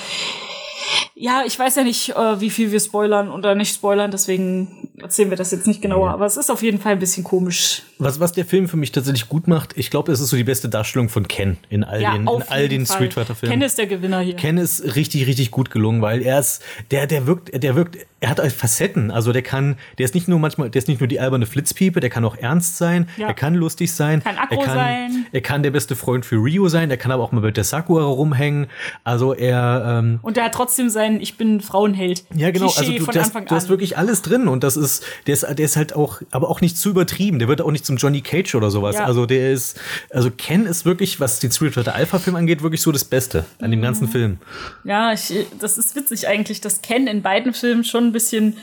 [1.15, 5.29] ja, ich weiß ja nicht, äh, wie viel wir spoilern oder nicht spoilern, deswegen erzählen
[5.29, 7.83] wir das jetzt nicht genauer, aber es ist auf jeden Fall ein bisschen komisch.
[7.97, 10.43] Was, was der Film für mich tatsächlich gut macht, ich glaube, es ist so die
[10.43, 12.95] beste Darstellung von Ken in all Ja, den, in all den Fall.
[12.97, 13.53] Street Fighter Filmen.
[13.53, 14.35] Ken ist der Gewinner hier.
[14.35, 18.29] Ken ist richtig, richtig gut gelungen, weil er ist, der, der wirkt, der wirkt, er
[18.29, 19.11] hat halt Facetten.
[19.11, 21.99] Also der kann, der ist nicht nur manchmal, der ist nicht nur die alberne Flitzpiepe,
[21.99, 23.27] der kann auch ernst sein, Ja.
[23.27, 25.25] er kann lustig sein, Kann er kann, sein.
[25.31, 27.63] er kann der beste Freund für Rio sein, der kann aber auch mal mit der
[27.63, 28.67] Sakura rumhängen.
[29.03, 32.25] Also er, ähm, Und der hat trotzdem seinen Ich bin Frauenheld.
[32.35, 32.65] ja, genau.
[32.67, 34.84] Klischee Also du, von Anfang du hast wirklich alles drin und das ist,
[35.27, 37.39] der ist, der ist halt auch, aber auch nicht zu übertrieben.
[37.39, 38.95] Der wird auch nicht zum Johnny Cage oder sowas.
[38.95, 39.05] Ja.
[39.05, 39.79] Also der ist,
[40.09, 43.45] also Ken ist wirklich, was den Street Fighter Alpha Film angeht, wirklich so das Beste
[43.59, 43.83] an dem Mhm.
[43.83, 44.37] ganzen Film.
[44.83, 48.57] Ja, ich, das ist witzig eigentlich, dass Ken in beiden Filmen schon ein bisschen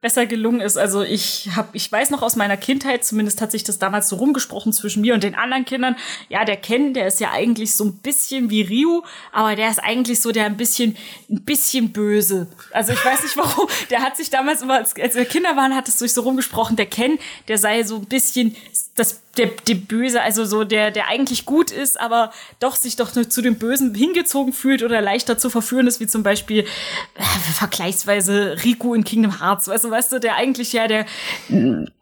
[0.00, 0.78] besser gelungen ist.
[0.78, 4.16] Also ich hab, ich weiß noch aus meiner Kindheit, zumindest hat sich das damals so
[4.16, 5.96] rumgesprochen zwischen mir und den anderen Kindern.
[6.28, 9.80] Ja, der Ken, der ist ja eigentlich so ein bisschen wie Ryu, aber der ist
[9.80, 10.96] eigentlich so der ein bisschen,
[11.28, 12.46] ein bisschen böse.
[12.72, 13.66] Also ich weiß nicht warum.
[13.90, 16.76] Der hat sich damals immer, als, wir Kinder waren, hat es sich so rumgesprochen.
[16.76, 17.18] Der Ken,
[17.48, 18.54] der sei so ein bisschen
[18.98, 23.14] das, der, der Böse, also so der, der eigentlich gut ist, aber doch sich doch
[23.14, 26.60] nur zu dem Bösen hingezogen fühlt oder leichter zu verführen ist, wie zum Beispiel
[27.14, 27.22] äh,
[27.54, 31.06] vergleichsweise Riku in Kingdom Hearts, weißt du, weißt du, der eigentlich ja der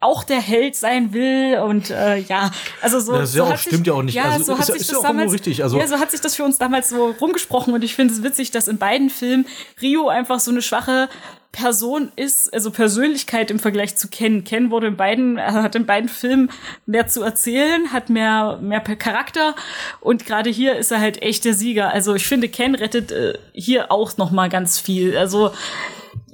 [0.01, 3.12] auch der Held sein will und äh, ja, also so.
[3.12, 4.14] Das ist ja so auch- hat sich, stimmt ja auch nicht.
[4.14, 5.99] Ja, Also so ist hat ja- sich ist das ja damals richtig, also- ja, so
[5.99, 8.78] hat sich das für uns damals so rumgesprochen und ich finde es witzig, dass in
[8.78, 9.47] beiden Filmen
[9.82, 11.09] Rio einfach so eine schwache
[11.57, 14.44] Person ist, also Persönlichkeit im Vergleich zu Ken.
[14.44, 16.50] Ken wurde in beiden, er hat in beiden Filmen
[16.84, 19.54] mehr zu erzählen, hat mehr, mehr Charakter
[20.00, 21.90] und gerade hier ist er halt echt der Sieger.
[21.90, 25.16] Also ich finde, Ken rettet äh, hier auch noch mal ganz viel.
[25.16, 25.50] Also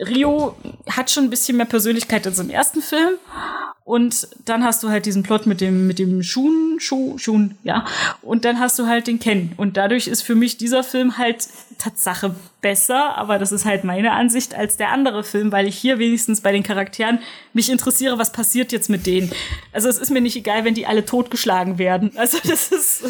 [0.00, 0.56] Rio
[0.90, 3.14] hat schon ein bisschen mehr Persönlichkeit als im ersten Film.
[3.84, 7.84] Und dann hast du halt diesen Plot mit dem, mit dem Shun, Shu, Shun, ja.
[8.22, 9.52] Und dann hast du halt den Ken.
[9.56, 14.12] Und dadurch ist für mich dieser Film halt Tatsache besser, aber das ist halt meine
[14.12, 17.18] Ansicht als der andere Film, weil ich hier wenigstens bei den Charakteren
[17.52, 19.32] mich interessiere, was passiert jetzt mit denen.
[19.72, 22.10] Also es ist mir nicht egal, wenn die alle totgeschlagen werden.
[22.22, 23.02] Also das ist,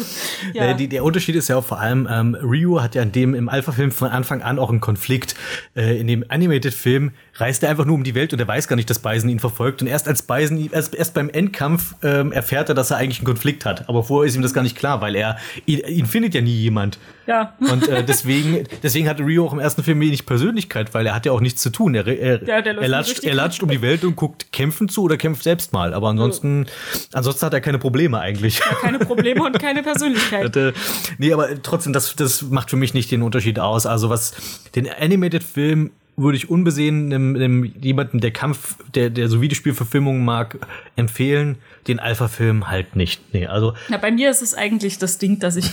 [0.53, 0.73] ja.
[0.73, 3.47] Die, der Unterschied ist ja auch vor allem, ähm, Ryu hat ja in dem im
[3.47, 5.35] Alpha-Film von Anfang an auch einen Konflikt.
[5.75, 8.75] Äh, in dem Animated-Film reist er einfach nur um die Welt und er weiß gar
[8.75, 9.83] nicht, dass Bison ihn verfolgt.
[9.83, 13.27] Und erst als Bison, erst, erst beim Endkampf ähm, erfährt er, dass er eigentlich einen
[13.27, 13.89] Konflikt hat.
[13.89, 16.55] Aber vorher ist ihm das gar nicht klar, weil er ihn, ihn findet ja nie
[16.55, 16.97] jemand.
[17.27, 17.53] ja.
[17.71, 21.25] Und äh, deswegen, deswegen hat Rio auch im ersten Film wenig Persönlichkeit, weil er hat
[21.25, 21.95] ja auch nichts zu tun.
[21.95, 25.17] Er, er, Ja, er, latscht, er latscht um die Welt und guckt kämpfen zu oder
[25.17, 25.93] kämpft selbst mal.
[25.93, 26.65] Aber ansonsten,
[27.13, 28.61] ansonsten hat er keine Probleme eigentlich.
[28.81, 30.43] Keine Probleme und keine Persönlichkeit.
[30.45, 30.73] Hatte,
[31.17, 33.85] nee, aber trotzdem, das, das macht für mich nicht den Unterschied aus.
[33.85, 34.33] Also was
[34.75, 40.57] den Animated-Film würde ich unbesehen einem, einem jemanden, der Kampf, der, der so Videospielverfilmungen mag,
[40.95, 41.57] empfehlen.
[41.87, 43.33] Den Alpha-Film halt nicht.
[43.33, 45.69] Nee, also Na, bei mir ist es eigentlich das Ding, dass ich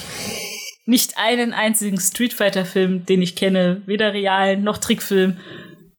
[0.87, 5.37] nicht einen einzigen Street Fighter Film, den ich kenne, weder realen noch Trickfilm,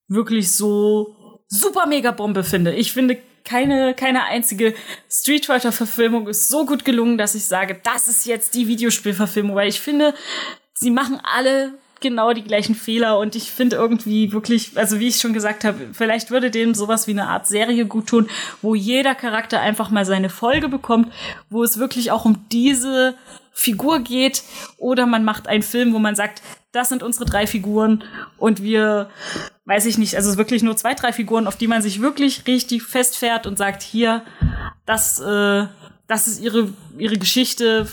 [0.07, 2.73] wirklich so super mega Bombe finde.
[2.73, 4.73] Ich finde keine, keine einzige
[5.09, 9.55] Street Fighter Verfilmung ist so gut gelungen, dass ich sage, das ist jetzt die Videospielverfilmung,
[9.55, 10.13] weil ich finde,
[10.73, 15.17] sie machen alle genau die gleichen Fehler und ich finde irgendwie wirklich, also wie ich
[15.17, 18.29] schon gesagt habe, vielleicht würde dem sowas wie eine Art Serie gut tun,
[18.61, 21.11] wo jeder Charakter einfach mal seine Folge bekommt,
[21.49, 23.15] wo es wirklich auch um diese
[23.53, 24.43] Figur geht
[24.77, 26.41] oder man macht einen Film, wo man sagt,
[26.71, 28.03] das sind unsere drei Figuren
[28.37, 29.09] und wir,
[29.65, 32.83] weiß ich nicht, also wirklich nur zwei, drei Figuren, auf die man sich wirklich richtig
[32.83, 34.23] festfährt und sagt, hier,
[34.85, 35.67] das, äh,
[36.07, 37.87] das ist ihre, ihre Geschichte,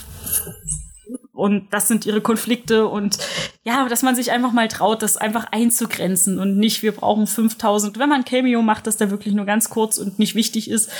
[1.39, 3.17] und das sind ihre Konflikte und
[3.63, 7.97] ja, dass man sich einfach mal traut, das einfach einzugrenzen und nicht, wir brauchen 5000.
[7.97, 10.91] Wenn man ein Cameo macht, dass der wirklich nur ganz kurz und nicht wichtig ist,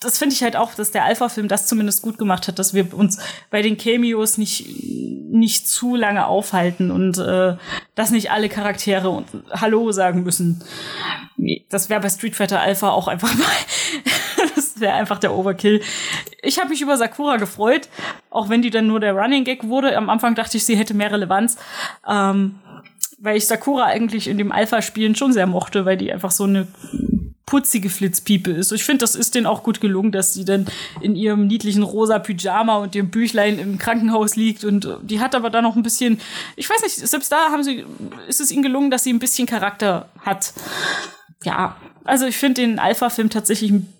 [0.00, 2.92] das finde ich halt auch, dass der Alpha-Film das zumindest gut gemacht hat, dass wir
[2.94, 3.18] uns
[3.50, 4.66] bei den Cameos nicht,
[5.30, 7.56] nicht zu lange aufhalten und äh,
[7.94, 10.62] dass nicht alle Charaktere und Hallo sagen müssen.
[11.70, 14.46] Das wäre bei Street Fighter Alpha auch einfach mal.
[14.54, 15.82] das wäre einfach der Overkill.
[16.42, 17.88] Ich habe mich über Sakura gefreut,
[18.34, 19.96] auch wenn die dann nur der Running Gag wurde.
[19.96, 21.56] Am Anfang dachte ich, sie hätte mehr Relevanz.
[22.06, 22.56] Ähm,
[23.18, 26.66] weil ich Sakura eigentlich in dem Alpha-Spielen schon sehr mochte, weil die einfach so eine
[27.46, 28.72] putzige Flitzpiepe ist.
[28.72, 30.66] Ich finde, das ist denen auch gut gelungen, dass sie dann
[31.00, 35.50] in ihrem niedlichen rosa Pyjama und ihrem Büchlein im Krankenhaus liegt und die hat aber
[35.50, 36.20] da noch ein bisschen,
[36.56, 37.84] ich weiß nicht, selbst da haben sie,
[38.28, 40.52] ist es ihnen gelungen, dass sie ein bisschen Charakter hat.
[41.44, 43.92] Ja, also ich finde den Alpha-Film tatsächlich ein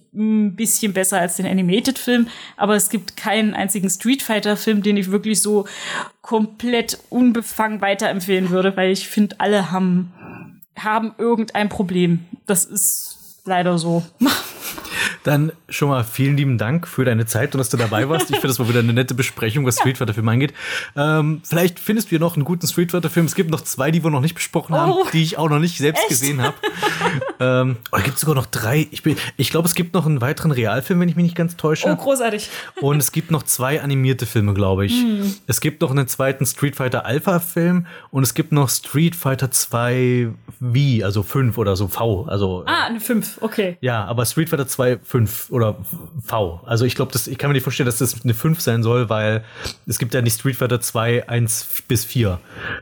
[0.57, 5.41] bisschen besser als den Animated-Film, aber es gibt keinen einzigen Street Fighter-Film, den ich wirklich
[5.41, 5.67] so
[6.23, 10.13] komplett unbefangen weiterempfehlen würde, weil ich finde, alle haben,
[10.79, 12.25] haben irgendein Problem.
[12.47, 14.03] Das ist leider so.
[15.25, 18.25] Dann schon mal vielen lieben Dank für deine Zeit und dass du dabei warst.
[18.31, 20.55] Ich finde, das war wieder eine nette Besprechung, was Street Fighter Film angeht.
[20.97, 23.27] Ähm, vielleicht findest du hier noch einen guten Street Fighter Film.
[23.27, 25.07] Es gibt noch zwei, die wir noch nicht besprochen haben, Oh.
[25.13, 26.09] die ich auch noch nicht selbst Echt?
[26.11, 26.55] gesehen habe.
[27.41, 28.87] ähm, gibt es sogar noch drei?
[28.91, 31.57] Ich, bin- ich glaube, es gibt noch einen weiteren Realfilm, wenn ich mich nicht ganz
[31.57, 31.89] täusche.
[31.89, 32.51] Oh, großartig.
[32.81, 34.93] Und es gibt noch zwei animierte Filme, glaube ich.
[34.93, 35.35] Hm.
[35.47, 39.51] Es gibt noch einen zweiten Street Fighter Alpha Film und es gibt noch Street Fighter
[39.51, 40.29] 2
[40.61, 42.25] V, also 5 oder so V.
[42.27, 43.77] Also Ah, eine 5, okay.
[43.81, 45.77] ja, aber Street Fighter 2 5 oder
[46.25, 46.61] V.
[46.67, 49.09] Also ich glaube, das ich kann mir nicht vorstellen, dass das eine 5 sein soll,
[49.09, 49.45] weil
[49.87, 52.41] es gibt ja nicht Street Fighter 2 1 bis 4.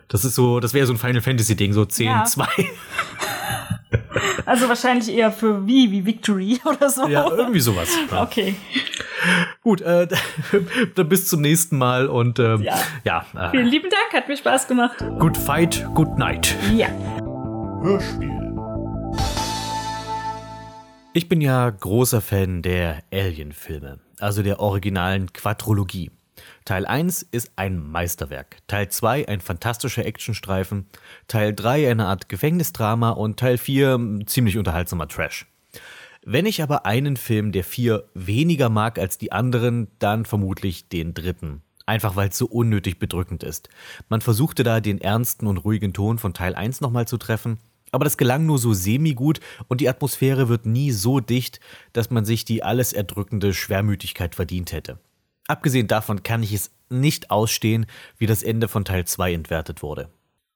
[0.09, 2.25] Das ist so, das wäre so ein Final Fantasy Ding, so 10 Ja.
[2.25, 2.47] 2.
[4.47, 7.07] Also wahrscheinlich eher für wie, wie Victory oder so.
[7.09, 7.91] ja, irgendwie sowas.
[8.11, 8.23] Ja.
[8.23, 8.55] Okay.
[9.63, 10.09] Gut, äh,
[10.95, 12.79] dann bis zum nächsten Mal und ähm, Ja.
[13.05, 14.97] ja, äh, Vielen lieben Dank, hat mir Spaß gemacht.
[15.19, 16.57] good fight, good night.
[16.75, 16.89] Ja.
[21.15, 26.11] Ich bin ja großer Fan der Alien-Filme, also der originalen Quadrologie.
[26.65, 30.87] Teil 1 ist ein Meisterwerk, Teil 2 ein fantastischer Actionstreifen,
[31.29, 35.47] Teil 3 eine Art Gefängnisdrama und Teil 4 ein ziemlich unterhaltsamer Trash.
[36.25, 41.13] Wenn ich aber einen Film der vier weniger mag als die anderen, dann vermutlich den
[41.13, 41.61] dritten.
[41.85, 43.69] Einfach weil es so unnötig bedrückend ist.
[44.09, 47.59] Man versuchte da den ernsten und ruhigen Ton von Teil 1 nochmal zu treffen,
[47.93, 49.39] aber das gelang nur so semi-gut
[49.69, 51.61] und die Atmosphäre wird nie so dicht,
[51.93, 54.99] dass man sich die alles erdrückende Schwermütigkeit verdient hätte.
[55.47, 57.87] Abgesehen davon kann ich es nicht ausstehen,
[58.19, 60.09] wie das Ende von Teil 2 entwertet wurde.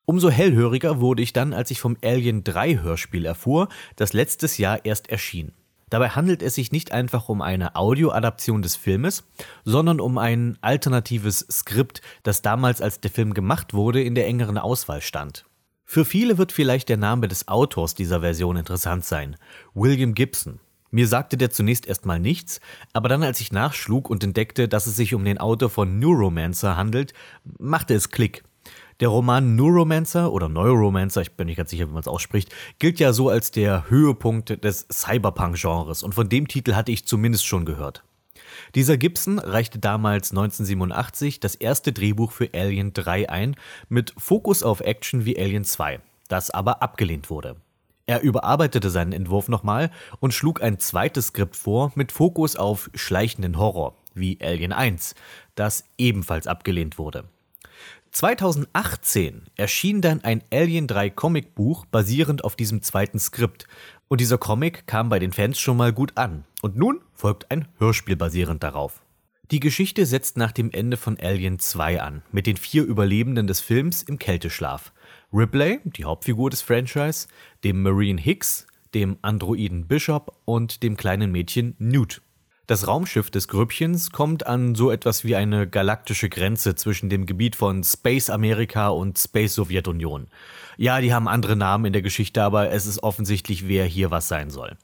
[0.06, 4.84] Umso hellhöriger wurde ich dann, als ich vom Alien 3 Hörspiel erfuhr, das letztes Jahr
[4.84, 5.52] erst erschien.
[5.90, 9.24] Dabei handelt es sich nicht einfach um eine Audioadaption des Filmes,
[9.64, 14.58] sondern um ein alternatives Skript, das damals, als der Film gemacht wurde, in der engeren
[14.58, 15.44] Auswahl stand.
[15.88, 19.36] Für viele wird vielleicht der Name des Autors dieser Version interessant sein,
[19.72, 20.58] William Gibson.
[20.90, 22.60] Mir sagte der zunächst erstmal nichts,
[22.92, 26.76] aber dann, als ich nachschlug und entdeckte, dass es sich um den Autor von Neuromancer
[26.76, 27.14] handelt,
[27.58, 28.42] machte es Klick.
[28.98, 32.98] Der Roman Neuromancer oder Neuromancer, ich bin nicht ganz sicher, wie man es ausspricht, gilt
[32.98, 37.64] ja so als der Höhepunkt des Cyberpunk-Genres und von dem Titel hatte ich zumindest schon
[37.64, 38.02] gehört.
[38.74, 43.56] Dieser Gibson reichte damals 1987 das erste Drehbuch für Alien 3 ein,
[43.88, 47.56] mit Fokus auf Action wie Alien 2, das aber abgelehnt wurde.
[48.06, 49.90] Er überarbeitete seinen Entwurf nochmal
[50.20, 55.14] und schlug ein zweites Skript vor mit Fokus auf schleichenden Horror, wie Alien 1,
[55.56, 57.24] das ebenfalls abgelehnt wurde.
[58.16, 63.66] 2018 erschien dann ein Alien 3 Comicbuch basierend auf diesem zweiten Skript.
[64.08, 66.44] Und dieser Comic kam bei den Fans schon mal gut an.
[66.62, 69.02] Und nun folgt ein Hörspiel basierend darauf.
[69.50, 73.60] Die Geschichte setzt nach dem Ende von Alien 2 an, mit den vier Überlebenden des
[73.60, 74.94] Films im Kälteschlaf.
[75.30, 77.28] Ripley, die Hauptfigur des Franchise,
[77.64, 82.22] dem Marine Hicks, dem Androiden Bishop und dem kleinen Mädchen Newt.
[82.66, 87.54] Das Raumschiff des Grüppchens kommt an so etwas wie eine galaktische Grenze zwischen dem Gebiet
[87.54, 90.26] von Space Amerika und Space Sowjetunion.
[90.76, 94.26] Ja, die haben andere Namen in der Geschichte, aber es ist offensichtlich, wer hier was
[94.26, 94.76] sein soll.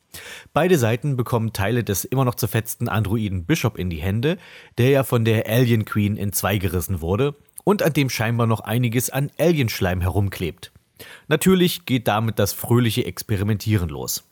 [0.52, 4.38] Beide Seiten bekommen Teile des immer noch zerfetzten Androiden Bishop in die Hände,
[4.78, 8.60] der ja von der Alien Queen in zwei gerissen wurde und an dem scheinbar noch
[8.60, 10.70] einiges an Alienschleim herumklebt.
[11.26, 14.22] Natürlich geht damit das fröhliche Experimentieren los.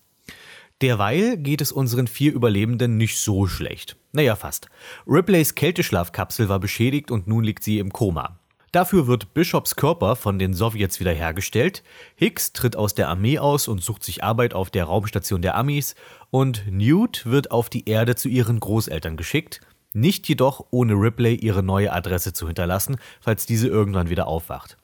[0.82, 3.96] Derweil geht es unseren vier Überlebenden nicht so schlecht.
[4.12, 4.68] Naja, fast.
[5.06, 8.38] Ripleys Kälteschlafkapsel war beschädigt und nun liegt sie im Koma.
[8.72, 11.82] Dafür wird Bishops Körper von den Sowjets wiederhergestellt,
[12.14, 15.96] Hicks tritt aus der Armee aus und sucht sich Arbeit auf der Raumstation der Amis
[16.30, 19.60] und Newt wird auf die Erde zu ihren Großeltern geschickt,
[19.92, 24.76] nicht jedoch ohne Ripley ihre neue Adresse zu hinterlassen, falls diese irgendwann wieder aufwacht.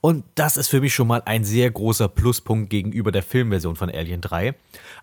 [0.00, 3.90] Und das ist für mich schon mal ein sehr großer Pluspunkt gegenüber der Filmversion von
[3.90, 4.54] Alien 3.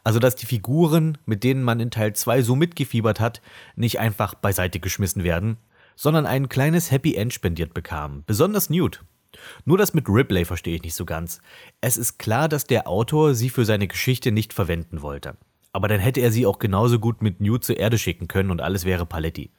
[0.03, 3.41] Also, dass die Figuren, mit denen man in Teil 2 so mitgefiebert hat,
[3.75, 5.57] nicht einfach beiseite geschmissen werden,
[5.95, 8.23] sondern ein kleines Happy End spendiert bekamen.
[8.25, 9.03] Besonders Newt.
[9.65, 11.41] Nur das mit Ripley verstehe ich nicht so ganz.
[11.81, 15.37] Es ist klar, dass der Autor sie für seine Geschichte nicht verwenden wollte.
[15.73, 18.61] Aber dann hätte er sie auch genauso gut mit Newt zur Erde schicken können und
[18.61, 19.51] alles wäre Paletti.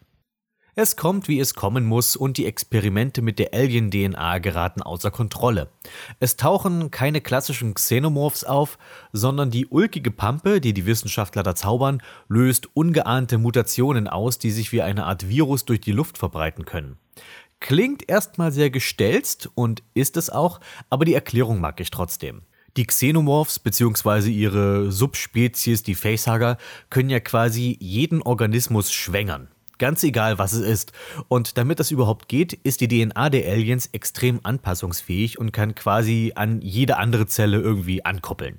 [0.80, 5.72] Es kommt, wie es kommen muss, und die Experimente mit der Alien-DNA geraten außer Kontrolle.
[6.20, 8.78] Es tauchen keine klassischen Xenomorphs auf,
[9.12, 14.70] sondern die ulkige Pampe, die die Wissenschaftler da zaubern, löst ungeahnte Mutationen aus, die sich
[14.70, 16.96] wie eine Art Virus durch die Luft verbreiten können.
[17.58, 20.60] Klingt erstmal sehr gestelzt und ist es auch,
[20.90, 22.42] aber die Erklärung mag ich trotzdem.
[22.76, 24.30] Die Xenomorphs bzw.
[24.30, 26.56] ihre Subspezies, die Facehugger,
[26.88, 29.48] können ja quasi jeden Organismus schwängern.
[29.78, 30.92] Ganz egal, was es ist.
[31.28, 36.32] Und damit das überhaupt geht, ist die DNA der Aliens extrem anpassungsfähig und kann quasi
[36.34, 38.58] an jede andere Zelle irgendwie ankoppeln.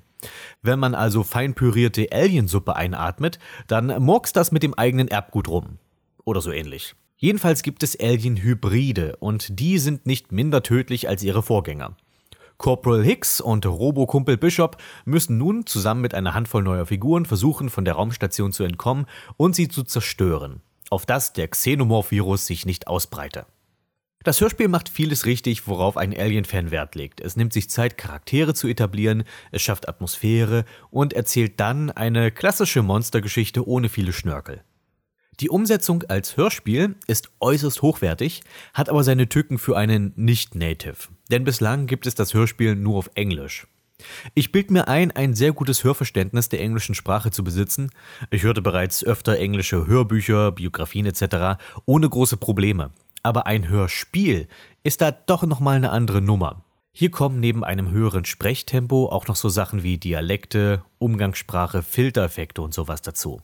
[0.62, 5.78] Wenn man also fein pürierte Aliensuppe einatmet, dann murkst das mit dem eigenen Erbgut rum.
[6.24, 6.94] Oder so ähnlich.
[7.16, 11.96] Jedenfalls gibt es Alien-Hybride und die sind nicht minder tödlich als ihre Vorgänger.
[12.56, 17.86] Corporal Hicks und Robokumpel Bishop müssen nun zusammen mit einer Handvoll neuer Figuren versuchen, von
[17.86, 19.06] der Raumstation zu entkommen
[19.38, 23.46] und sie zu zerstören auf das der Xenomorph-Virus sich nicht ausbreite.
[24.22, 27.22] Das Hörspiel macht vieles richtig, worauf ein Alien-Fan Wert legt.
[27.22, 32.82] Es nimmt sich Zeit, Charaktere zu etablieren, es schafft Atmosphäre und erzählt dann eine klassische
[32.82, 34.62] Monstergeschichte ohne viele Schnörkel.
[35.40, 38.42] Die Umsetzung als Hörspiel ist äußerst hochwertig,
[38.74, 41.08] hat aber seine Tücken für einen Nicht-Native.
[41.30, 43.66] Denn bislang gibt es das Hörspiel nur auf Englisch.
[44.34, 47.90] Ich bild mir ein, ein sehr gutes Hörverständnis der englischen Sprache zu besitzen.
[48.30, 51.60] Ich hörte bereits öfter englische Hörbücher, Biografien etc.
[51.86, 52.90] ohne große Probleme.
[53.22, 54.48] Aber ein Hörspiel
[54.82, 56.64] ist da doch nochmal eine andere Nummer.
[56.92, 62.74] Hier kommen neben einem höheren Sprechtempo auch noch so Sachen wie Dialekte, Umgangssprache, Filtereffekte und
[62.74, 63.40] sowas dazu.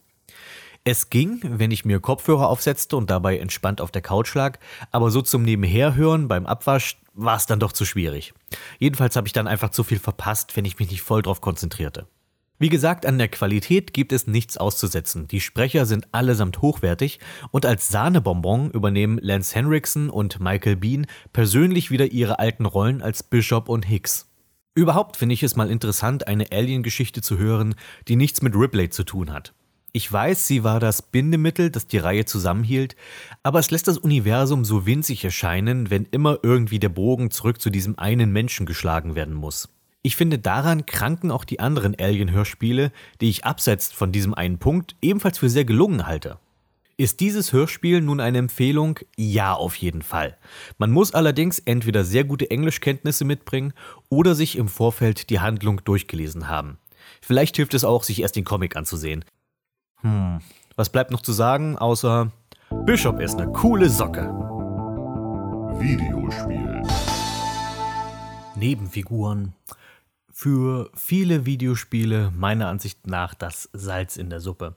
[0.89, 4.61] Es ging, wenn ich mir Kopfhörer aufsetzte und dabei entspannt auf der Couch lag,
[4.93, 8.35] aber so zum Nebenherhören beim Abwasch war es dann doch zu schwierig.
[8.79, 12.07] Jedenfalls habe ich dann einfach zu viel verpasst, wenn ich mich nicht voll drauf konzentrierte.
[12.61, 15.27] Wie gesagt, an der Qualität gibt es nichts auszusetzen.
[15.27, 17.19] Die Sprecher sind allesamt hochwertig
[17.51, 23.25] und als Sahnebonbon übernehmen Lance Henriksen und Michael Bean persönlich wieder ihre alten Rollen als
[23.25, 24.31] Bishop und Hicks.
[24.77, 27.75] Überhaupt finde ich es mal interessant, eine Alien-Geschichte zu hören,
[28.07, 29.53] die nichts mit Ripley zu tun hat.
[29.97, 32.97] Ich weiß, sie war das Bindemittel, das die Reihe zusammenhielt,
[33.43, 37.71] aber es lässt das Universum so winzig erscheinen, wenn immer irgendwie der Bogen zurück zu
[37.71, 39.71] diesem einen Menschen geschlagen werden muss.
[40.03, 42.93] Ich finde, daran kranken auch die anderen Alien-Hörspiele,
[43.23, 46.37] die ich abseits von diesem einen Punkt ebenfalls für sehr gelungen halte.
[46.99, 48.99] Ist dieses Hörspiel nun eine Empfehlung?
[49.17, 50.37] Ja, auf jeden Fall.
[50.77, 53.73] Man muss allerdings entweder sehr gute Englischkenntnisse mitbringen
[54.11, 56.77] oder sich im Vorfeld die Handlung durchgelesen haben.
[57.23, 59.25] Vielleicht hilft es auch, sich erst den Comic anzusehen.
[60.03, 60.41] Hm,
[60.77, 62.31] was bleibt noch zu sagen, außer
[62.85, 64.25] Bishop ist eine coole Socke.
[65.79, 66.83] Videospiel.
[68.57, 69.55] Nebenfiguren.
[70.31, 74.75] Für viele Videospiele meiner Ansicht nach das Salz in der Suppe.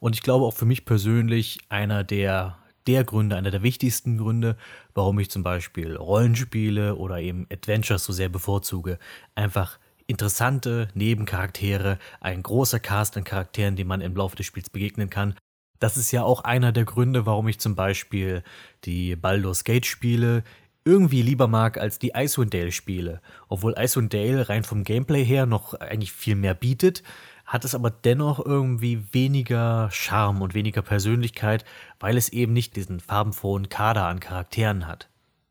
[0.00, 4.56] Und ich glaube auch für mich persönlich einer der, der Gründe, einer der wichtigsten Gründe,
[4.94, 8.98] warum ich zum Beispiel Rollenspiele oder eben Adventures so sehr bevorzuge.
[9.34, 15.10] Einfach interessante Nebencharaktere, ein großer Cast an Charakteren, dem man im Laufe des Spiels begegnen
[15.10, 15.34] kann.
[15.78, 18.42] Das ist ja auch einer der Gründe, warum ich zum Beispiel
[18.84, 20.42] die Baldur's Gate Spiele
[20.84, 23.20] irgendwie lieber mag als die Icewind Dale Spiele.
[23.48, 27.02] Obwohl Icewind Dale rein vom Gameplay her noch eigentlich viel mehr bietet,
[27.44, 31.64] hat es aber dennoch irgendwie weniger Charme und weniger Persönlichkeit,
[31.98, 35.08] weil es eben nicht diesen farbenfrohen Kader an Charakteren hat.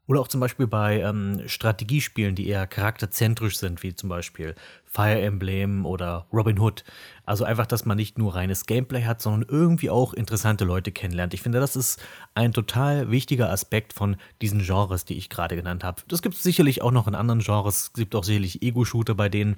[0.08, 4.53] Oder auch zum Beispiel bei ähm, Strategiespielen, die eher charakterzentrisch sind, wie zum Beispiel
[4.86, 6.84] Fire Emblem oder Robin Hood.
[7.26, 11.34] Also einfach, dass man nicht nur reines Gameplay hat, sondern irgendwie auch interessante Leute kennenlernt.
[11.34, 12.01] Ich finde, das ist
[12.36, 16.01] ein total wichtiger Aspekt von diesen Genres, die ich gerade genannt habe.
[16.08, 17.82] Das gibt es sicherlich auch noch in anderen Genres.
[17.82, 19.56] Es gibt auch sicherlich Ego-Shooter, bei denen,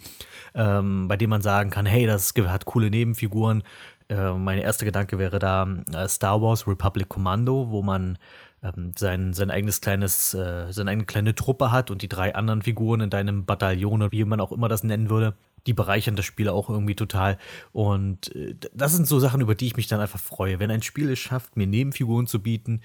[0.56, 3.64] ähm, bei denen man sagen kann, hey, das hat coole Nebenfiguren.
[4.10, 8.18] Äh, mein erster Gedanke wäre da äh, Star Wars Republic Commando, wo man
[8.64, 12.62] ähm, sein, sein eigenes kleines, äh, seine eigene kleine Truppe hat und die drei anderen
[12.62, 15.36] Figuren in deinem Bataillon oder wie man auch immer das nennen würde,
[15.68, 17.38] die bereichern das Spiel auch irgendwie total.
[17.72, 20.60] Und äh, das sind so Sachen, über die ich mich dann einfach freue.
[20.60, 22.82] Wenn ein Spiel es schafft, mir Nebenfiguren zu bieten,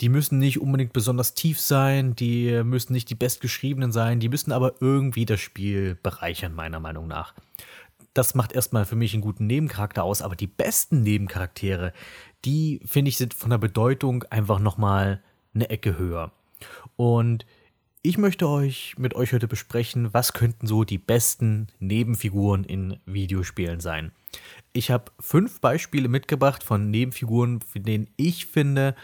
[0.00, 4.52] die müssen nicht unbedingt besonders tief sein, die müssen nicht die bestgeschriebenen sein, die müssen
[4.52, 7.34] aber irgendwie das Spiel bereichern, meiner Meinung nach.
[8.12, 11.92] Das macht erstmal für mich einen guten Nebencharakter aus, aber die besten Nebencharaktere,
[12.46, 15.22] die finde ich sind von der Bedeutung einfach nochmal
[15.54, 16.32] eine Ecke höher.
[16.96, 17.44] Und
[18.06, 23.80] Ich möchte euch mit euch heute besprechen, was könnten so die besten Nebenfiguren in Videospielen
[23.80, 24.12] sein.
[24.72, 28.94] Ich habe fünf Beispiele mitgebracht von Nebenfiguren, von denen ich finde,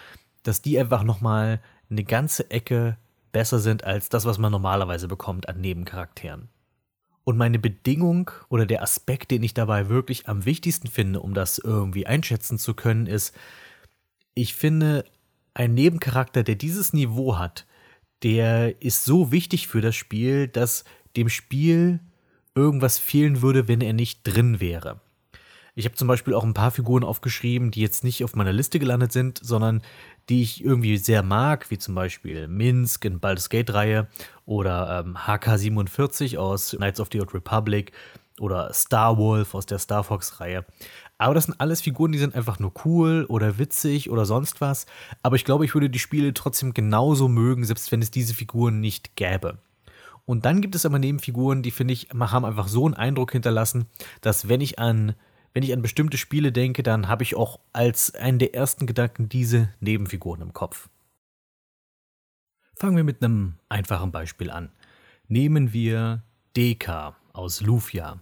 [0.44, 2.96] dass die einfach nochmal eine ganze Ecke
[3.32, 6.48] besser sind als das, was man normalerweise bekommt an Nebencharakteren.
[7.24, 11.58] Und meine Bedingung oder der Aspekt, den ich dabei wirklich am wichtigsten finde, um das
[11.58, 13.34] irgendwie einschätzen zu können, ist,
[14.34, 15.04] ich finde,
[15.54, 17.66] ein Nebencharakter, der dieses Niveau hat,
[18.22, 20.84] der ist so wichtig für das Spiel, dass
[21.16, 22.00] dem Spiel
[22.54, 25.00] irgendwas fehlen würde, wenn er nicht drin wäre.
[25.74, 28.78] Ich habe zum Beispiel auch ein paar Figuren aufgeschrieben, die jetzt nicht auf meiner Liste
[28.78, 29.80] gelandet sind, sondern
[30.28, 34.06] die ich irgendwie sehr mag, wie zum Beispiel Minsk in Baldur's Gate-Reihe
[34.44, 37.92] oder ähm, HK47 aus Knights of the Old Republic
[38.38, 40.64] oder Star Wolf aus der Star Fox-Reihe.
[41.16, 44.86] Aber das sind alles Figuren, die sind einfach nur cool oder witzig oder sonst was.
[45.22, 48.80] Aber ich glaube, ich würde die Spiele trotzdem genauso mögen, selbst wenn es diese Figuren
[48.80, 49.58] nicht gäbe.
[50.24, 53.86] Und dann gibt es aber Nebenfiguren, die finde ich, haben einfach so einen Eindruck hinterlassen,
[54.20, 55.14] dass wenn ich an
[55.54, 59.28] wenn ich an bestimmte Spiele denke, dann habe ich auch als einen der ersten Gedanken
[59.28, 60.88] diese Nebenfiguren im Kopf.
[62.74, 64.70] Fangen wir mit einem einfachen Beispiel an.
[65.28, 66.22] Nehmen wir
[66.56, 68.20] Deka aus Lufia.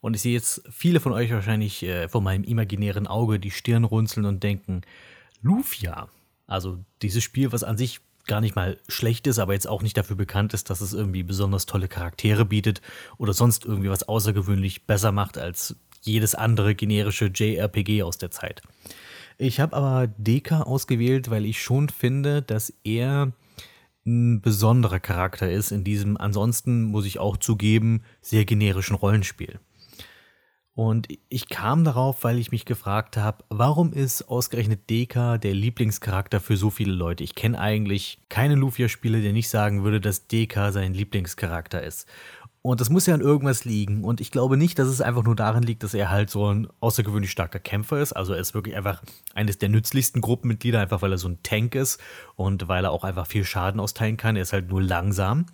[0.00, 3.84] Und ich sehe jetzt viele von euch wahrscheinlich äh, vor meinem imaginären Auge die Stirn
[3.84, 4.82] runzeln und denken,
[5.42, 6.08] Lufia,
[6.46, 9.96] also dieses Spiel, was an sich gar nicht mal schlecht ist, aber jetzt auch nicht
[9.96, 12.80] dafür bekannt ist, dass es irgendwie besonders tolle Charaktere bietet
[13.16, 15.76] oder sonst irgendwie was außergewöhnlich besser macht als
[16.08, 18.62] jedes andere generische JRPG aus der Zeit.
[19.36, 23.32] Ich habe aber Deka ausgewählt, weil ich schon finde, dass er
[24.04, 29.60] ein besonderer Charakter ist in diesem ansonsten, muss ich auch zugeben, sehr generischen Rollenspiel.
[30.78, 36.40] Und ich kam darauf, weil ich mich gefragt habe, warum ist ausgerechnet Deka der Lieblingscharakter
[36.40, 37.24] für so viele Leute?
[37.24, 42.06] Ich kenne eigentlich keine Lufia-Spiele, der nicht sagen würde, dass Deka sein Lieblingscharakter ist.
[42.62, 44.04] Und das muss ja an irgendwas liegen.
[44.04, 46.68] Und ich glaube nicht, dass es einfach nur darin liegt, dass er halt so ein
[46.80, 48.12] außergewöhnlich starker Kämpfer ist.
[48.12, 49.02] Also er ist wirklich einfach
[49.34, 52.00] eines der nützlichsten Gruppenmitglieder, einfach weil er so ein Tank ist
[52.34, 54.36] und weil er auch einfach viel Schaden austeilen kann.
[54.36, 55.46] Er ist halt nur langsam.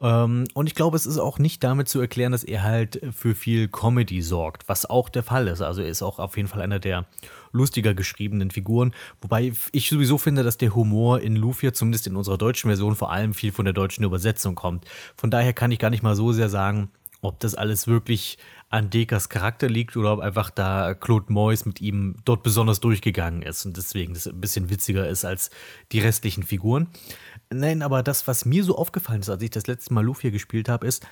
[0.00, 3.34] Ähm, und ich glaube, es ist auch nicht damit zu erklären, dass er halt für
[3.34, 5.60] viel Comedy sorgt, was auch der Fall ist.
[5.60, 7.06] Also er ist auch auf jeden Fall einer der
[7.52, 8.94] lustiger geschriebenen Figuren.
[9.20, 13.12] Wobei ich sowieso finde, dass der Humor in Lufia, zumindest in unserer deutschen Version, vor
[13.12, 14.84] allem viel von der deutschen Übersetzung kommt.
[15.16, 16.90] Von daher kann ich gar nicht mal so sehr sagen,
[17.22, 18.38] ob das alles wirklich
[18.70, 23.42] an Dekas Charakter liegt oder ob einfach da Claude Moyes mit ihm dort besonders durchgegangen
[23.42, 25.50] ist und deswegen das ein bisschen witziger ist als
[25.92, 26.86] die restlichen Figuren.
[27.52, 30.68] Nein, aber das, was mir so aufgefallen ist, als ich das letzte Mal Lufia gespielt
[30.68, 31.06] habe, ist,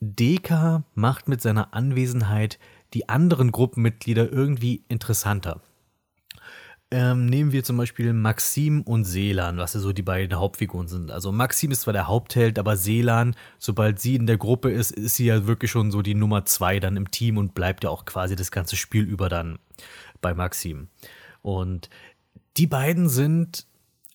[0.00, 2.58] Deka macht mit seiner Anwesenheit
[2.94, 5.62] die anderen Gruppenmitglieder irgendwie interessanter.
[6.90, 11.10] Ähm, nehmen wir zum Beispiel Maxim und Selan, was ja so die beiden Hauptfiguren sind.
[11.10, 15.16] Also Maxim ist zwar der Hauptheld, aber Selan, sobald sie in der Gruppe ist, ist
[15.16, 18.06] sie ja wirklich schon so die Nummer zwei dann im Team und bleibt ja auch
[18.06, 19.58] quasi das ganze Spiel über dann
[20.22, 20.88] bei Maxim.
[21.42, 21.90] Und
[22.56, 23.67] die beiden sind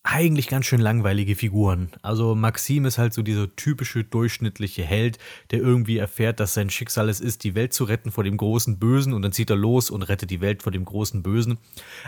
[0.05, 1.89] eigentlich ganz schön langweilige Figuren.
[2.01, 5.17] Also Maxim ist halt so dieser typische durchschnittliche Held,
[5.51, 8.79] der irgendwie erfährt, dass sein Schicksal es ist, die Welt zu retten vor dem großen
[8.79, 11.57] Bösen und dann zieht er los und rettet die Welt vor dem großen Bösen.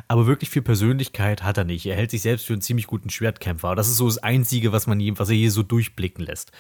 [0.10, 1.86] Aber wirklich viel Persönlichkeit hat er nicht.
[1.86, 3.76] Er hält sich selbst für einen ziemlich guten Schwertkämpfer.
[3.76, 6.52] Das ist so das Einzige, was man je, was er je so durchblicken lässt.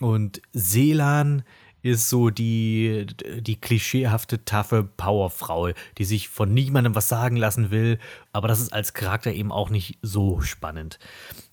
[0.00, 1.44] Und Selan
[1.84, 3.06] ist so die,
[3.40, 7.98] die klischeehafte, taffe Powerfrau, die sich von niemandem was sagen lassen will,
[8.32, 10.98] aber das ist als Charakter eben auch nicht so spannend.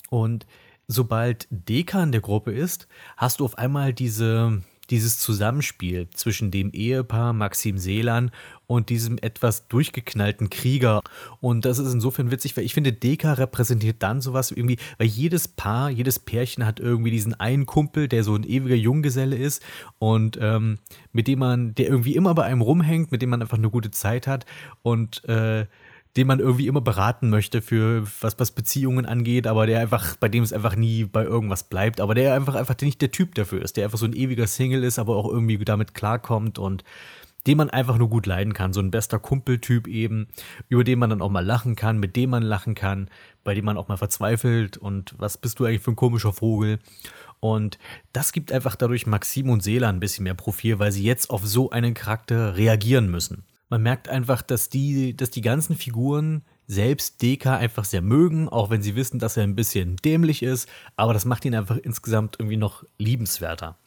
[0.10, 0.46] Und
[0.88, 2.88] sobald Deka in der Gruppe ist,
[3.18, 4.62] hast du auf einmal diese,
[4.92, 8.32] dieses Zusammenspiel zwischen dem Ehepaar Maxim Seelan
[8.68, 11.02] und diesem etwas durchgeknallten Krieger.
[11.40, 15.48] Und das ist insofern witzig, weil ich finde, Deka repräsentiert dann sowas irgendwie, weil jedes
[15.48, 19.64] Paar, jedes Pärchen hat irgendwie diesen einen Kumpel, der so ein ewiger Junggeselle ist
[20.00, 20.78] und ähm,
[21.12, 23.92] mit dem man, der irgendwie immer bei einem rumhängt, mit dem man einfach eine gute
[23.92, 24.46] Zeit hat
[24.84, 25.66] und äh,
[26.18, 30.28] den man irgendwie immer beraten möchte für was, was Beziehungen angeht, aber der einfach, bei
[30.28, 33.62] dem es einfach nie bei irgendwas bleibt, aber der einfach einfach nicht der Typ dafür
[33.62, 36.84] ist, der einfach so ein ewiger Single ist, aber auch irgendwie damit klarkommt und
[37.48, 38.74] den man einfach nur gut leiden kann.
[38.74, 40.28] So ein bester Kumpeltyp eben,
[40.70, 43.10] über den man dann auch mal lachen kann, mit dem man lachen kann,
[43.44, 46.80] bei dem man auch mal verzweifelt und was bist du eigentlich für ein komischer Vogel?
[47.40, 47.80] Und
[48.14, 51.46] das gibt einfach dadurch Maxim und Seela ein bisschen mehr Profil, weil sie jetzt auf
[51.46, 57.22] so einen Charakter reagieren müssen man merkt einfach, dass die, dass die ganzen Figuren selbst
[57.22, 61.14] Deka einfach sehr mögen, auch wenn sie wissen, dass er ein bisschen dämlich ist, aber
[61.14, 63.78] das macht ihn einfach insgesamt irgendwie noch liebenswerter.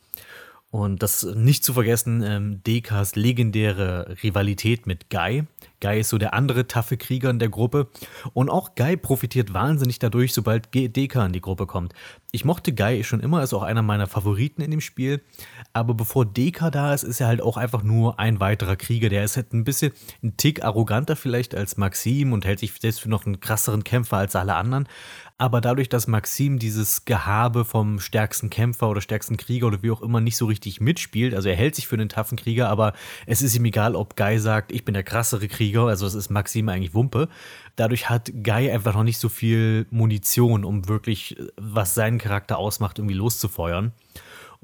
[0.70, 5.44] Und das nicht zu vergessen, ähm, Dekas legendäre Rivalität mit Guy.
[5.80, 7.88] Guy ist so der andere taffe Krieger in der Gruppe.
[8.32, 11.92] Und auch Guy profitiert wahnsinnig dadurch, sobald Deka in die Gruppe kommt.
[12.32, 15.22] ich mochte Guy schon immer, ist auch einer meiner Favoriten in dem Spiel.
[15.72, 19.08] Aber bevor Deka da ist, ist er halt auch einfach nur ein weiterer Krieger.
[19.08, 19.92] Der ist halt ein bisschen
[20.22, 24.16] ein Tick arroganter vielleicht als Maxim und hält sich selbst für noch einen krasseren Kämpfer
[24.16, 24.88] als alle anderen.
[25.36, 30.00] Aber dadurch, dass Maxim dieses Gehabe vom stärksten Kämpfer oder stärksten Krieger oder wie auch
[30.00, 32.92] immer nicht so richtig mitspielt, also er hält sich für einen taffen Krieger, aber
[33.26, 36.30] es ist ihm egal, ob Guy sagt, ich bin der krassere Krieger, also es ist
[36.30, 37.28] Maxim eigentlich Wumpe.
[37.74, 43.00] Dadurch hat Guy einfach noch nicht so viel Munition, um wirklich, was seinen Charakter ausmacht,
[43.00, 43.90] irgendwie loszufeuern.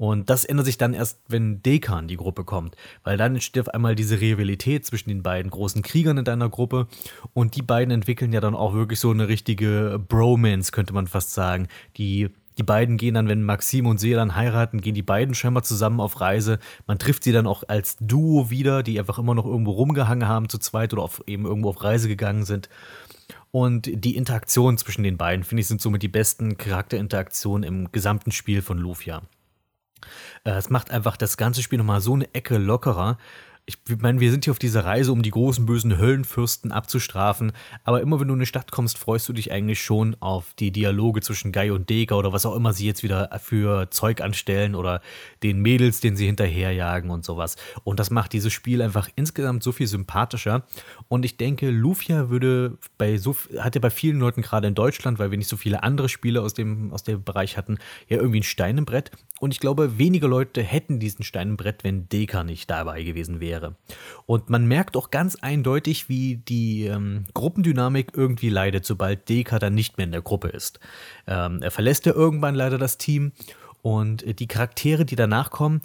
[0.01, 3.61] Und das ändert sich dann erst, wenn Deka in die Gruppe kommt, weil dann entsteht
[3.61, 6.87] auf einmal diese Rivalität zwischen den beiden großen Kriegern in deiner Gruppe
[7.33, 11.35] und die beiden entwickeln ja dann auch wirklich so eine richtige Bromance, könnte man fast
[11.35, 11.67] sagen.
[11.97, 15.99] Die die beiden gehen dann, wenn Maxim und See heiraten, gehen die beiden scheinbar zusammen
[15.99, 16.57] auf Reise.
[16.87, 20.49] Man trifft sie dann auch als Duo wieder, die einfach immer noch irgendwo rumgehangen haben
[20.49, 22.69] zu zweit oder auf, eben irgendwo auf Reise gegangen sind.
[23.51, 28.31] Und die Interaktion zwischen den beiden, finde ich, sind somit die besten Charakterinteraktionen im gesamten
[28.31, 29.21] Spiel von Lufia.
[30.43, 33.17] Äh, es macht einfach das ganze Spiel nochmal so eine Ecke lockerer
[33.65, 37.51] ich meine, wir sind hier auf dieser Reise, um die großen bösen Höllenfürsten abzustrafen,
[37.83, 40.71] aber immer wenn du in eine Stadt kommst, freust du dich eigentlich schon auf die
[40.71, 44.73] Dialoge zwischen Guy und Deka oder was auch immer sie jetzt wieder für Zeug anstellen
[44.73, 45.01] oder
[45.43, 47.55] den Mädels, den sie hinterherjagen und sowas.
[47.83, 50.63] Und das macht dieses Spiel einfach insgesamt so viel sympathischer.
[51.07, 55.19] Und ich denke, Lufia würde bei so hat ja bei vielen Leuten gerade in Deutschland,
[55.19, 57.77] weil wir nicht so viele andere Spiele aus dem, aus dem Bereich hatten,
[58.07, 59.11] ja irgendwie ein Stein im Brett.
[59.39, 63.39] Und ich glaube, weniger Leute hätten diesen Stein im Brett, wenn Deka nicht dabei gewesen
[63.39, 63.75] wäre wäre.
[64.25, 69.75] Und man merkt auch ganz eindeutig, wie die ähm, Gruppendynamik irgendwie leidet, sobald Deka dann
[69.75, 70.79] nicht mehr in der Gruppe ist.
[71.27, 73.33] Ähm, er verlässt ja irgendwann leider das Team
[73.81, 75.81] und äh, die Charaktere, die danach kommen,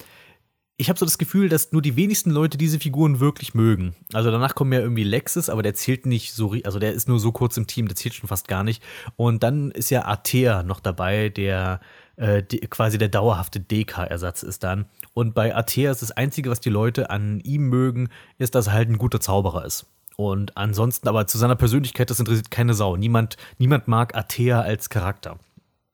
[0.79, 3.95] ich habe so das Gefühl, dass nur die wenigsten Leute diese Figuren wirklich mögen.
[4.13, 7.19] Also danach kommt ja irgendwie Lexus, aber der zählt nicht so, also der ist nur
[7.19, 8.83] so kurz im Team, der zählt schon fast gar nicht.
[9.17, 11.81] Und dann ist ja Atea noch dabei, der
[12.17, 14.87] äh, die, quasi der dauerhafte DK-Ersatz ist dann.
[15.17, 18.75] Und bei Atea ist das Einzige, was die Leute an ihm mögen, ist, dass er
[18.75, 19.87] halt ein guter Zauberer ist.
[20.17, 22.97] Und ansonsten aber zu seiner Persönlichkeit, das interessiert keine Sau.
[22.97, 25.39] Niemand, niemand mag Atea als Charakter.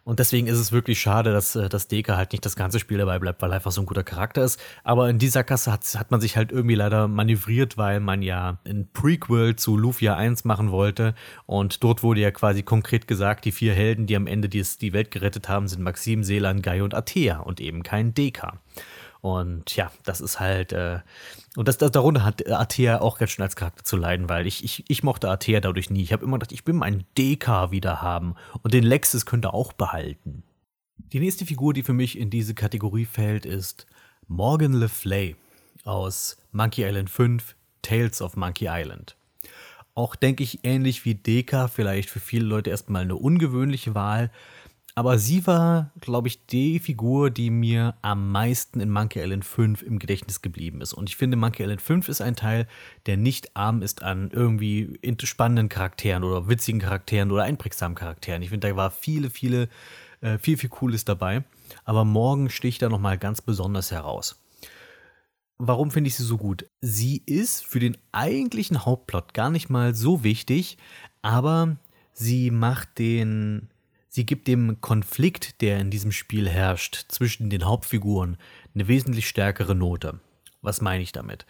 [0.03, 2.99] Und deswegen ist es wirklich schade, dass, äh, dass Deka halt nicht das ganze Spiel
[2.99, 4.61] dabei bleibt, weil er einfach so ein guter Charakter ist.
[4.83, 8.59] Aber in dieser Kasse hat, hat man sich halt irgendwie leider manövriert, weil man ja
[8.67, 11.15] ein Prequel zu Lufia 1 machen wollte.
[11.47, 14.93] Und dort wurde ja quasi konkret gesagt, die vier Helden, die am Ende die, die
[14.93, 18.59] Welt gerettet haben, sind Maxim, Selan, Guy und Athea und eben kein Deka.
[19.23, 20.99] Und ja, das ist halt, äh,
[21.57, 24.65] und das, das darunter hat Athea auch ganz schön als Charakter zu leiden, weil ich,
[24.65, 26.03] ich, ich mochte Athea dadurch nie.
[26.03, 29.73] Ich habe immer gedacht, ich will meinen DK wieder haben und den Lexus könnte auch
[29.73, 30.43] behalten.
[31.13, 33.87] Die nächste Figur, die für mich in diese Kategorie fällt, ist
[34.27, 35.37] Morgan Le Flay
[35.85, 39.17] aus Monkey Island 5, Tales of Monkey Island.
[39.95, 44.33] Auch denke ich ähnlich wie Deka, vielleicht für viele Leute erstmal eine ungewöhnliche Wahl,
[44.95, 49.83] aber sie war, glaube ich, die Figur, die mir am meisten in Monkey Island 5
[49.83, 50.93] im Gedächtnis geblieben ist.
[50.93, 52.67] Und ich finde, Monkey Island 5 ist ein Teil,
[53.07, 58.43] der nicht arm ist an irgendwie spannenden Charakteren oder witzigen Charakteren oder einprägsamen Charakteren.
[58.43, 59.69] Ich finde, da war viele, viele,
[60.21, 61.43] äh, viel, viel Cooles dabei.
[61.85, 64.39] Aber morgen sticht da nochmal ganz besonders heraus.
[65.57, 66.67] Warum finde ich sie so gut?
[66.83, 70.77] Sie ist für den eigentlichen Hauptplot gar nicht mal so wichtig,
[71.23, 71.77] aber
[72.13, 73.69] sie macht den
[74.15, 78.37] Sie gibt dem Konflikt, der in diesem Spiel herrscht, zwischen den Hauptfiguren
[78.75, 80.21] eine wesentlich stärkere Note.
[80.61, 81.47] Was meine ich damit?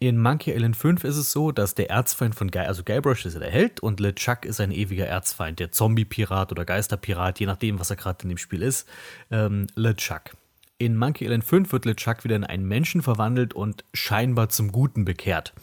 [0.00, 3.40] In Monkey Island 5 ist es so, dass der Erzfeind von Guy, also Guybrush ist
[3.40, 7.90] der Held und LeChuck ist ein ewiger Erzfeind, der Zombie-Pirat oder Geisterpirat, je nachdem, was
[7.90, 8.88] er gerade in dem Spiel ist,
[9.30, 10.32] ähm, LeChuck.
[10.78, 15.04] In Monkey Island 5 wird LeChuck wieder in einen Menschen verwandelt und scheinbar zum Guten
[15.04, 15.54] bekehrt.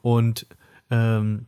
[0.00, 0.46] Und
[0.90, 1.44] ähm,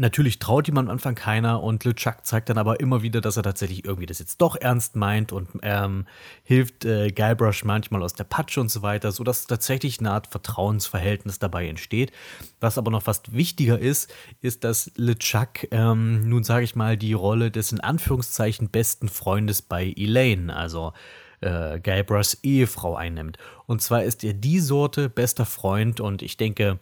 [0.00, 3.42] Natürlich traut ihm am Anfang keiner und LeChuck zeigt dann aber immer wieder, dass er
[3.42, 6.06] tatsächlich irgendwie das jetzt doch ernst meint und ähm,
[6.42, 11.38] hilft äh, Guybrush manchmal aus der Patsche und so weiter, sodass tatsächlich eine Art Vertrauensverhältnis
[11.38, 12.12] dabei entsteht.
[12.60, 14.10] Was aber noch fast wichtiger ist,
[14.40, 19.60] ist, dass LeChuck ähm, nun sage ich mal die Rolle des in Anführungszeichen besten Freundes
[19.60, 20.94] bei Elaine, also
[21.42, 23.36] äh, Guybrushs Ehefrau einnimmt.
[23.66, 26.78] Und zwar ist er die Sorte bester Freund und ich denke,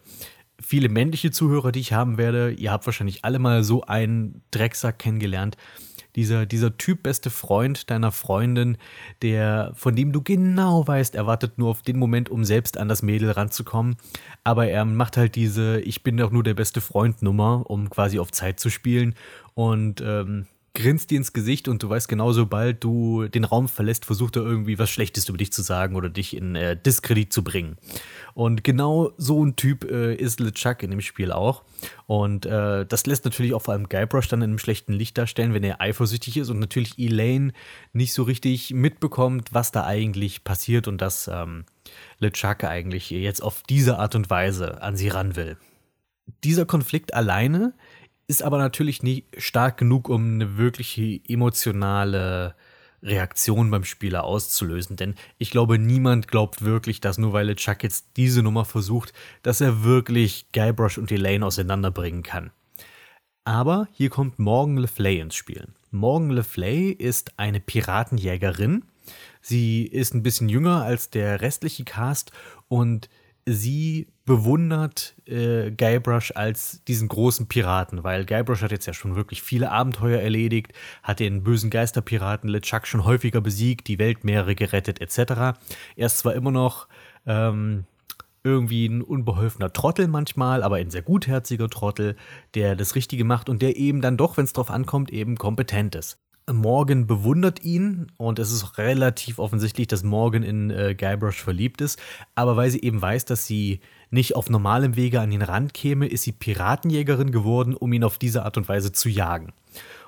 [0.61, 4.99] viele männliche Zuhörer, die ich haben werde, ihr habt wahrscheinlich alle mal so einen Drecksack
[4.99, 5.57] kennengelernt.
[6.15, 8.77] Dieser, dieser Typ beste Freund deiner Freundin,
[9.21, 12.89] der, von dem du genau weißt, er wartet nur auf den Moment, um selbst an
[12.89, 13.95] das Mädel ranzukommen.
[14.43, 18.17] Aber er macht halt diese Ich bin doch nur der beste Freund Nummer, um quasi
[18.17, 19.13] auf Zeit zu spielen.
[19.53, 24.05] Und ähm, grinst dir ins Gesicht und du weißt genau, sobald du den Raum verlässt,
[24.05, 27.43] versucht er irgendwie was Schlechtes über dich zu sagen oder dich in äh, Diskredit zu
[27.43, 27.77] bringen.
[28.33, 31.63] Und genau so ein Typ äh, ist LeChuck in dem Spiel auch.
[32.05, 35.53] Und äh, das lässt natürlich auch vor allem Guybrush dann in einem schlechten Licht darstellen,
[35.53, 37.51] wenn er eifersüchtig ist und natürlich Elaine
[37.93, 41.65] nicht so richtig mitbekommt, was da eigentlich passiert und dass ähm,
[42.19, 45.57] LeChuck eigentlich jetzt auf diese Art und Weise an sie ran will.
[46.43, 47.73] Dieser Konflikt alleine
[48.29, 52.55] ist aber natürlich nicht stark genug, um eine wirkliche emotionale
[53.01, 54.95] Reaktion beim Spieler auszulösen.
[54.97, 59.61] Denn ich glaube, niemand glaubt wirklich, dass nur weil Chuck jetzt diese Nummer versucht, dass
[59.61, 62.51] er wirklich Guybrush und Elaine auseinanderbringen kann.
[63.45, 65.67] Aber hier kommt Morgan Le Flay ins Spiel.
[65.89, 68.83] Morgan Le Flay ist eine Piratenjägerin.
[69.41, 72.31] Sie ist ein bisschen jünger als der restliche Cast
[72.67, 73.09] und
[73.47, 79.41] sie bewundert äh, Guybrush als diesen großen Piraten, weil Guybrush hat jetzt ja schon wirklich
[79.41, 85.57] viele Abenteuer erledigt, hat den bösen Geisterpiraten LeChuck schon häufiger besiegt, die Weltmeere gerettet etc.
[85.95, 86.87] Er ist zwar immer noch
[87.25, 87.85] ähm,
[88.43, 92.15] irgendwie ein unbeholfener Trottel manchmal, aber ein sehr gutherziger Trottel,
[92.53, 95.95] der das Richtige macht und der eben dann doch, wenn es drauf ankommt, eben kompetent
[95.95, 96.19] ist.
[96.53, 101.99] Morgan bewundert ihn und es ist relativ offensichtlich, dass Morgan in äh, Guybrush verliebt ist.
[102.35, 103.79] Aber weil sie eben weiß, dass sie
[104.11, 108.43] nicht auf normalem Wege an ihn rankäme, ist sie Piratenjägerin geworden, um ihn auf diese
[108.43, 109.53] Art und Weise zu jagen.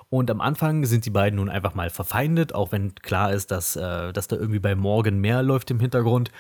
[0.10, 3.78] Und am Anfang sind die beiden nun einfach mal verfeindet, auch wenn klar ist, dass,
[3.78, 6.32] äh, dass da irgendwie bei Morgan mehr läuft im Hintergrund.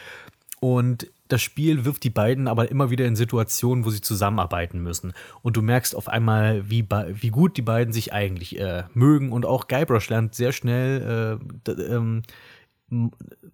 [0.59, 5.13] Und das Spiel wirft die beiden aber immer wieder in Situationen, wo sie zusammenarbeiten müssen.
[5.41, 9.31] Und du merkst auf einmal, wie, wie gut die beiden sich eigentlich äh, mögen.
[9.31, 12.23] Und auch Guybrush lernt sehr schnell, äh, ähm,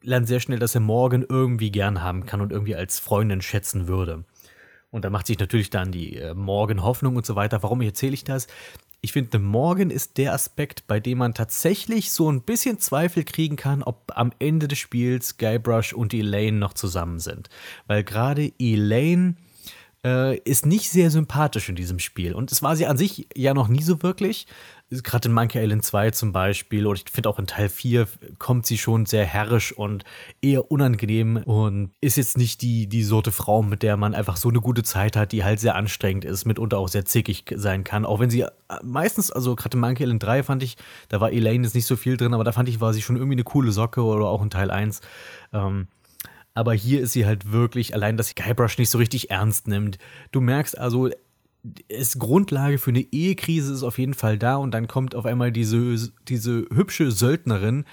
[0.01, 3.87] lernt sehr schnell, dass er Morgan irgendwie gern haben kann und irgendwie als Freundin schätzen
[3.87, 4.23] würde.
[4.89, 7.61] Und da macht sich natürlich dann die äh, Morgan Hoffnung und so weiter.
[7.61, 8.47] Warum erzähle ich das?
[9.01, 13.55] Ich finde, Morgan ist der Aspekt, bei dem man tatsächlich so ein bisschen Zweifel kriegen
[13.55, 17.49] kann, ob am Ende des Spiels Guybrush und Elaine noch zusammen sind.
[17.85, 19.35] Weil gerade Elaine
[20.03, 22.33] äh, ist nicht sehr sympathisch in diesem Spiel.
[22.33, 24.47] Und es war sie an sich ja noch nie so wirklich
[24.89, 28.07] gerade in Monkey Island 2 zum Beispiel, oder ich finde auch in Teil 4
[28.39, 30.05] kommt sie schon sehr herrisch und
[30.41, 34.49] eher unangenehm und ist jetzt nicht die, die Sorte Frau, mit der man einfach so
[34.49, 38.05] eine gute Zeit hat, die halt sehr anstrengend ist, mitunter auch sehr zickig sein kann.
[38.05, 38.49] Auch wenn sie äh,
[38.83, 40.77] meistens, also gerade in Monkey Island 3 fand ich,
[41.09, 43.17] da war Elaine jetzt nicht so viel drin, aber da fand ich, war sie schon
[43.17, 45.01] irgendwie eine coole Socke oder auch in Teil 1.
[45.53, 45.87] Ähm,
[46.53, 49.99] aber hier ist sie halt wirklich, allein, dass sie Guybrush nicht so richtig ernst nimmt.
[50.31, 51.09] Du merkst also,
[51.87, 55.51] ist Grundlage für eine Ehekrise ist auf jeden Fall da und dann kommt auf einmal
[55.51, 57.85] diese, diese hübsche Söldnerin,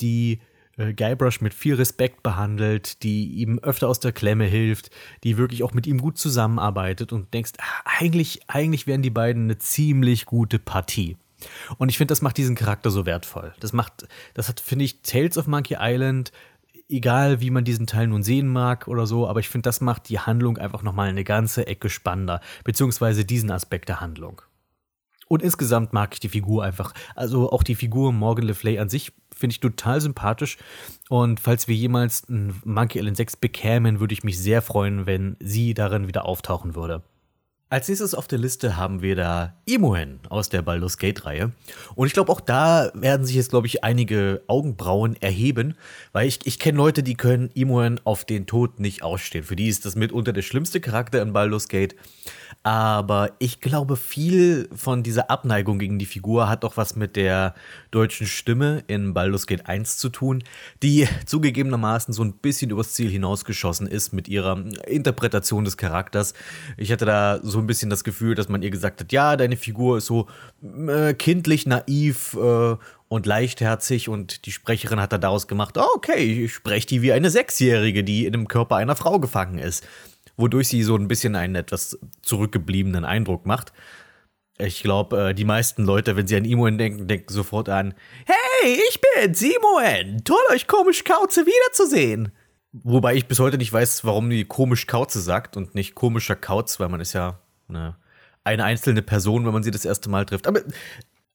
[0.00, 0.40] die
[0.76, 4.90] äh, Guybrush mit viel Respekt behandelt, die ihm öfter aus der Klemme hilft,
[5.24, 9.44] die wirklich auch mit ihm gut zusammenarbeitet und denkst, ach, eigentlich, eigentlich wären die beiden
[9.44, 11.16] eine ziemlich gute Partie.
[11.78, 13.52] Und ich finde, das macht diesen Charakter so wertvoll.
[13.60, 16.32] Das macht, das hat, finde ich, Tales of Monkey Island
[16.92, 20.08] egal wie man diesen Teil nun sehen mag oder so, aber ich finde, das macht
[20.08, 24.42] die Handlung einfach nochmal eine ganze Ecke spannender, beziehungsweise diesen Aspekt der Handlung.
[25.28, 26.92] Und insgesamt mag ich die Figur einfach.
[27.14, 30.58] Also auch die Figur Morgan Le Flay an sich finde ich total sympathisch.
[31.08, 35.36] Und falls wir jemals ein Monkey Island 6 bekämen, würde ich mich sehr freuen, wenn
[35.40, 37.02] sie darin wieder auftauchen würde.
[37.72, 41.52] Als nächstes auf der Liste haben wir da Imoen aus der Baldur's Gate-Reihe.
[41.94, 45.74] Und ich glaube, auch da werden sich jetzt, glaube ich, einige Augenbrauen erheben,
[46.12, 49.42] weil ich, ich kenne Leute, die können Imoen auf den Tod nicht ausstehen.
[49.42, 51.96] Für die ist das mitunter der schlimmste Charakter in Baldur's Gate.
[52.62, 57.54] Aber ich glaube, viel von dieser Abneigung gegen die Figur hat doch was mit der
[57.90, 60.44] deutschen Stimme in Baldur's Gate 1 zu tun,
[60.82, 66.34] die zugegebenermaßen so ein bisschen übers Ziel hinausgeschossen ist mit ihrer Interpretation des Charakters.
[66.76, 69.56] Ich hatte da so ein bisschen das Gefühl, dass man ihr gesagt hat, ja, deine
[69.56, 70.26] Figur ist so
[70.88, 72.76] äh, kindlich, naiv äh,
[73.08, 77.12] und leichtherzig und die Sprecherin hat da daraus gemacht, oh, okay, ich spreche die wie
[77.12, 79.84] eine Sechsjährige, die in dem Körper einer Frau gefangen ist
[80.36, 83.72] wodurch sie so ein bisschen einen etwas zurückgebliebenen Eindruck macht.
[84.58, 87.94] Ich glaube, äh, die meisten Leute, wenn sie an Imoen denken, denken sofort an:
[88.26, 90.24] Hey, ich bin's, Imoen!
[90.24, 92.32] Toll, euch komisch Kauze wiederzusehen!
[92.72, 96.80] Wobei ich bis heute nicht weiß, warum die komisch Kauze sagt und nicht komischer Kauz,
[96.80, 97.96] weil man ist ja eine,
[98.44, 100.46] eine einzelne Person, wenn man sie das erste Mal trifft.
[100.46, 100.60] Aber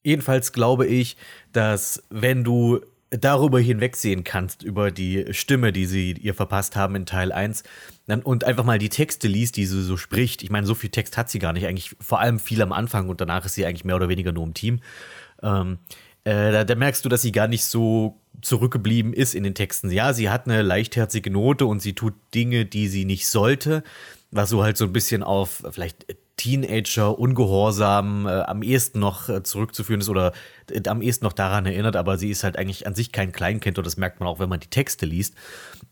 [0.04, 1.18] jedenfalls glaube ich,
[1.52, 7.06] dass wenn du darüber hinwegsehen kannst, über die Stimme, die sie ihr verpasst haben in
[7.06, 7.64] Teil 1,
[8.06, 10.44] dann, und einfach mal die Texte liest, die sie so spricht.
[10.44, 13.10] Ich meine, so viel Text hat sie gar nicht, eigentlich vor allem viel am Anfang
[13.10, 14.82] und danach ist sie eigentlich mehr oder weniger nur im Team.
[15.42, 15.80] Ähm,
[16.26, 19.90] äh, da, da, merkst du, dass sie gar nicht so zurückgeblieben ist in den Texten.
[19.90, 23.84] Ja, sie hat eine leichtherzige Note und sie tut Dinge, die sie nicht sollte,
[24.32, 26.06] was so halt so ein bisschen auf vielleicht
[26.38, 30.34] Teenager ungehorsam äh, am ehesten noch äh, zurückzuführen ist oder
[30.70, 33.78] äh, am ehesten noch daran erinnert, aber sie ist halt eigentlich an sich kein Kleinkind
[33.78, 35.36] und das merkt man auch, wenn man die Texte liest.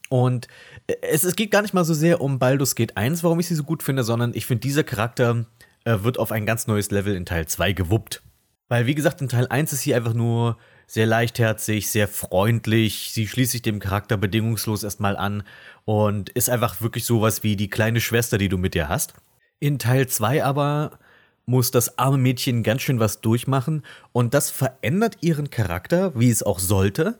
[0.09, 0.47] Und
[0.87, 3.47] äh, es, es geht gar nicht mal so sehr um Baldur's Gate 1, warum ich
[3.47, 5.45] sie so gut finde, sondern ich finde, dieser Charakter
[5.83, 8.21] äh, wird auf ein ganz neues Level in Teil 2 gewuppt.
[8.67, 10.57] Weil, wie gesagt, in Teil 1 ist sie einfach nur
[10.87, 13.11] sehr leichtherzig, sehr freundlich.
[13.11, 15.43] Sie schließt sich dem Charakter bedingungslos erstmal an
[15.85, 19.13] und ist einfach wirklich sowas wie die kleine Schwester, die du mit dir hast.
[19.59, 20.99] In Teil 2 aber
[21.45, 26.43] muss das arme Mädchen ganz schön was durchmachen und das verändert ihren Charakter, wie es
[26.43, 27.19] auch sollte.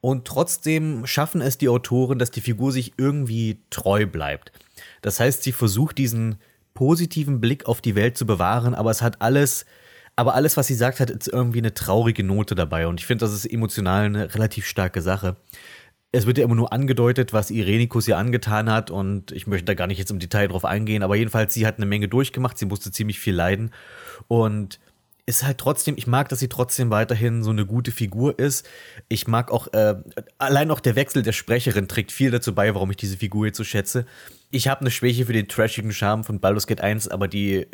[0.00, 4.52] Und trotzdem schaffen es die Autoren, dass die Figur sich irgendwie treu bleibt.
[5.00, 6.36] Das heißt, sie versucht diesen
[6.74, 9.64] positiven Blick auf die Welt zu bewahren, aber es hat alles,
[10.22, 12.86] aber alles, was sie sagt, hat jetzt irgendwie eine traurige Note dabei.
[12.86, 15.36] Und ich finde, das ist emotional eine relativ starke Sache
[16.12, 19.74] es wird ja immer nur angedeutet, was Irenikus ihr angetan hat und ich möchte da
[19.74, 22.66] gar nicht jetzt im Detail drauf eingehen, aber jedenfalls, sie hat eine Menge durchgemacht, sie
[22.66, 23.70] musste ziemlich viel leiden
[24.28, 24.78] und
[25.24, 28.68] ist halt trotzdem, ich mag, dass sie trotzdem weiterhin so eine gute Figur ist.
[29.08, 29.94] Ich mag auch, äh,
[30.36, 33.56] allein auch der Wechsel der Sprecherin trägt viel dazu bei, warum ich diese Figur jetzt
[33.56, 34.04] so schätze.
[34.50, 37.68] Ich habe eine Schwäche für den trashigen Charme von Baldur's Gate 1, aber die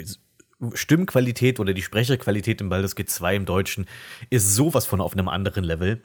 [0.74, 3.86] Stimmqualität oder die Sprecherqualität in Baldur's Gate 2 im Deutschen
[4.30, 6.02] ist sowas von auf einem anderen Level.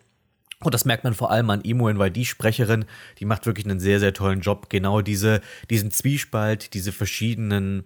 [0.63, 2.85] Und das merkt man vor allem an Imoen, weil die Sprecherin,
[3.19, 4.69] die macht wirklich einen sehr, sehr tollen Job.
[4.69, 7.83] Genau diese, diesen Zwiespalt, diese verschiedenen,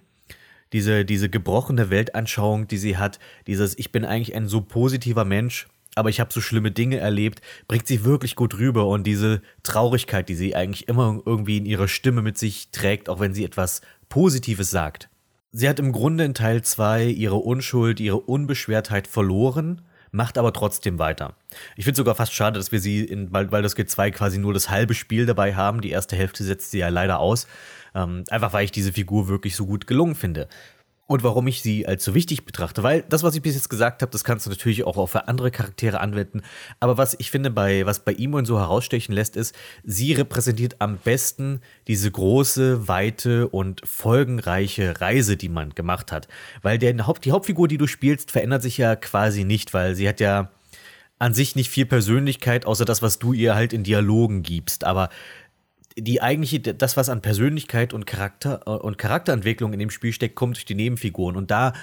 [0.73, 5.67] diese, diese gebrochene Weltanschauung, die sie hat, dieses, ich bin eigentlich ein so positiver Mensch,
[5.95, 8.85] aber ich habe so schlimme Dinge erlebt, bringt sie wirklich gut rüber.
[8.85, 13.19] Und diese Traurigkeit, die sie eigentlich immer irgendwie in ihrer Stimme mit sich trägt, auch
[13.19, 15.09] wenn sie etwas Positives sagt.
[15.51, 20.99] Sie hat im Grunde in Teil 2 ihre Unschuld, ihre Unbeschwertheit verloren macht aber trotzdem
[20.99, 21.35] weiter.
[21.75, 24.69] Ich finde sogar fast schade, dass wir sie in Baldur's Gate 2 quasi nur das
[24.69, 25.81] halbe Spiel dabei haben.
[25.81, 27.47] Die erste Hälfte setzt sie ja leider aus.
[27.95, 30.47] Ähm, einfach weil ich diese Figur wirklich so gut gelungen finde
[31.07, 32.83] und warum ich sie als so wichtig betrachte.
[32.83, 35.51] Weil das, was ich bis jetzt gesagt habe, das kannst du natürlich auch auf andere
[35.51, 36.41] Charaktere anwenden.
[36.79, 40.97] Aber was ich finde, bei, was bei Imon so herausstechen lässt, ist, sie repräsentiert am
[40.97, 46.27] besten diese große, weite und folgenreiche Reise, die man gemacht hat.
[46.61, 50.07] Weil der Haupt, die Hauptfigur, die du spielst, verändert sich ja quasi nicht, weil sie
[50.09, 50.51] hat ja
[51.19, 54.83] an sich nicht viel Persönlichkeit, außer das, was du ihr halt in Dialogen gibst.
[54.83, 55.09] Aber
[55.97, 60.35] die eigentliche, das, was an Persönlichkeit und Charakter äh, und Charakterentwicklung in dem Spiel steckt,
[60.35, 61.35] kommt durch die Nebenfiguren.
[61.35, 61.73] Und da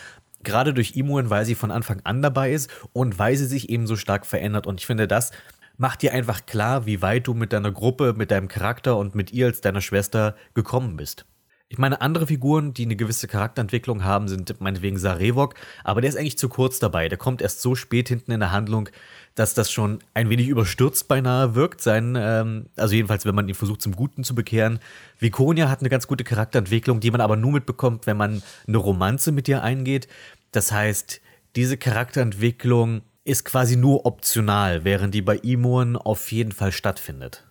[0.45, 3.87] gerade durch Imuen, weil sie von Anfang an dabei ist und weil sie sich eben
[3.87, 4.67] so stark verändert.
[4.67, 5.33] Und ich finde, das
[5.77, 9.33] macht dir einfach klar, wie weit du mit deiner Gruppe, mit deinem Charakter und mit
[9.33, 11.25] ihr als deiner Schwester gekommen bist.
[11.69, 16.17] Ich meine, andere Figuren, die eine gewisse Charakterentwicklung haben, sind meinetwegen Sarevok, aber der ist
[16.17, 17.09] eigentlich zu kurz dabei.
[17.09, 18.91] Der kommt erst so spät hinten in der Handlung,
[19.35, 21.81] dass das schon ein wenig überstürzt beinahe wirkt.
[21.81, 24.79] Sein, ähm, also jedenfalls, wenn man ihn versucht, zum Guten zu bekehren.
[25.19, 29.33] Viconia hat eine ganz gute Charakterentwicklung, die man aber nur mitbekommt, wenn man eine Romanze
[29.33, 30.09] mit ihr eingeht.
[30.53, 31.21] Das heißt,
[31.57, 37.45] diese Charakterentwicklung ist quasi nur optional, während die bei Imoen auf jeden Fall stattfindet.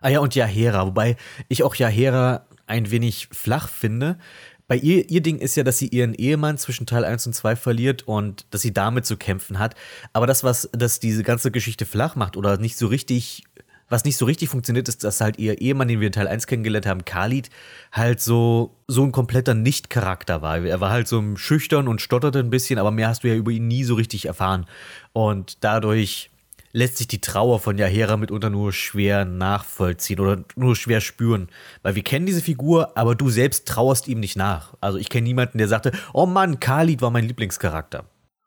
[0.00, 1.16] Ah ja, und Yahera, wobei
[1.48, 4.18] ich auch Yahera ein wenig flach finde,
[4.68, 7.56] bei ihr, ihr Ding ist ja, dass sie ihren Ehemann zwischen Teil 1 und 2
[7.56, 9.74] verliert und dass sie damit zu kämpfen hat.
[10.12, 13.44] Aber das, was das diese ganze Geschichte flach macht oder nicht so richtig,
[13.88, 16.48] was nicht so richtig funktioniert, ist, dass halt ihr Ehemann, den wir in Teil 1
[16.48, 17.48] kennengelernt haben, Khalid,
[17.92, 20.58] halt so, so ein kompletter Nicht-Charakter war.
[20.58, 23.52] Er war halt so schüchtern und stotterte ein bisschen, aber mehr hast du ja über
[23.52, 24.66] ihn nie so richtig erfahren.
[25.12, 26.30] Und dadurch
[26.72, 31.48] lässt sich die Trauer von Yahera mitunter nur schwer nachvollziehen oder nur schwer spüren.
[31.82, 34.74] Weil wir kennen diese Figur, aber du selbst trauerst ihm nicht nach.
[34.80, 38.04] Also ich kenne niemanden, der sagte, oh Mann, Khalid war mein Lieblingscharakter.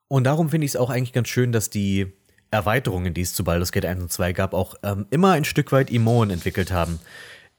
[0.07, 2.13] Und darum finde ich es auch eigentlich ganz schön, dass die
[2.51, 5.71] Erweiterungen, die es zu Baldur's Gate 1 und 2 gab, auch ähm, immer ein Stück
[5.71, 6.99] weit Imoen entwickelt haben.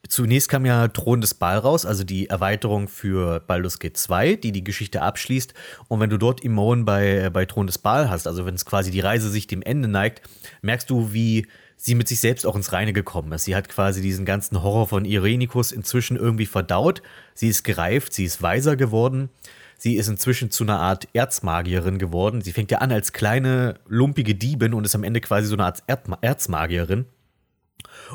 [0.08, 4.50] Zunächst kam ja Thron des Ball raus, also die Erweiterung für Baldur's Gate 2, die
[4.50, 5.54] die Geschichte abschließt.
[5.88, 8.90] Und wenn du dort Imon bei, bei Thron des Ball hast, also wenn es quasi
[8.90, 10.22] die Reise sich dem Ende neigt,
[10.62, 11.46] merkst du, wie
[11.76, 13.44] sie mit sich selbst auch ins Reine gekommen ist.
[13.44, 17.02] Sie hat quasi diesen ganzen Horror von Irenikus inzwischen irgendwie verdaut.
[17.34, 19.30] Sie ist gereift, sie ist weiser geworden.
[19.78, 22.42] Sie ist inzwischen zu einer Art Erzmagierin geworden.
[22.42, 25.64] Sie fängt ja an als kleine, lumpige Diebin und ist am Ende quasi so eine
[25.64, 25.82] Art
[26.20, 27.06] Erzmagierin.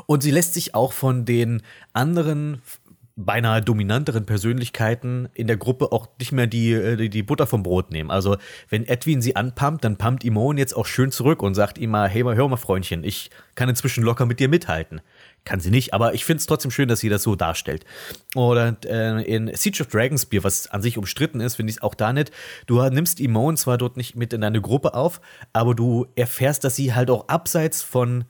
[0.06, 1.62] Und sie lässt sich auch von den
[1.92, 2.62] anderen
[3.18, 7.62] beinahe dominanteren Persönlichkeiten in der Gruppe auch nicht mehr die, äh, die, die Butter vom
[7.62, 8.10] Brot nehmen.
[8.10, 8.36] Also,
[8.68, 12.08] wenn Edwin sie anpumpt, dann pumpt Imon jetzt auch schön zurück und sagt ihm mal,
[12.10, 15.00] hey, hör mal, Freundchen, ich kann inzwischen locker mit dir mithalten.
[15.44, 17.86] Kann sie nicht, aber ich finde es trotzdem schön, dass sie das so darstellt.
[18.34, 21.94] Oder äh, in Siege of Dragonspear, was an sich umstritten ist, finde ich es auch
[21.94, 22.32] da nicht.
[22.66, 25.22] Du nimmst Imon zwar dort nicht mit in deine Gruppe auf,
[25.54, 28.24] aber du erfährst, dass sie halt auch abseits von,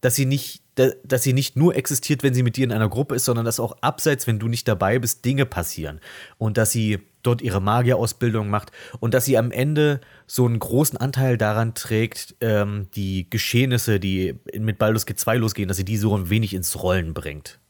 [0.00, 3.14] dass sie nicht dass sie nicht nur existiert, wenn sie mit dir in einer Gruppe
[3.14, 6.00] ist, sondern dass auch abseits, wenn du nicht dabei bist, Dinge passieren.
[6.38, 10.96] Und dass sie dort ihre Magierausbildung macht und dass sie am Ende so einen großen
[10.98, 15.98] Anteil daran trägt, ähm, die Geschehnisse, die mit Baldur's Gate 2 losgehen, dass sie die
[15.98, 17.60] so ein wenig ins Rollen bringt.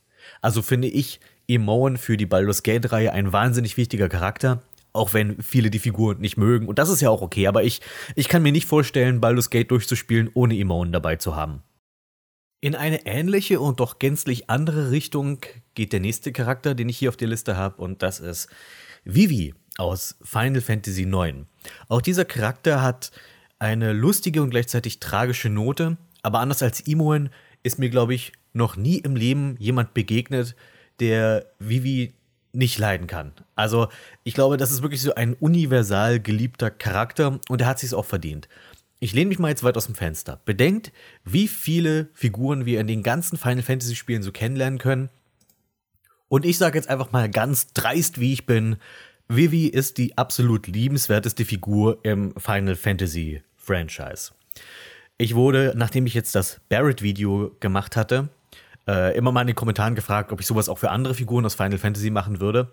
[0.40, 4.62] Also finde ich Emoan für die Baldur's Gate-Reihe ein wahnsinnig wichtiger Charakter.
[4.94, 6.68] Auch wenn viele die Figur nicht mögen.
[6.68, 7.46] Und das ist ja auch okay.
[7.46, 7.80] Aber ich,
[8.14, 11.62] ich kann mir nicht vorstellen, Baldur's Gate durchzuspielen, ohne Emoan dabei zu haben.
[12.64, 15.40] In eine ähnliche und doch gänzlich andere Richtung
[15.74, 17.82] geht der nächste Charakter, den ich hier auf der Liste habe.
[17.82, 18.48] Und das ist
[19.02, 21.38] Vivi aus Final Fantasy IX.
[21.88, 23.10] Auch dieser Charakter hat
[23.58, 25.96] eine lustige und gleichzeitig tragische Note.
[26.22, 27.30] Aber anders als Imoen
[27.64, 30.54] ist mir, glaube ich, noch nie im Leben jemand begegnet,
[31.00, 32.12] der Vivi
[32.52, 33.32] nicht leiden kann.
[33.56, 33.88] Also
[34.22, 38.04] ich glaube, das ist wirklich so ein universal geliebter Charakter und er hat sich auch
[38.04, 38.48] verdient.
[39.02, 40.40] Ich lehne mich mal jetzt weit aus dem Fenster.
[40.44, 40.92] Bedenkt,
[41.24, 45.10] wie viele Figuren wir in den ganzen Final Fantasy Spielen so kennenlernen können.
[46.28, 48.76] Und ich sage jetzt einfach mal ganz dreist, wie ich bin.
[49.26, 54.34] Vivi ist die absolut liebenswerteste Figur im Final Fantasy Franchise.
[55.18, 58.28] Ich wurde, nachdem ich jetzt das Barrett-Video gemacht hatte,
[58.86, 61.56] äh, immer mal in den Kommentaren gefragt, ob ich sowas auch für andere Figuren aus
[61.56, 62.72] Final Fantasy machen würde.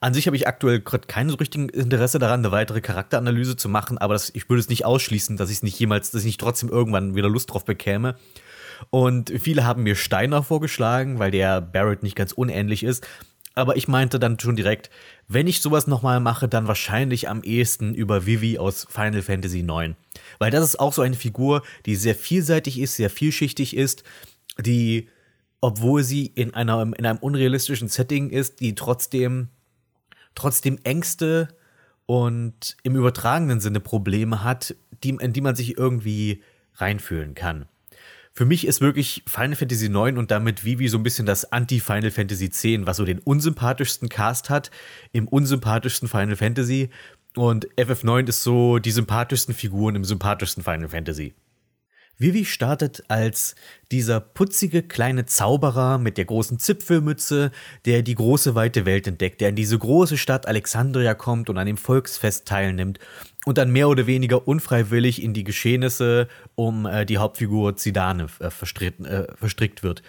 [0.00, 3.68] An sich habe ich aktuell gerade kein so richtiges Interesse daran, eine weitere Charakteranalyse zu
[3.68, 6.26] machen, aber das, ich würde es nicht ausschließen, dass ich es nicht jemals, dass ich
[6.26, 8.16] nicht trotzdem irgendwann wieder Lust drauf bekäme.
[8.90, 13.06] Und viele haben mir Steiner vorgeschlagen, weil der Barrett nicht ganz unähnlich ist.
[13.54, 14.90] Aber ich meinte dann schon direkt,
[15.28, 19.94] wenn ich sowas nochmal mache, dann wahrscheinlich am ehesten über Vivi aus Final Fantasy IX.
[20.38, 24.04] Weil das ist auch so eine Figur, die sehr vielseitig ist, sehr vielschichtig ist,
[24.60, 25.08] die
[25.62, 29.48] obwohl sie in, einer, in einem unrealistischen Setting ist, die trotzdem,
[30.36, 31.48] trotzdem Ängste
[32.06, 36.42] und im übertragenen Sinne Probleme hat, die, in die man sich irgendwie
[36.74, 37.66] reinfühlen kann.
[38.32, 42.10] Für mich ist wirklich Final Fantasy IX und damit Vivi so ein bisschen das Anti-Final
[42.10, 44.70] Fantasy X, was so den unsympathischsten Cast hat,
[45.12, 46.90] im unsympathischsten Final Fantasy.
[47.34, 51.34] Und FF9 ist so die sympathischsten Figuren im sympathischsten Final Fantasy.
[52.18, 53.54] Vivi startet als
[53.92, 57.50] dieser putzige kleine Zauberer mit der großen Zipfelmütze,
[57.84, 61.66] der die große weite Welt entdeckt, der in diese große Stadt Alexandria kommt und an
[61.66, 62.98] dem Volksfest teilnimmt
[63.44, 68.50] und dann mehr oder weniger unfreiwillig in die Geschehnisse um äh, die Hauptfigur Zidane äh,
[68.50, 70.02] verstrickt, äh, verstrickt wird.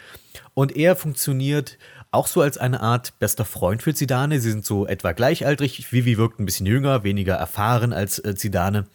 [0.54, 1.78] Und er funktioniert
[2.12, 4.40] auch so als eine Art bester Freund für Zidane.
[4.40, 5.92] Sie sind so etwa gleichaltrig.
[5.92, 8.88] Vivi wirkt ein bisschen jünger, weniger erfahren als äh, Zidane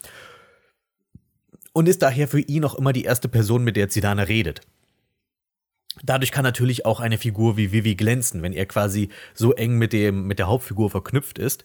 [1.73, 4.61] und ist daher für ihn auch immer die erste Person, mit der Zidane redet.
[6.03, 9.93] Dadurch kann natürlich auch eine Figur wie Vivi glänzen, wenn er quasi so eng mit,
[9.93, 11.65] dem, mit der Hauptfigur verknüpft ist.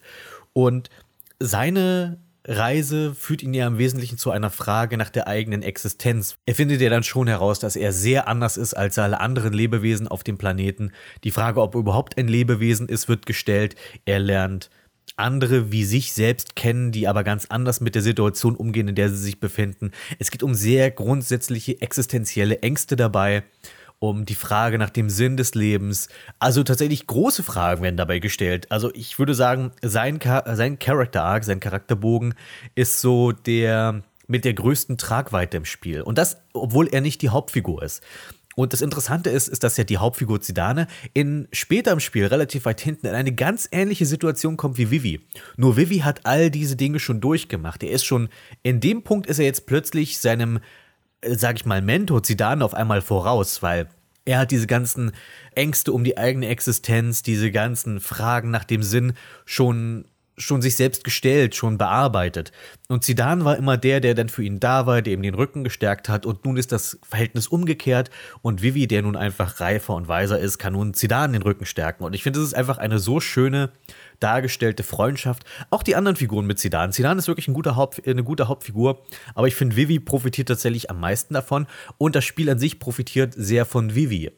[0.52, 0.90] Und
[1.40, 6.36] seine Reise führt ihn ja im Wesentlichen zu einer Frage nach der eigenen Existenz.
[6.46, 10.08] Er findet ja dann schon heraus, dass er sehr anders ist als alle anderen Lebewesen
[10.08, 10.92] auf dem Planeten.
[11.24, 13.76] Die Frage, ob er überhaupt ein Lebewesen ist, wird gestellt.
[14.04, 14.70] Er lernt
[15.18, 19.10] andere wie sich selbst kennen, die aber ganz anders mit der Situation umgehen, in der
[19.10, 19.92] sie sich befinden.
[20.18, 23.44] Es geht um sehr grundsätzliche existenzielle Ängste dabei,
[23.98, 26.08] um die Frage nach dem Sinn des Lebens.
[26.38, 28.70] Also tatsächlich große Fragen werden dabei gestellt.
[28.70, 32.34] Also ich würde sagen, sein, sein Character Arc, sein Charakterbogen
[32.74, 36.02] ist so der mit der größten Tragweite im Spiel.
[36.02, 38.02] Und das, obwohl er nicht die Hauptfigur ist.
[38.58, 42.64] Und das Interessante ist, ist, dass ja die Hauptfigur Zidane in später im Spiel relativ
[42.64, 45.20] weit hinten in eine ganz ähnliche Situation kommt wie Vivi.
[45.56, 47.84] Nur Vivi hat all diese Dinge schon durchgemacht.
[47.84, 48.28] Er ist schon,
[48.64, 50.58] in dem Punkt ist er jetzt plötzlich seinem,
[51.20, 53.86] äh, sag ich mal, Mentor Zidane auf einmal voraus, weil
[54.24, 55.12] er hat diese ganzen
[55.54, 59.12] Ängste um die eigene Existenz, diese ganzen Fragen nach dem Sinn
[59.44, 60.04] schon
[60.38, 62.52] schon sich selbst gestellt, schon bearbeitet.
[62.88, 65.64] Und Zidane war immer der, der dann für ihn da war, der ihm den Rücken
[65.64, 66.24] gestärkt hat.
[66.24, 68.10] Und nun ist das Verhältnis umgekehrt.
[68.40, 72.04] Und Vivi, der nun einfach reifer und weiser ist, kann nun Zidane den Rücken stärken.
[72.04, 73.70] Und ich finde, es ist einfach eine so schöne
[74.20, 75.44] dargestellte Freundschaft.
[75.70, 76.92] Auch die anderen Figuren mit Zidane.
[76.92, 79.02] Zidane ist wirklich ein guter Haupt, eine gute Hauptfigur,
[79.34, 81.66] aber ich finde, Vivi profitiert tatsächlich am meisten davon
[81.98, 84.32] und das Spiel an sich profitiert sehr von Vivi.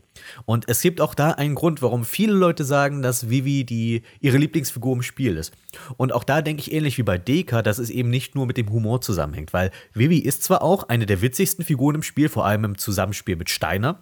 [0.44, 4.39] Und es gibt auch da einen Grund, warum viele Leute sagen, dass Vivi die, ihre
[4.39, 5.52] Lieblingsfigur im Spiel ist.
[5.97, 8.57] Und auch da denke ich ähnlich wie bei Deka, dass es eben nicht nur mit
[8.57, 12.44] dem Humor zusammenhängt, weil Vivi ist zwar auch eine der witzigsten Figuren im Spiel, vor
[12.44, 14.01] allem im Zusammenspiel mit Steiner,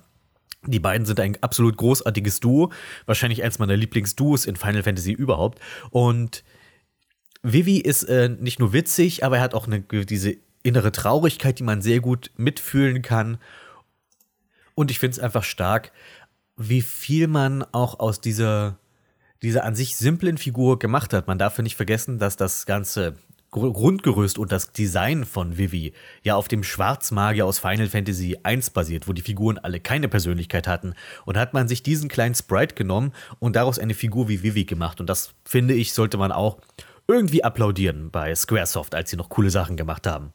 [0.66, 2.72] die beiden sind ein absolut großartiges Duo.
[3.06, 5.60] Wahrscheinlich eins meiner Lieblingsduos in Final Fantasy überhaupt.
[5.90, 6.42] Und
[7.42, 11.62] Vivi ist äh, nicht nur witzig, aber er hat auch eine, diese innere Traurigkeit, die
[11.62, 13.38] man sehr gut mitfühlen kann.
[14.74, 15.92] Und ich finde es einfach stark,
[16.58, 18.78] wie viel man auch aus dieser,
[19.42, 21.28] dieser an sich simplen Figur gemacht hat.
[21.28, 23.14] Man darf ja nicht vergessen, dass das Ganze
[23.50, 29.08] Grundgerüst und das Design von Vivi ja auf dem Schwarzmagier aus Final Fantasy I basiert,
[29.08, 30.92] wo die Figuren alle keine Persönlichkeit hatten.
[31.24, 35.00] Und hat man sich diesen kleinen Sprite genommen und daraus eine Figur wie Vivi gemacht.
[35.00, 36.58] Und das finde ich, sollte man auch
[37.06, 40.34] irgendwie applaudieren bei Squaresoft, als sie noch coole Sachen gemacht haben.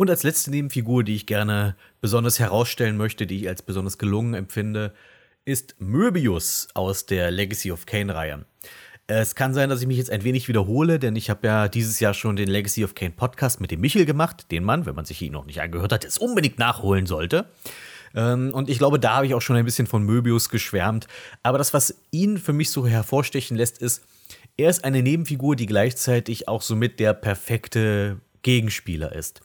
[0.00, 4.32] Und als letzte Nebenfigur, die ich gerne besonders herausstellen möchte, die ich als besonders gelungen
[4.32, 4.94] empfinde,
[5.44, 8.46] ist Möbius aus der Legacy of Kane-Reihe.
[9.08, 12.00] Es kann sein, dass ich mich jetzt ein wenig wiederhole, denn ich habe ja dieses
[12.00, 15.04] Jahr schon den Legacy of Kane Podcast mit dem Michel gemacht, den man, wenn man
[15.04, 17.44] sich ihn noch nicht angehört hat, jetzt unbedingt nachholen sollte.
[18.14, 21.08] Ähm, und ich glaube, da habe ich auch schon ein bisschen von Möbius geschwärmt.
[21.42, 24.02] Aber das, was ihn für mich so hervorstechen lässt, ist,
[24.56, 29.42] er ist eine Nebenfigur, die gleichzeitig auch somit der perfekte Gegenspieler ist.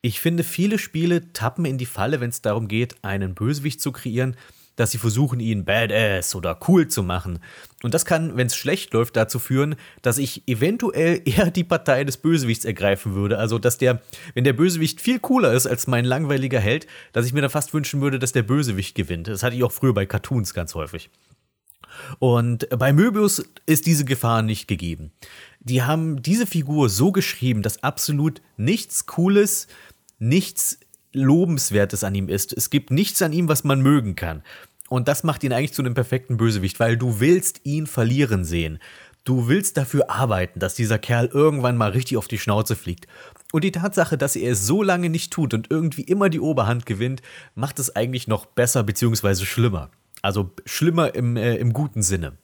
[0.00, 3.90] Ich finde, viele Spiele tappen in die Falle, wenn es darum geht, einen Bösewicht zu
[3.90, 4.36] kreieren,
[4.76, 7.40] dass sie versuchen, ihn badass oder cool zu machen.
[7.82, 12.04] Und das kann, wenn es schlecht läuft, dazu führen, dass ich eventuell eher die Partei
[12.04, 13.38] des Bösewichts ergreifen würde.
[13.38, 14.00] Also, dass der,
[14.34, 17.74] wenn der Bösewicht viel cooler ist als mein langweiliger Held, dass ich mir dann fast
[17.74, 19.26] wünschen würde, dass der Bösewicht gewinnt.
[19.26, 21.10] Das hatte ich auch früher bei Cartoons ganz häufig.
[22.18, 25.12] Und bei Möbius ist diese Gefahr nicht gegeben.
[25.60, 29.66] Die haben diese Figur so geschrieben, dass absolut nichts Cooles,
[30.18, 30.78] nichts
[31.12, 32.52] Lobenswertes an ihm ist.
[32.52, 34.42] Es gibt nichts an ihm, was man mögen kann.
[34.88, 38.78] Und das macht ihn eigentlich zu einem perfekten Bösewicht, weil du willst ihn verlieren sehen.
[39.24, 43.06] Du willst dafür arbeiten, dass dieser Kerl irgendwann mal richtig auf die Schnauze fliegt.
[43.52, 46.86] Und die Tatsache, dass er es so lange nicht tut und irgendwie immer die Oberhand
[46.86, 47.20] gewinnt,
[47.54, 49.44] macht es eigentlich noch besser bzw.
[49.44, 49.90] schlimmer.
[50.22, 52.38] Also schlimmer im, äh, im guten Sinne.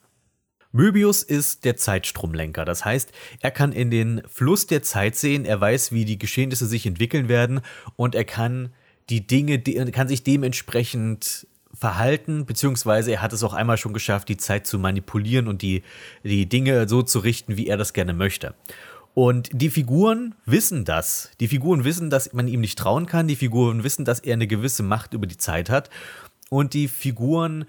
[0.75, 2.65] Möbius ist der Zeitstromlenker.
[2.65, 6.65] Das heißt, er kann in den Fluss der Zeit sehen, er weiß, wie die Geschehnisse
[6.65, 7.61] sich entwickeln werden
[7.95, 8.73] und er kann
[9.09, 14.35] die Dinge, kann sich dementsprechend verhalten, beziehungsweise er hat es auch einmal schon geschafft, die
[14.35, 15.83] Zeit zu manipulieren und die,
[16.23, 18.53] die Dinge so zu richten, wie er das gerne möchte.
[19.13, 21.31] Und die Figuren wissen das.
[21.39, 23.29] Die Figuren wissen, dass man ihm nicht trauen kann.
[23.29, 25.89] Die Figuren wissen, dass er eine gewisse Macht über die Zeit hat.
[26.49, 27.65] Und die Figuren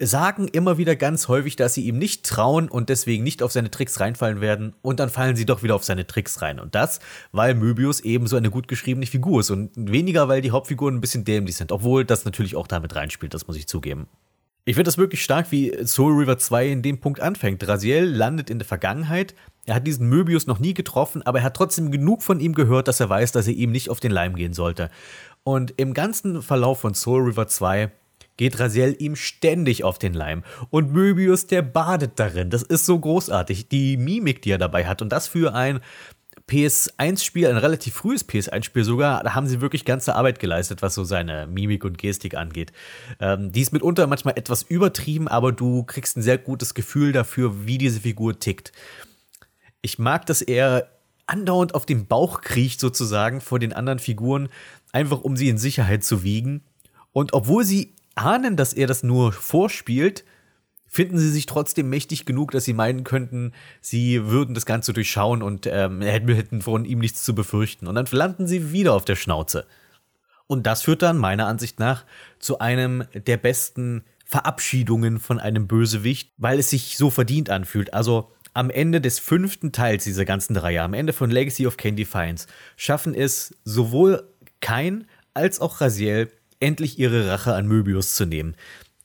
[0.00, 3.70] sagen immer wieder ganz häufig, dass sie ihm nicht trauen und deswegen nicht auf seine
[3.70, 6.58] Tricks reinfallen werden und dann fallen sie doch wieder auf seine Tricks rein.
[6.58, 7.00] Und das,
[7.32, 11.00] weil Möbius eben so eine gut geschriebene Figur ist und weniger, weil die Hauptfiguren ein
[11.00, 14.08] bisschen dämlich sind, obwohl das natürlich auch damit reinspielt, das muss ich zugeben.
[14.66, 17.68] Ich finde das wirklich stark, wie Soul River 2 in dem Punkt anfängt.
[17.68, 19.34] Raziel landet in der Vergangenheit.
[19.66, 22.88] Er hat diesen Möbius noch nie getroffen, aber er hat trotzdem genug von ihm gehört,
[22.88, 24.90] dass er weiß, dass er ihm nicht auf den Leim gehen sollte.
[25.42, 27.92] Und im ganzen Verlauf von Soul River 2
[28.36, 30.42] geht Raziel ihm ständig auf den Leim.
[30.70, 32.50] Und Möbius, der badet darin.
[32.50, 33.68] Das ist so großartig.
[33.68, 35.02] Die Mimik, die er dabei hat.
[35.02, 35.80] Und das für ein
[36.48, 41.04] PS1-Spiel, ein relativ frühes PS1-Spiel sogar, da haben sie wirklich ganze Arbeit geleistet, was so
[41.04, 42.72] seine Mimik und Gestik angeht.
[43.18, 47.66] Ähm, die ist mitunter manchmal etwas übertrieben, aber du kriegst ein sehr gutes Gefühl dafür,
[47.66, 48.72] wie diese Figur tickt.
[49.80, 50.90] Ich mag, dass er
[51.26, 54.50] andauernd auf dem Bauch kriecht, sozusagen, vor den anderen Figuren,
[54.92, 56.62] einfach um sie in Sicherheit zu wiegen.
[57.12, 60.24] Und obwohl sie ahnen, dass er das nur vorspielt,
[60.86, 65.42] finden sie sich trotzdem mächtig genug, dass sie meinen könnten, sie würden das Ganze durchschauen
[65.42, 67.88] und ähm, hätten von ihm nichts zu befürchten.
[67.88, 69.66] Und dann landen sie wieder auf der Schnauze.
[70.46, 72.04] Und das führt dann meiner Ansicht nach
[72.38, 77.92] zu einem der besten Verabschiedungen von einem Bösewicht, weil es sich so verdient anfühlt.
[77.92, 82.04] Also am Ende des fünften Teils dieser ganzen Reihe, am Ende von Legacy of Candy
[82.04, 82.46] Defiance,
[82.76, 84.28] schaffen es sowohl
[84.60, 86.30] Kain als auch Raziel
[86.64, 88.56] endlich ihre Rache an Möbius zu nehmen.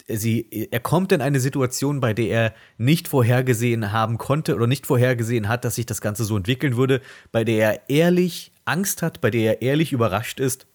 [0.07, 4.87] Sie, er kommt in eine Situation, bei der er nicht vorhergesehen haben konnte oder nicht
[4.87, 9.21] vorhergesehen hat, dass sich das Ganze so entwickeln würde, bei der er ehrlich Angst hat,
[9.21, 10.65] bei der er ehrlich überrascht ist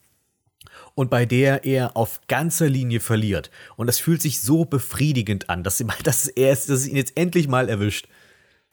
[0.95, 3.51] und bei der er auf ganzer Linie verliert.
[3.77, 7.49] Und das fühlt sich so befriedigend an, dass, dass, er, dass es ihn jetzt endlich
[7.49, 8.07] mal erwischt.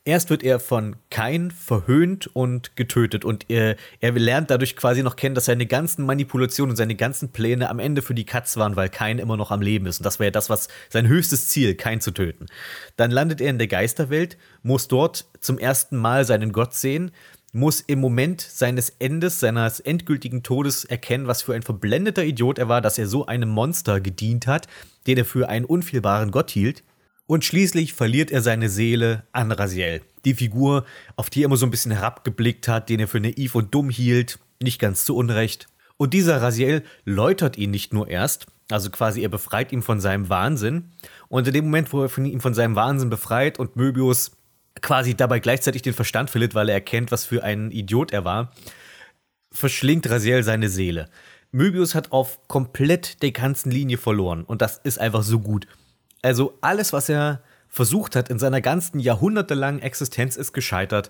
[0.03, 5.15] Erst wird er von Kain verhöhnt und getötet und er, er lernt dadurch quasi noch
[5.15, 8.75] kennen, dass seine ganzen Manipulationen und seine ganzen Pläne am Ende für die Katz waren,
[8.75, 9.99] weil Kain immer noch am Leben ist.
[9.99, 12.47] Und das wäre ja das, was sein höchstes Ziel, Kain zu töten.
[12.95, 17.11] Dann landet er in der Geisterwelt, muss dort zum ersten Mal seinen Gott sehen,
[17.53, 22.69] muss im Moment seines Endes, seines endgültigen Todes erkennen, was für ein verblendeter Idiot er
[22.69, 24.67] war, dass er so einem Monster gedient hat,
[25.05, 26.81] den er für einen unfehlbaren Gott hielt.
[27.27, 30.01] Und schließlich verliert er seine Seele an Raziel.
[30.25, 30.85] Die Figur,
[31.15, 33.89] auf die er immer so ein bisschen herabgeblickt hat, den er für naiv und dumm
[33.89, 35.67] hielt, nicht ganz zu Unrecht.
[35.97, 40.29] Und dieser Raziel läutert ihn nicht nur erst, also quasi er befreit ihn von seinem
[40.29, 40.91] Wahnsinn.
[41.29, 44.31] Und in dem Moment, wo er ihm von seinem Wahnsinn befreit und Möbius
[44.81, 48.51] quasi dabei gleichzeitig den Verstand verliert, weil er erkennt, was für ein Idiot er war,
[49.51, 51.09] verschlingt Raziel seine Seele.
[51.51, 55.67] Möbius hat auf komplett der ganzen Linie verloren und das ist einfach so gut.
[56.21, 61.09] Also alles, was er versucht hat in seiner ganzen jahrhundertelangen Existenz, ist gescheitert.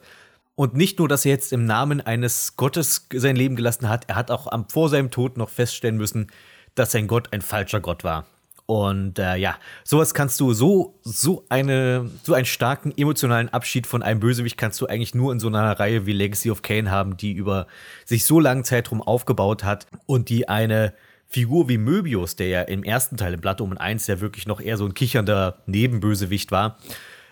[0.56, 4.16] Und nicht nur, dass er jetzt im Namen eines Gottes sein Leben gelassen hat, er
[4.16, 6.28] hat auch vor seinem Tod noch feststellen müssen,
[6.76, 8.26] dass sein Gott ein falscher Gott war.
[8.68, 14.02] Und äh, ja, sowas kannst du so, so eine, so einen starken emotionalen Abschied von
[14.02, 17.18] einem Bösewicht kannst du eigentlich nur in so einer Reihe wie Legacy of Kane haben,
[17.18, 17.68] die über
[18.06, 20.94] sich so langen Zeitraum aufgebaut hat und die eine
[21.32, 24.60] Figur wie Möbius, der ja im ersten Teil im Blatt um 1 ja wirklich noch
[24.60, 26.78] eher so ein kichernder Nebenbösewicht war,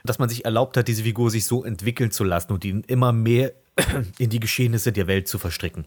[0.05, 3.11] dass man sich erlaubt hat, diese Figur sich so entwickeln zu lassen und ihn immer
[3.11, 3.51] mehr
[4.17, 5.83] in die Geschehnisse der Welt zu verstricken.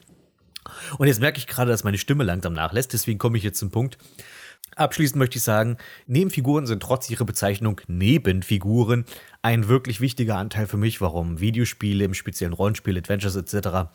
[0.99, 3.71] Und jetzt merke ich gerade, dass meine Stimme langsam nachlässt, deswegen komme ich jetzt zum
[3.71, 3.97] Punkt.
[4.77, 9.07] Abschließend möchte ich sagen, Nebenfiguren sind trotz ihrer Bezeichnung Nebenfiguren
[9.41, 13.91] ein wirklich wichtiger Anteil für mich, warum Videospiele, im speziellen Rollenspiel, Adventures etc.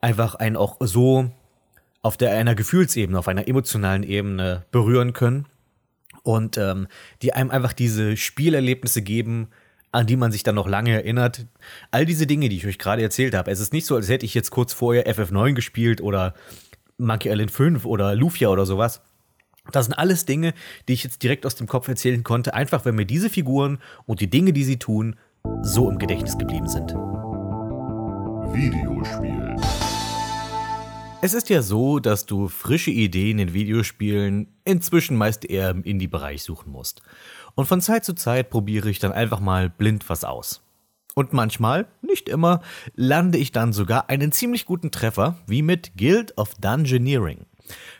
[0.00, 1.30] einfach einen auch so
[2.02, 5.46] auf der einer Gefühlsebene, auf einer emotionalen Ebene berühren können
[6.22, 6.86] und ähm,
[7.22, 9.48] die einem einfach diese Spielerlebnisse geben,
[9.92, 11.46] an die man sich dann noch lange erinnert.
[11.90, 14.26] All diese Dinge, die ich euch gerade erzählt habe, es ist nicht so, als hätte
[14.26, 16.34] ich jetzt kurz vorher FF9 gespielt oder
[16.98, 19.00] Monkey Island 5 oder Lufia oder sowas.
[19.72, 20.54] Das sind alles Dinge,
[20.88, 24.20] die ich jetzt direkt aus dem Kopf erzählen konnte, einfach weil mir diese Figuren und
[24.20, 25.16] die Dinge, die sie tun,
[25.62, 26.94] so im Gedächtnis geblieben sind.
[28.52, 29.56] Videospiel.
[31.20, 36.44] Es ist ja so, dass du frische Ideen in Videospielen inzwischen meist eher im Indie-Bereich
[36.44, 37.02] suchen musst.
[37.56, 40.62] Und von Zeit zu Zeit probiere ich dann einfach mal blind was aus.
[41.16, 42.62] Und manchmal, nicht immer,
[42.94, 47.46] lande ich dann sogar einen ziemlich guten Treffer, wie mit Guild of Dungeoneering.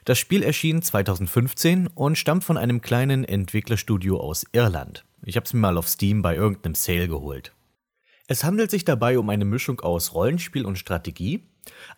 [0.05, 5.05] Das Spiel erschien 2015 und stammt von einem kleinen Entwicklerstudio aus Irland.
[5.25, 7.53] Ich habe es mir mal auf Steam bei irgendeinem Sale geholt.
[8.29, 11.43] Es handelt sich dabei um eine Mischung aus Rollenspiel und Strategie.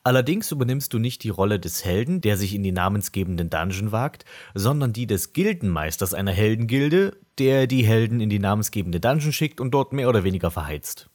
[0.05, 4.25] Allerdings übernimmst du nicht die Rolle des Helden, der sich in die namensgebenden Dungeon wagt,
[4.55, 9.73] sondern die des Gildenmeisters einer Heldengilde, der die Helden in die namensgebende Dungeon schickt und
[9.73, 11.11] dort mehr oder weniger verheizt.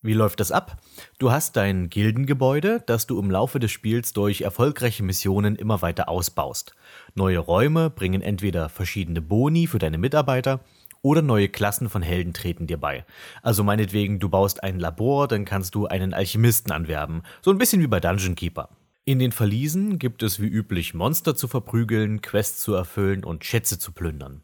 [0.00, 0.76] Wie läuft das ab?
[1.18, 6.08] Du hast dein Gildengebäude, das du im Laufe des Spiels durch erfolgreiche Missionen immer weiter
[6.08, 6.76] ausbaust.
[7.16, 10.60] Neue Räume bringen entweder verschiedene Boni für deine Mitarbeiter
[11.02, 13.04] oder neue Klassen von Helden treten dir bei.
[13.42, 17.22] Also meinetwegen, du baust ein Labor, dann kannst du einen Alchemisten anwerben.
[17.42, 18.68] So ein bisschen wie bei Dungeon Keeper.
[19.08, 23.78] In den Verliesen gibt es wie üblich Monster zu verprügeln, Quests zu erfüllen und Schätze
[23.78, 24.42] zu plündern.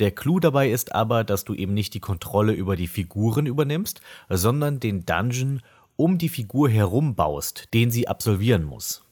[0.00, 4.02] Der Clou dabei ist aber, dass du eben nicht die Kontrolle über die Figuren übernimmst,
[4.28, 5.62] sondern den Dungeon
[5.96, 9.02] um die Figur herum baust, den sie absolvieren muss.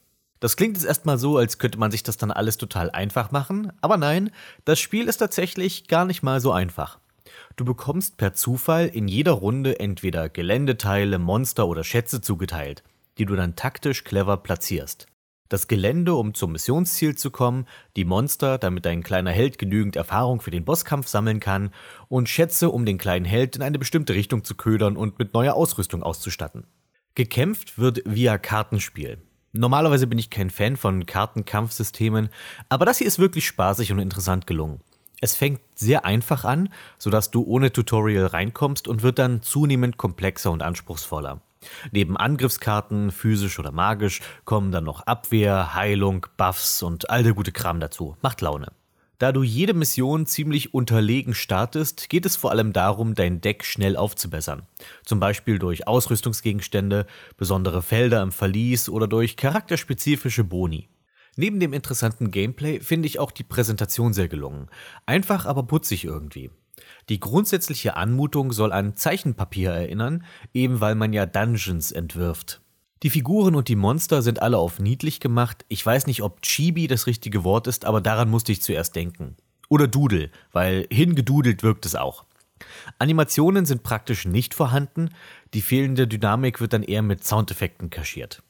[0.41, 3.73] Das klingt jetzt erstmal so, als könnte man sich das dann alles total einfach machen,
[3.83, 4.31] aber nein,
[4.65, 6.99] das Spiel ist tatsächlich gar nicht mal so einfach.
[7.57, 12.83] Du bekommst per Zufall in jeder Runde entweder Geländeteile, Monster oder Schätze zugeteilt,
[13.19, 15.07] die du dann taktisch clever platzierst.
[15.51, 20.41] Das Gelände, um zum Missionsziel zu kommen, die Monster, damit dein kleiner Held genügend Erfahrung
[20.41, 21.71] für den Bosskampf sammeln kann,
[22.09, 25.55] und Schätze, um den kleinen Held in eine bestimmte Richtung zu ködern und mit neuer
[25.55, 26.67] Ausrüstung auszustatten.
[27.17, 29.19] Gekämpft wird via Kartenspiel.
[29.53, 32.29] Normalerweise bin ich kein Fan von Kartenkampfsystemen,
[32.69, 34.81] aber das hier ist wirklich spaßig und interessant gelungen.
[35.21, 40.51] Es fängt sehr einfach an, sodass du ohne Tutorial reinkommst und wird dann zunehmend komplexer
[40.51, 41.41] und anspruchsvoller.
[41.91, 47.53] Neben Angriffskarten, physisch oder magisch, kommen dann noch Abwehr, Heilung, Buffs und all der gute
[47.53, 48.17] Kram dazu.
[48.23, 48.69] Macht Laune.
[49.21, 53.99] Da du jede Mission ziemlich unterlegen startest, geht es vor allem darum, dein Deck schnell
[53.99, 54.63] aufzubessern.
[55.05, 57.05] Zum Beispiel durch Ausrüstungsgegenstände,
[57.37, 60.89] besondere Felder im Verlies oder durch charakterspezifische Boni.
[61.37, 64.71] Neben dem interessanten Gameplay finde ich auch die Präsentation sehr gelungen.
[65.05, 66.51] Einfach, aber putzig irgendwie.
[67.11, 70.25] Die grundsätzliche Anmutung soll an Zeichenpapier erinnern,
[70.55, 72.63] eben weil man ja Dungeons entwirft.
[73.03, 75.65] Die Figuren und die Monster sind alle auf niedlich gemacht.
[75.69, 79.37] Ich weiß nicht, ob Chibi das richtige Wort ist, aber daran musste ich zuerst denken.
[79.71, 82.27] Oder Doodle, weil hingedudelt wirkt es auch.
[82.99, 85.09] Animationen sind praktisch nicht vorhanden,
[85.55, 88.43] die fehlende Dynamik wird dann eher mit Soundeffekten kaschiert.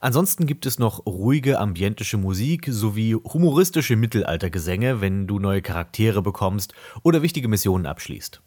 [0.00, 6.74] Ansonsten gibt es noch ruhige ambientische Musik sowie humoristische Mittelaltergesänge, wenn du neue Charaktere bekommst
[7.02, 8.42] oder wichtige Missionen abschließt.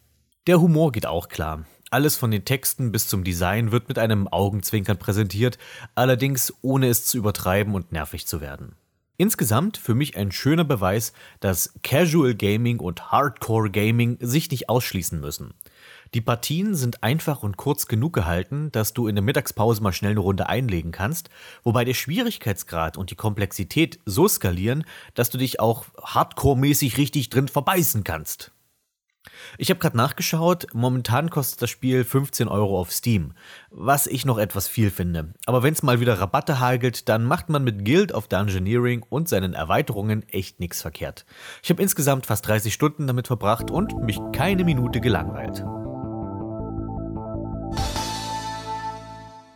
[0.46, 1.66] Der Humor geht auch klar.
[1.90, 5.58] Alles von den Texten bis zum Design wird mit einem Augenzwinkern präsentiert,
[5.94, 8.76] allerdings ohne es zu übertreiben und nervig zu werden.
[9.16, 15.18] Insgesamt für mich ein schöner Beweis, dass Casual Gaming und Hardcore Gaming sich nicht ausschließen
[15.18, 15.54] müssen.
[16.14, 20.12] Die Partien sind einfach und kurz genug gehalten, dass du in der Mittagspause mal schnell
[20.12, 21.30] eine Runde einlegen kannst,
[21.64, 24.84] wobei der Schwierigkeitsgrad und die Komplexität so skalieren,
[25.14, 28.52] dass du dich auch hardcore-mäßig richtig drin verbeißen kannst.
[29.56, 33.32] Ich habe gerade nachgeschaut, momentan kostet das Spiel 15 Euro auf Steam,
[33.70, 35.32] was ich noch etwas viel finde.
[35.46, 39.28] Aber wenn es mal wieder Rabatte hagelt, dann macht man mit Guild of Dungeoneering und
[39.28, 41.26] seinen Erweiterungen echt nichts verkehrt.
[41.62, 45.64] Ich habe insgesamt fast 30 Stunden damit verbracht und mich keine Minute gelangweilt.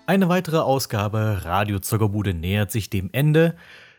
[0.04, 3.54] Eine weitere Ausgabe Radio Zuckerbude nähert sich dem Ende.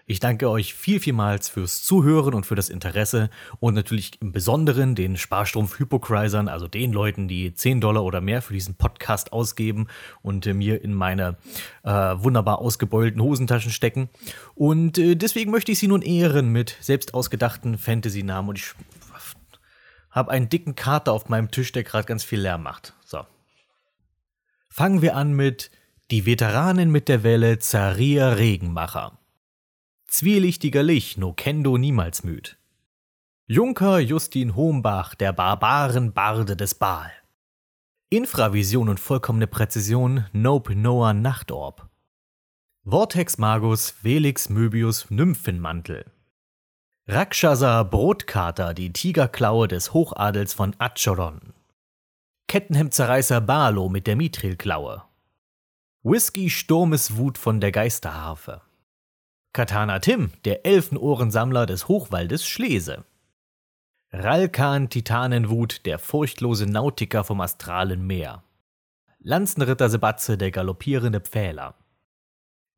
[0.06, 3.30] Ich danke euch viel, vielmals fürs Zuhören und für das Interesse
[3.62, 8.54] und natürlich im Besonderen den Sparstrumpf-Hypocrisern, also den Leuten, die 10 Dollar oder mehr für
[8.54, 9.88] diesen Podcast ausgeben
[10.22, 11.38] und äh, mir in meine
[11.84, 14.10] äh, wunderbar ausgebeulten Hosentaschen stecken.
[14.56, 18.74] Und äh, deswegen möchte ich sie nun ehren mit selbst ausgedachten Fantasy-Namen und ich
[20.12, 22.94] habe einen dicken Kater auf meinem Tisch, der gerade ganz viel Lärm macht.
[23.06, 23.26] So.
[24.70, 25.72] Fangen wir an mit
[26.12, 29.18] Die Veteranen mit der Welle Zaria Regenmacher.
[30.14, 32.60] Zwielichtiger Lich, no kendo niemals müd.
[33.48, 37.12] Junker Justin Hombach, der Barbaren Barde des Baal.
[38.12, 41.90] Infravision und vollkommene Präzision, Nope Noah Nachtorb.
[42.86, 46.06] Vortex Magus Felix Möbius Nymphenmantel.
[47.08, 51.56] Rakshasa Brotkater, die Tigerklaue des Hochadels von Acheron.
[52.48, 55.06] Kettenhemdzerreißer Barlo mit der Mithrilklaue.
[56.04, 58.62] Whisky Sturmeswut von der Geisterharfe.
[59.54, 63.06] Katana Tim, der Elfenohrensammler des Hochwaldes Schlese.
[64.12, 68.44] Ralkan Titanenwut, der furchtlose Nautiker vom astralen Meer.
[69.20, 71.76] Lanzenritter Sebatze, der galoppierende Pfähler.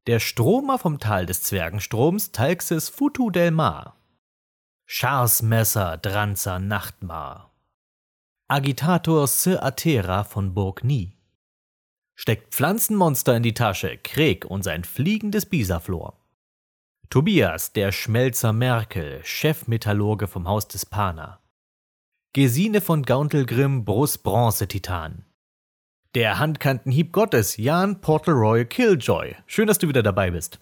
[0.07, 3.95] Der Stromer vom Tal des Zwergenstroms, Talxes Futu del Mar.
[4.85, 7.53] Scharsmesser Dranzer Nachtmar.
[8.49, 11.13] Agitator Sir Atera von Burg Nie.
[12.15, 16.24] Steckt Pflanzenmonster in die Tasche, Kreg und sein fliegendes Bisaflor.
[17.09, 21.39] Tobias, der Schmelzer Merkel, Chefmetallurge vom Haus des Pana.
[22.33, 25.23] Gesine von Gauntelgrimm, Brust Bronze-Titan.
[26.15, 29.35] Der Handkantenhieb Gottes, Jan Portleroy Killjoy.
[29.45, 30.59] Schön, dass du wieder dabei bist.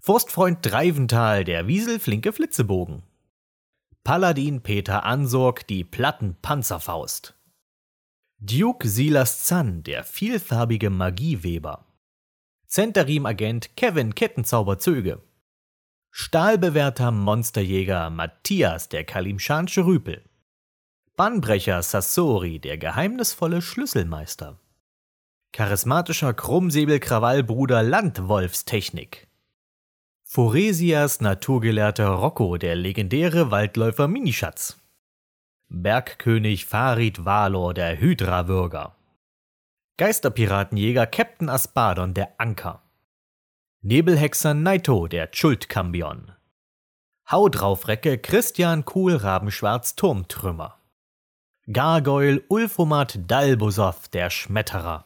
[0.00, 3.02] Forstfreund Dreiventhal, der Wiesel Flinke Flitzebogen.
[4.04, 7.34] Paladin Peter Ansorg, die Plattenpanzerfaust.
[8.38, 11.86] Duke Silas Zahn, der vielfarbige Magieweber.
[12.66, 15.22] Centerim-Agent Kevin Kettenzauber Zöge.
[16.16, 20.22] Stahlbewehrter Monsterjäger Matthias, der Kalimschansche Rüpel.
[21.16, 24.60] Bannbrecher Sassori, der geheimnisvolle Schlüsselmeister.
[25.52, 29.26] Charismatischer Krummsäbelkrawallbruder Landwolfstechnik.
[30.22, 34.80] Foresias naturgelehrter Rocco, der legendäre Waldläufer Minischatz.
[35.66, 38.94] Bergkönig Farid Valor, der Hydra-Würger.
[39.96, 42.83] Geisterpiratenjäger Captain Aspadon, der Anker.
[43.86, 46.32] Nebelhexer Naito, der Schuldkambion.
[47.30, 50.80] Hau draufrecke Christian Kuhlrabenschwarz Turmtrümmer.
[51.70, 55.04] Gargoyle Ulfomat Dalbosov, der Schmetterer.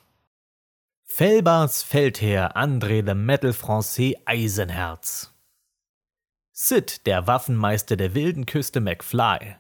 [1.02, 5.34] Felbars Feldherr André the Metal Francais Eisenherz.
[6.52, 9.56] Sid, der Waffenmeister der wilden Küste McFly.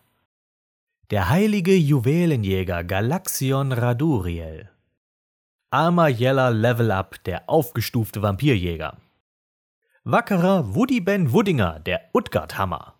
[1.10, 4.70] Der heilige Juwelenjäger Galaxion Raduriel.
[5.70, 8.96] Armer Yeller Level Up, der aufgestufte Vampirjäger.
[10.10, 12.94] Wackerer Woody Ben Wuddinger, der Utgard-Hammer.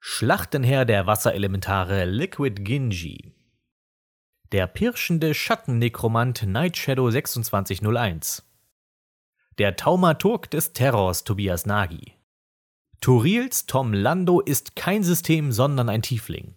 [0.00, 3.34] Schlachtenherr der Wasserelementare Liquid Ginji.
[4.50, 8.42] Der pirschende Schattennekromant Nightshadow 2601.
[9.58, 12.14] Der Taumaturg des Terrors Tobias Nagi.
[13.02, 16.54] Turils Tom Lando ist kein System, sondern ein Tiefling.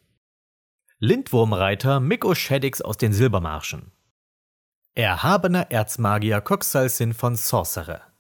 [0.99, 3.91] Lindwurmreiter Mikko Shaddix aus den Silbermarschen.
[4.95, 8.11] Erhabener Erzmagier Coxalsin von Sorcerer.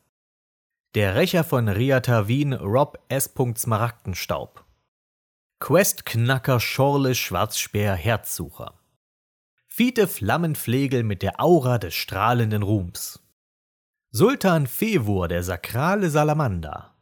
[0.93, 3.33] Der Rächer von Riatavin Rob S.
[3.55, 4.65] Smaragdenstaub.
[5.61, 8.77] Questknacker Schorle Schwarzspeer Herzsucher.
[9.67, 13.21] Fiete Flammenflegel mit der Aura des strahlenden Ruhms.
[14.09, 16.93] Sultan Fevur, der sakrale Salamander.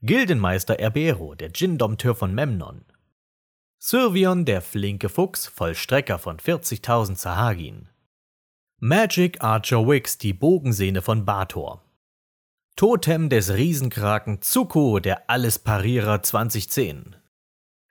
[0.00, 2.86] Gildenmeister Erbero, der Djinn-Dompteur von Memnon.
[3.76, 7.90] Syrvion, der flinke Fuchs, Vollstrecker von 40.000 Sahagin.
[8.78, 11.84] Magic Archer Wix, die Bogensehne von Bator.
[12.76, 17.14] Totem des Riesenkraken Zuko, der Allesparierer 2010.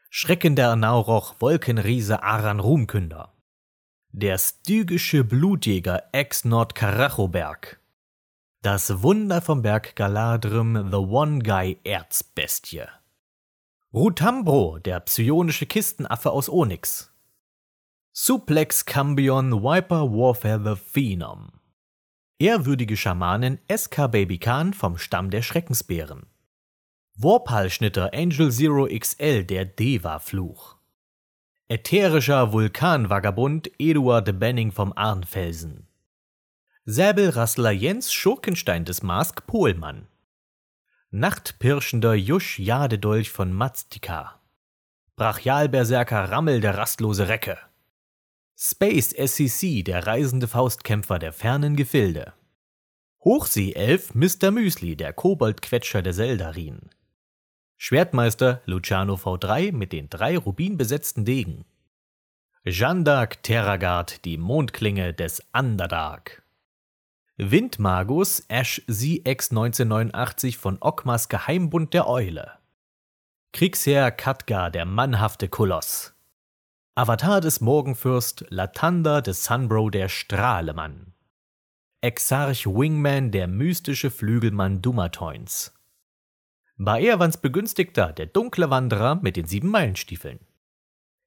[0.10, 3.34] Schrecken der Nauroch, Wolkenriese Aran Ruhmkünder.
[4.12, 7.80] Der stygische Blutjäger ex-Nord Karachoberg.
[8.62, 12.84] Das Wunder vom Berg Galadrim, The One Guy Erzbestie.
[13.94, 17.10] Rutambro, der psionische Kistenaffe aus Onyx.
[18.12, 21.54] Suplex Cambion Viper Warfare The Phenom.
[22.40, 26.26] Ehrwürdige Schamanin SK Baby Khan vom Stamm der Schreckensbären.
[27.16, 30.76] Warpal-Schnitter Angel Zero XL, der Deva-Fluch.
[31.68, 35.88] Ätherischer Vulkanvagabund Eduard Benning vom Arnfelsen.
[36.86, 40.08] Säbelrassler Jens Schurkenstein des Mask Pohlmann.
[41.12, 44.42] Nachtpirschender Jusch Jadedolch von Maztika.
[45.16, 47.60] Brachialberserker Rammel der rastlose Recke.
[48.66, 52.32] Space SCC, der reisende Faustkämpfer der fernen Gefilde.
[53.22, 54.52] Hochseeelf Mr.
[54.52, 56.90] Müsli, der Koboldquetscher der Seldarin.
[57.76, 61.66] Schwertmeister Luciano V3 mit den drei rubinbesetzten Degen.
[62.64, 66.42] Jeanne d'Arc Terragard, die Mondklinge des Underdark.
[67.36, 72.54] Windmagus Ash ZX 1989 von Okmas Geheimbund der Eule.
[73.52, 76.13] Kriegsherr Katgar, der mannhafte Koloss.
[76.96, 81.16] Avatar des Morgenfürst Latanda des Sunbro, der Strahlemann.
[82.02, 85.74] Exarch Wingman, der mystische Flügelmann Dumatoins.
[86.78, 90.40] Baerwans Begünstigter, der dunkle Wanderer mit den sieben Meilenstiefeln.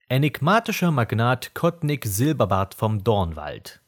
[0.06, 3.82] Enigmatischer Magnat Kotnik Silberbart vom Dornwald.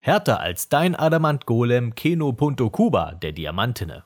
[0.00, 4.02] Härter als dein Adamant-Golem Keno Punto Kuba, der Diamantene.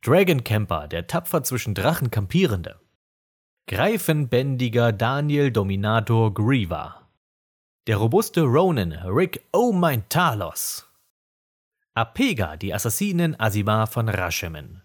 [0.00, 2.81] Dragon Camper, der tapfer zwischen Drachen kampierende.
[3.68, 7.08] Greifenbändiger Daniel Dominator Griever.
[7.86, 10.84] Der robuste Ronin Rick Oh mein Talos.
[11.94, 14.82] Apega, die Assassinen Asima von Rashemen.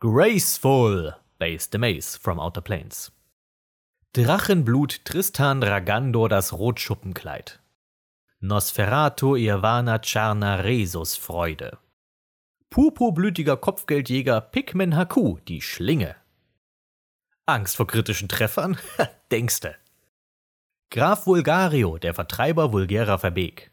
[0.00, 3.12] Graceful, Base the Maze from Outer Planes.
[4.12, 7.60] Drachenblut Tristan Ragandor das Rotschuppenkleid.
[8.40, 11.78] Nosferatu Irvana Charna Resus Freude.
[12.70, 16.16] Purpurblütiger Kopfgeldjäger Pikmin Haku, die Schlinge.
[17.48, 18.76] Angst vor kritischen Treffern?
[19.30, 19.74] Denkste.
[20.90, 23.70] Graf Vulgario, der Vertreiber vulgärer Verbeek.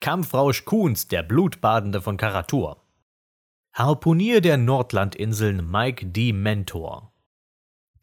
[0.00, 2.82] Kampfrausch Kuhns, der Blutbadende von Karatur.
[3.74, 6.32] Harpunier der Nordlandinseln Mike D.
[6.32, 7.12] Mentor.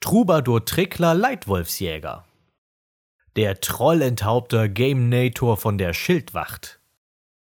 [0.02, 2.26] Troubadour Trickler Leitwolfsjäger.
[3.36, 6.80] Der Trollenthaupter Game Nator von der Schildwacht.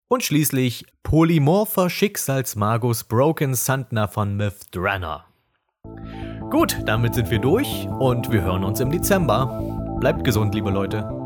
[0.08, 5.26] Und schließlich Polymorpher Schicksalsmagus Broken Sandner von Mythdranner.
[6.50, 9.62] Gut, damit sind wir durch und wir hören uns im Dezember.
[10.00, 11.19] Bleibt gesund, liebe Leute.